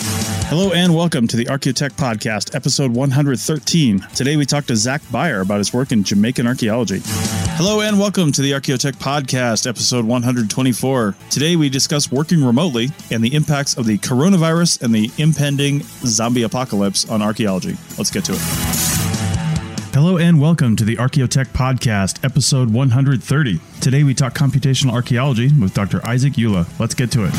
Hello 0.48 0.72
and 0.72 0.94
welcome 0.94 1.28
to 1.28 1.36
the 1.36 1.44
Archaeotech 1.44 1.90
Podcast, 1.90 2.54
episode 2.54 2.92
113. 2.92 4.00
Today 4.14 4.38
we 4.38 4.46
talk 4.46 4.64
to 4.64 4.74
Zach 4.74 5.02
Beier 5.02 5.42
about 5.42 5.58
his 5.58 5.74
work 5.74 5.92
in 5.92 6.02
Jamaican 6.02 6.46
archaeology. 6.46 7.02
Hello 7.04 7.82
and 7.82 8.00
welcome 8.00 8.32
to 8.32 8.40
the 8.40 8.52
Archaeotech 8.52 8.92
Podcast, 8.92 9.66
episode 9.66 10.06
124. 10.06 11.14
Today 11.28 11.56
we 11.56 11.68
discuss 11.68 12.10
working 12.10 12.42
remotely 12.42 12.88
and 13.10 13.22
the 13.22 13.34
impacts 13.34 13.76
of 13.76 13.84
the 13.84 13.98
coronavirus 13.98 14.80
and 14.80 14.94
the 14.94 15.10
impending 15.18 15.82
zombie 16.06 16.44
apocalypse 16.44 17.06
on 17.10 17.20
archaeology. 17.20 17.76
Let's 17.98 18.10
get 18.10 18.24
to 18.24 18.32
it. 18.34 19.13
Hello 19.94 20.18
and 20.18 20.40
welcome 20.40 20.74
to 20.74 20.84
the 20.84 20.96
Archaeotech 20.96 21.52
Podcast, 21.52 22.24
episode 22.24 22.68
130. 22.68 23.60
Today 23.80 24.02
we 24.02 24.12
talk 24.12 24.34
computational 24.34 24.90
archaeology 24.90 25.52
with 25.56 25.72
Dr. 25.72 26.04
Isaac 26.04 26.36
Ullah. 26.36 26.66
Let's 26.80 26.94
get 26.94 27.12
to 27.12 27.26
it. 27.26 27.30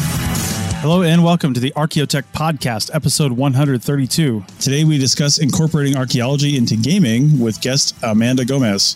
Hello 0.79 1.03
and 1.03 1.21
welcome 1.21 1.53
to 1.53 1.59
the 1.59 1.71
Archaeotech 1.71 2.23
Podcast, 2.31 2.95
episode 2.95 3.33
132. 3.33 4.45
Today 4.61 4.85
we 4.85 4.97
discuss 4.97 5.37
incorporating 5.37 5.97
archaeology 5.97 6.55
into 6.55 6.77
gaming 6.77 7.41
with 7.41 7.59
guest 7.59 7.93
Amanda 8.01 8.45
Gomez. 8.45 8.95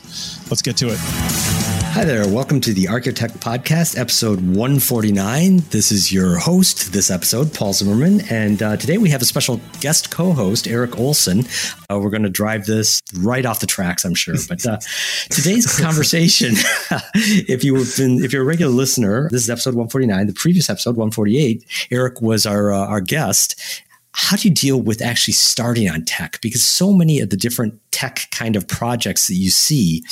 Let's 0.50 0.62
get 0.62 0.78
to 0.78 0.91
it. 0.91 1.68
Hi 1.91 2.06
there. 2.06 2.28
Welcome 2.30 2.62
to 2.62 2.71
the 2.71 2.86
Archaeotech 2.86 3.39
Podcast, 3.39 3.97
episode 3.97 4.39
149. 4.41 5.58
This 5.71 5.91
is 5.91 6.13
your 6.13 6.38
host 6.38 6.93
this 6.93 7.10
episode, 7.10 7.52
Paul 7.52 7.73
Zimmerman. 7.73 8.21
And 8.30 8.62
uh, 8.62 8.78
today 8.78 8.99
we 8.99 9.10
have 9.10 9.23
a 9.23 9.25
special 9.25 9.60
guest 9.82 10.12
co 10.12 10.32
host, 10.32 10.67
Eric 10.67 10.99
Olson. 10.99 11.45
Uh, 11.89 11.99
we're 11.99 12.12
going 12.12 12.23
to 12.23 12.30
drive 12.30 12.67
this 12.67 13.02
right 13.18 13.43
off 13.43 13.59
the 13.59 13.66
tracks, 13.66 14.05
I'm 14.05 14.14
sure. 14.14 14.36
But 14.47 14.66
uh, 14.68 14.78
today's 15.32 15.80
conversation, 15.80 16.53
if, 17.16 17.64
you've 17.64 17.97
been, 17.97 18.24
if 18.24 18.32
you're 18.32 18.43
a 18.43 18.45
regular 18.45 18.72
listener, 18.72 19.28
this 19.32 19.41
is 19.41 19.49
episode 19.49 19.74
149. 19.74 20.28
The 20.28 20.34
previous 20.34 20.70
episode, 20.70 20.95
148, 20.95 21.66
Eric 21.89 22.22
was 22.22 22.45
our, 22.45 22.72
uh, 22.72 22.86
our 22.86 23.01
guest 23.01 23.84
how 24.11 24.36
do 24.36 24.47
you 24.49 24.53
deal 24.53 24.82
with 24.82 25.01
actually 25.01 25.34
starting 25.34 25.88
on 25.88 26.03
tech? 26.03 26.41
Because 26.41 26.61
so 26.64 26.91
many 26.91 27.20
of 27.20 27.30
the 27.30 27.38
different 27.38 27.80
tech 27.91 28.28
kind 28.32 28.55
of 28.55 28.68
projects 28.68 29.28
that 29.28 29.36
you 29.36 29.49
see 29.49 30.03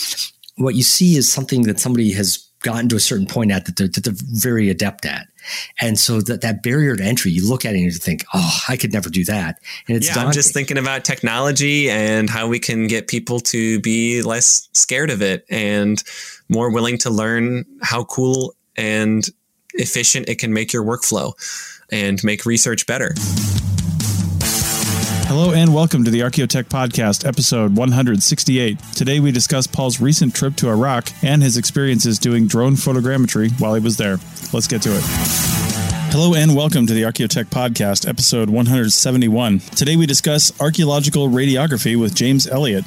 what 0.57 0.75
you 0.75 0.83
see 0.83 1.15
is 1.15 1.31
something 1.31 1.63
that 1.63 1.79
somebody 1.79 2.11
has 2.13 2.47
gotten 2.63 2.89
to 2.89 2.95
a 2.95 2.99
certain 2.99 3.27
point 3.27 3.51
at 3.51 3.65
that 3.65 3.75
they're, 3.75 3.87
that 3.87 4.03
they're 4.03 4.13
very 4.15 4.69
adept 4.69 5.05
at. 5.05 5.27
And 5.79 5.97
so 5.97 6.21
that, 6.21 6.41
that 6.41 6.63
barrier 6.63 6.95
to 6.95 7.03
entry, 7.03 7.31
you 7.31 7.47
look 7.47 7.65
at 7.65 7.75
it 7.75 7.77
and 7.77 7.85
you 7.85 7.91
think, 7.91 8.25
oh, 8.33 8.59
I 8.67 8.75
could 8.75 8.91
never 8.91 9.09
do 9.09 9.23
that. 9.25 9.59
And 9.87 9.95
it's 9.95 10.07
yeah, 10.07 10.15
daunting. 10.15 10.27
I'm 10.27 10.33
just 10.33 10.53
thinking 10.53 10.77
about 10.77 11.05
technology 11.05 11.89
and 11.89 12.29
how 12.29 12.47
we 12.47 12.59
can 12.59 12.87
get 12.87 13.07
people 13.07 13.39
to 13.41 13.79
be 13.81 14.21
less 14.23 14.67
scared 14.73 15.09
of 15.11 15.21
it 15.21 15.45
and 15.49 16.03
more 16.49 16.71
willing 16.71 16.97
to 16.99 17.09
learn 17.09 17.65
how 17.81 18.03
cool 18.05 18.55
and 18.75 19.27
efficient 19.75 20.27
it 20.27 20.39
can 20.39 20.51
make 20.51 20.73
your 20.73 20.83
workflow 20.83 21.33
and 21.91 22.23
make 22.23 22.45
research 22.45 22.87
better. 22.87 23.13
Hello 25.27 25.51
and 25.51 25.73
welcome 25.73 26.05
to 26.05 26.09
the 26.09 26.21
Archaeotech 26.21 26.69
Podcast, 26.69 27.27
episode 27.27 27.75
168. 27.75 28.79
Today 28.95 29.19
we 29.19 29.33
discuss 29.33 29.67
Paul's 29.67 29.99
recent 29.99 30.33
trip 30.33 30.55
to 30.55 30.69
Iraq 30.69 31.09
and 31.21 31.43
his 31.43 31.57
experiences 31.57 32.17
doing 32.17 32.47
drone 32.47 32.75
photogrammetry 32.75 33.51
while 33.59 33.73
he 33.73 33.81
was 33.81 33.97
there. 33.97 34.19
Let's 34.53 34.67
get 34.67 34.81
to 34.83 34.95
it. 34.95 35.03
Hello 36.13 36.33
and 36.33 36.55
welcome 36.55 36.87
to 36.87 36.93
the 36.93 37.01
Archaeotech 37.01 37.47
Podcast, 37.47 38.07
episode 38.07 38.49
171. 38.49 39.59
Today 39.59 39.97
we 39.97 40.05
discuss 40.05 40.57
archaeological 40.61 41.27
radiography 41.27 41.99
with 41.99 42.15
James 42.15 42.47
Elliott. 42.47 42.85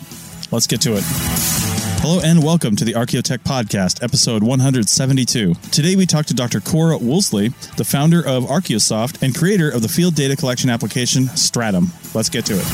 Let's 0.51 0.67
get 0.67 0.81
to 0.81 0.95
it. 0.97 1.70
Hello 2.03 2.19
and 2.25 2.43
welcome 2.43 2.77
to 2.77 2.85
the 2.87 2.95
Archaeotech 2.95 3.41
Podcast, 3.41 4.03
episode 4.03 4.43
172. 4.43 5.53
Today 5.71 5.97
we 5.97 6.07
talk 6.07 6.25
to 6.27 6.35
Dr. 6.35 6.59
Cora 6.59 6.97
Woolsey, 6.97 7.49
the 7.77 7.85
founder 7.85 8.27
of 8.27 8.45
Archaeosoft 8.45 9.23
and 9.23 9.37
creator 9.37 9.69
of 9.69 9.83
the 9.83 9.89
field 9.89 10.15
data 10.15 10.35
collection 10.35 10.71
application 10.71 11.27
Stratum. 11.37 11.93
Let's 12.15 12.31
get 12.31 12.47
to 12.47 12.55
it. 12.55 12.65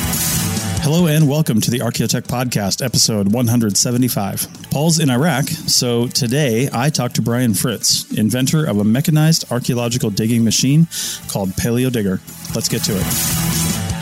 Hello 0.81 1.09
and 1.09 1.29
welcome 1.29 1.61
to 1.61 1.73
the 1.73 1.81
Archaeotech 1.81 2.23
Podcast, 2.23 2.85
episode 2.85 3.33
175. 3.33 4.71
Paul's 4.71 5.01
in 5.01 5.11
Iraq, 5.11 5.49
so 5.49 6.07
today 6.07 6.69
I 6.73 6.89
talk 6.89 7.13
to 7.15 7.23
Brian 7.23 7.53
Fritz, 7.53 8.17
inventor 8.17 8.65
of 8.65 8.79
a 8.79 8.85
mechanized 8.85 9.51
archaeological 9.51 10.11
digging 10.11 10.45
machine 10.45 10.87
called 11.27 11.49
Paleo 11.51 11.91
Digger. 11.91 12.21
Let's 12.55 12.69
get 12.69 12.85
to 12.85 12.93
it. 12.97 13.03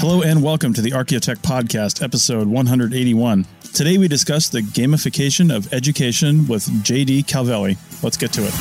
Hello 0.00 0.20
and 0.20 0.42
welcome 0.42 0.74
to 0.74 0.82
the 0.82 0.90
Archaeotech 0.90 1.36
Podcast, 1.36 2.02
episode 2.02 2.46
181. 2.46 3.46
Today 3.74 3.98
we 3.98 4.06
discuss 4.06 4.48
the 4.48 4.60
gamification 4.60 5.52
of 5.52 5.72
education 5.72 6.46
with 6.46 6.64
JD 6.84 7.24
Calvelli. 7.24 7.76
Let's 8.04 8.16
get 8.16 8.32
to 8.34 8.44
it. 8.44 8.52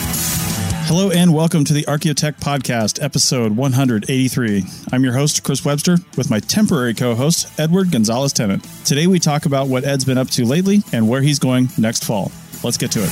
Hello 0.87 1.11
and 1.11 1.31
welcome 1.31 1.63
to 1.65 1.71
the 1.71 1.83
Archaeotech 1.83 2.39
Podcast, 2.39 2.99
episode 2.99 3.55
183. 3.55 4.63
I'm 4.91 5.03
your 5.03 5.13
host, 5.13 5.43
Chris 5.43 5.63
Webster, 5.63 5.97
with 6.17 6.31
my 6.31 6.39
temporary 6.39 6.95
co 6.95 7.13
host, 7.13 7.59
Edward 7.59 7.91
Gonzalez 7.91 8.33
Tennant. 8.33 8.67
Today 8.85 9.05
we 9.05 9.19
talk 9.19 9.45
about 9.45 9.67
what 9.67 9.83
Ed's 9.83 10.03
been 10.03 10.17
up 10.17 10.29
to 10.29 10.45
lately 10.45 10.81
and 10.91 11.07
where 11.07 11.21
he's 11.21 11.37
going 11.37 11.69
next 11.77 12.05
fall. 12.05 12.31
Let's 12.63 12.77
get 12.77 12.91
to 12.93 13.03
it. 13.03 13.09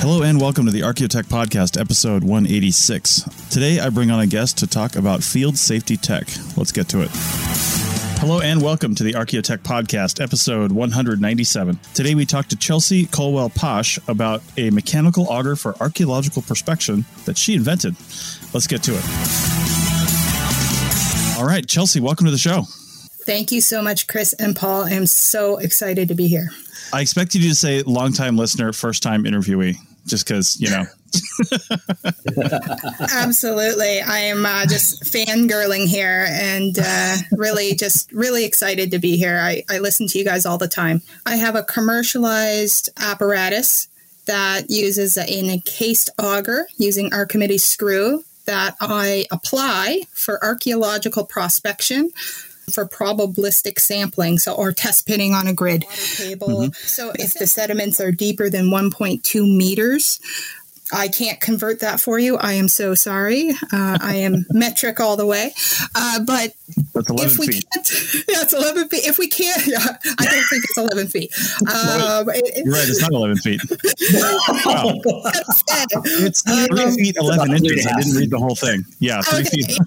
Hello 0.00 0.22
and 0.22 0.40
welcome 0.40 0.64
to 0.64 0.72
the 0.72 0.80
Archaeotech 0.80 1.24
Podcast, 1.24 1.78
episode 1.78 2.24
186. 2.24 3.24
Today 3.50 3.78
I 3.78 3.90
bring 3.90 4.10
on 4.10 4.20
a 4.20 4.26
guest 4.26 4.56
to 4.60 4.66
talk 4.66 4.96
about 4.96 5.22
field 5.22 5.58
safety 5.58 5.98
tech. 5.98 6.28
Let's 6.56 6.72
get 6.72 6.88
to 6.88 7.02
it. 7.02 7.89
Hello 8.20 8.38
and 8.42 8.60
welcome 8.60 8.94
to 8.96 9.02
the 9.02 9.14
Archaeotech 9.14 9.60
Podcast, 9.60 10.22
episode 10.22 10.72
197. 10.72 11.80
Today 11.94 12.14
we 12.14 12.26
talk 12.26 12.48
to 12.48 12.56
Chelsea 12.56 13.06
Colwell 13.06 13.48
Pasch 13.48 13.98
about 14.08 14.42
a 14.58 14.68
mechanical 14.68 15.26
auger 15.30 15.56
for 15.56 15.74
archaeological 15.80 16.42
prospection 16.42 17.06
that 17.24 17.38
she 17.38 17.54
invented. 17.54 17.96
Let's 18.52 18.66
get 18.66 18.82
to 18.82 18.92
it. 18.92 19.02
All 21.38 21.46
right, 21.46 21.66
Chelsea, 21.66 21.98
welcome 21.98 22.26
to 22.26 22.30
the 22.30 22.36
show. 22.36 22.64
Thank 23.24 23.52
you 23.52 23.62
so 23.62 23.80
much, 23.80 24.06
Chris 24.06 24.34
and 24.34 24.54
Paul. 24.54 24.84
I'm 24.84 25.06
so 25.06 25.56
excited 25.56 26.08
to 26.08 26.14
be 26.14 26.26
here. 26.26 26.50
I 26.92 27.00
expected 27.00 27.42
you 27.42 27.48
to 27.48 27.56
say 27.56 27.80
longtime 27.84 28.36
listener, 28.36 28.74
first 28.74 29.02
time 29.02 29.24
interviewee, 29.24 29.76
just 30.06 30.26
because, 30.26 30.60
you 30.60 30.70
know. 30.70 30.84
Absolutely. 33.12 34.00
I 34.00 34.18
am 34.18 34.46
uh, 34.46 34.66
just 34.66 35.02
fangirling 35.04 35.86
here 35.86 36.26
and 36.30 36.78
uh, 36.80 37.16
really 37.32 37.74
just 37.74 38.12
really 38.12 38.44
excited 38.44 38.90
to 38.92 38.98
be 38.98 39.16
here. 39.16 39.38
I, 39.38 39.64
I 39.68 39.78
listen 39.78 40.06
to 40.08 40.18
you 40.18 40.24
guys 40.24 40.46
all 40.46 40.58
the 40.58 40.68
time. 40.68 41.02
I 41.26 41.36
have 41.36 41.56
a 41.56 41.62
commercialized 41.62 42.90
apparatus 42.98 43.88
that 44.26 44.70
uses 44.70 45.16
an 45.16 45.50
encased 45.50 46.10
auger 46.18 46.68
using 46.78 47.12
Archimedes 47.12 47.64
screw 47.64 48.24
that 48.46 48.76
I 48.80 49.26
apply 49.30 50.02
for 50.12 50.42
archaeological 50.44 51.26
prospection 51.26 52.10
for 52.70 52.86
probabilistic 52.86 53.78
sampling, 53.78 54.38
so 54.38 54.54
or 54.54 54.72
test 54.72 55.06
pitting 55.06 55.34
on 55.34 55.46
a 55.46 55.52
grid 55.52 55.84
table. 56.16 56.48
Mm-hmm. 56.48 56.86
So 56.86 57.12
if 57.16 57.34
the 57.34 57.46
sediments 57.46 58.00
are 58.00 58.12
deeper 58.12 58.48
than 58.48 58.66
1.2 58.66 59.56
meters, 59.56 60.20
I 60.92 61.08
can't 61.08 61.40
convert 61.40 61.80
that 61.80 62.00
for 62.00 62.18
you. 62.18 62.36
I 62.36 62.54
am 62.54 62.68
so 62.68 62.94
sorry. 62.94 63.50
Uh, 63.72 63.98
I 64.00 64.16
am 64.16 64.46
metric 64.50 65.00
all 65.00 65.16
the 65.16 65.26
way. 65.26 65.52
Uh, 65.94 66.20
but 66.20 66.54
that's 66.94 67.10
if 67.32 67.38
we 67.38 67.46
feet. 67.48 67.64
Can't, 67.72 67.92
yeah, 68.28 68.42
it's 68.42 68.52
11 68.52 68.88
feet. 68.88 69.06
If 69.06 69.18
we 69.18 69.28
can't, 69.28 69.66
yeah, 69.66 69.78
I 70.18 70.24
don't 70.24 70.44
think 70.50 70.64
it's 70.64 70.78
11 70.78 71.06
feet. 71.08 71.32
Um, 71.62 72.28
it, 72.30 72.64
You're 72.64 72.74
right. 72.74 72.88
It's 72.88 73.00
not 73.00 73.12
11 73.12 73.36
feet. 73.38 73.60
wow. 74.66 74.94
It's 76.04 76.42
three 76.42 76.82
Um, 76.84 76.94
feet 76.94 77.16
11 77.16 77.56
inches. 77.56 77.86
I 77.86 78.00
didn't 78.00 78.16
read 78.16 78.30
the 78.30 78.38
whole 78.38 78.54
thing. 78.56 78.84
Yeah, 78.98 79.22
three 79.22 79.40
Okay. 79.40 79.50
feet. 79.62 79.78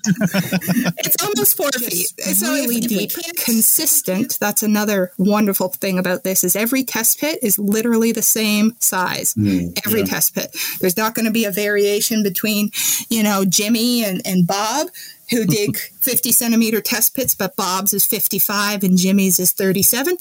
it's 0.98 1.22
almost 1.24 1.58
four 1.58 1.72
feet. 1.72 2.08
So 2.36 2.52
really 2.54 2.80
deep, 2.80 3.12
consistent. 3.38 4.38
That's 4.40 4.64
another 4.64 5.12
wonderful 5.18 5.70
thing 5.70 6.00
about 6.00 6.24
this 6.24 6.44
is 6.44 6.56
every 6.56 6.84
test 6.84 7.20
pit 7.20 7.40
is 7.42 7.60
literally 7.60 8.12
the 8.12 8.22
same 8.22 8.76
size. 8.80 9.34
Mm, 9.36 9.78
every 9.86 10.02
yeah. 10.02 10.06
test 10.06 10.36
pit. 10.36 10.56
There's 10.80 10.93
not 10.98 11.16
going 11.16 11.26
to 11.26 11.32
be 11.32 11.46
a 11.46 11.52
variation 11.52 12.24
between, 12.24 12.72
you 13.10 13.24
know, 13.24 13.46
Jimmy 13.46 14.04
and, 14.04 14.22
and 14.26 14.48
Bob 14.48 14.88
who 15.30 15.42
mm-hmm. 15.42 15.52
dig 15.52 15.78
50 15.78 16.32
centimeter 16.32 16.82
test 16.82 17.16
pits, 17.16 17.36
but 17.36 17.56
Bob's 17.56 17.94
is 17.94 18.06
55 18.06 18.84
and 18.84 18.98
Jimmy's 18.98 19.40
is 19.40 19.52
37. 19.52 20.18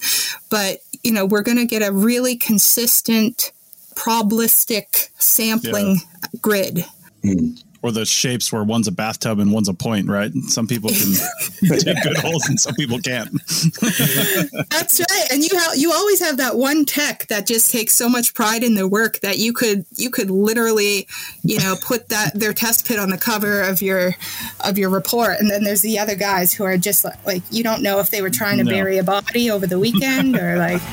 But, 0.51 0.79
you 1.03 1.13
know, 1.13 1.27
we're 1.27 1.43
going 1.43 1.59
to 1.59 1.67
get 1.67 1.87
a 1.87 1.93
really 1.93 2.37
consistent 2.37 3.53
probabilistic 3.95 5.11
sampling 5.19 5.99
grid. 6.41 6.85
Hmm. 7.23 7.51
Or 7.85 7.91
the 7.91 8.07
shapes 8.07 8.53
where 8.53 8.63
one's 8.63 8.87
a 8.87 8.93
bathtub 8.93 9.41
and 9.41 9.53
one's 9.53 9.69
a 9.69 9.75
point, 9.75 10.09
right? 10.09 10.33
Some 10.47 10.69
people 10.69 10.91
can 10.91 11.13
dig 11.81 11.97
good 12.05 12.17
holes 12.19 12.47
and 12.49 12.61
some 12.61 12.75
people 12.77 13.01
can't. 13.01 13.29
That's 14.71 15.01
right. 15.01 15.27
And 15.33 15.43
you 15.43 15.59
have 15.59 15.77
you 15.77 15.93
always 15.93 16.21
have 16.21 16.37
that 16.37 16.57
one 16.57 16.85
tech 16.85 17.27
that 17.27 17.47
just 17.47 17.73
takes 17.73 17.95
so 17.95 18.09
much 18.09 18.35
pride 18.35 18.63
in 18.63 18.75
their 18.77 18.87
work 18.87 19.19
that 19.21 19.39
you 19.39 19.53
could 19.53 19.85
you 19.97 20.11
could 20.11 20.31
literally, 20.31 21.09
you 21.43 21.59
know, 21.59 21.75
put 21.83 22.09
that 22.11 22.39
their 22.39 22.53
test 22.53 22.87
pit 22.87 23.01
on 23.01 23.11
the 23.11 23.19
cover 23.19 23.63
of 23.63 23.83
your 23.83 24.15
of 24.65 24.79
your 24.79 24.89
report. 24.91 25.41
And 25.41 25.51
then 25.51 25.65
there's 25.65 25.83
the 25.83 25.99
other 25.99 26.15
guys 26.15 26.53
who 26.53 26.63
are 26.63 26.79
just 26.79 27.05
like, 27.05 27.27
like 27.27 27.43
you 27.51 27.65
don't 27.65 27.83
know 27.83 27.99
if 27.99 28.11
they 28.11 28.23
were 28.23 28.31
trying 28.31 28.59
to 28.59 28.65
No. 28.65 28.71
bury 28.71 28.99
a 28.99 29.05
body 29.05 29.51
over 29.51 29.67
the 29.67 29.81
weekend 29.81 30.37
or 30.37 30.57
like 30.57 30.81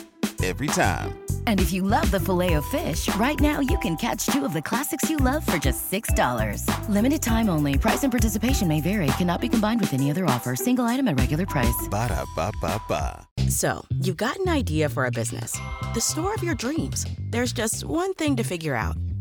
Every 0.43 0.67
time. 0.67 1.17
And 1.45 1.59
if 1.59 1.71
you 1.71 1.83
love 1.83 2.09
the 2.09 2.19
filet 2.19 2.53
of 2.53 2.65
fish, 2.65 3.13
right 3.15 3.39
now 3.39 3.59
you 3.59 3.77
can 3.79 3.95
catch 3.95 4.25
two 4.25 4.43
of 4.43 4.53
the 4.53 4.61
classics 4.61 5.07
you 5.07 5.17
love 5.17 5.45
for 5.45 5.59
just 5.59 5.91
$6. 5.91 6.65
Limited 6.89 7.21
time 7.21 7.49
only. 7.49 7.77
Price 7.77 8.03
and 8.03 8.11
participation 8.11 8.67
may 8.67 8.81
vary. 8.81 9.05
Cannot 9.17 9.41
be 9.41 9.49
combined 9.49 9.81
with 9.81 9.93
any 9.93 10.09
other 10.09 10.25
offer. 10.25 10.55
Single 10.55 10.85
item 10.85 11.07
at 11.07 11.19
regular 11.19 11.45
price. 11.45 11.87
Ba 11.91 12.07
da 12.07 12.25
ba 12.35 12.51
ba 12.59 12.81
ba. 12.89 13.27
So, 13.49 13.85
you've 14.01 14.17
got 14.17 14.37
an 14.39 14.49
idea 14.49 14.87
for 14.89 15.05
a 15.05 15.11
business, 15.11 15.59
the 15.93 16.01
store 16.01 16.33
of 16.33 16.43
your 16.43 16.55
dreams. 16.55 17.05
There's 17.29 17.53
just 17.53 17.83
one 17.85 18.13
thing 18.13 18.35
to 18.37 18.43
figure 18.43 18.75
out 18.75 18.95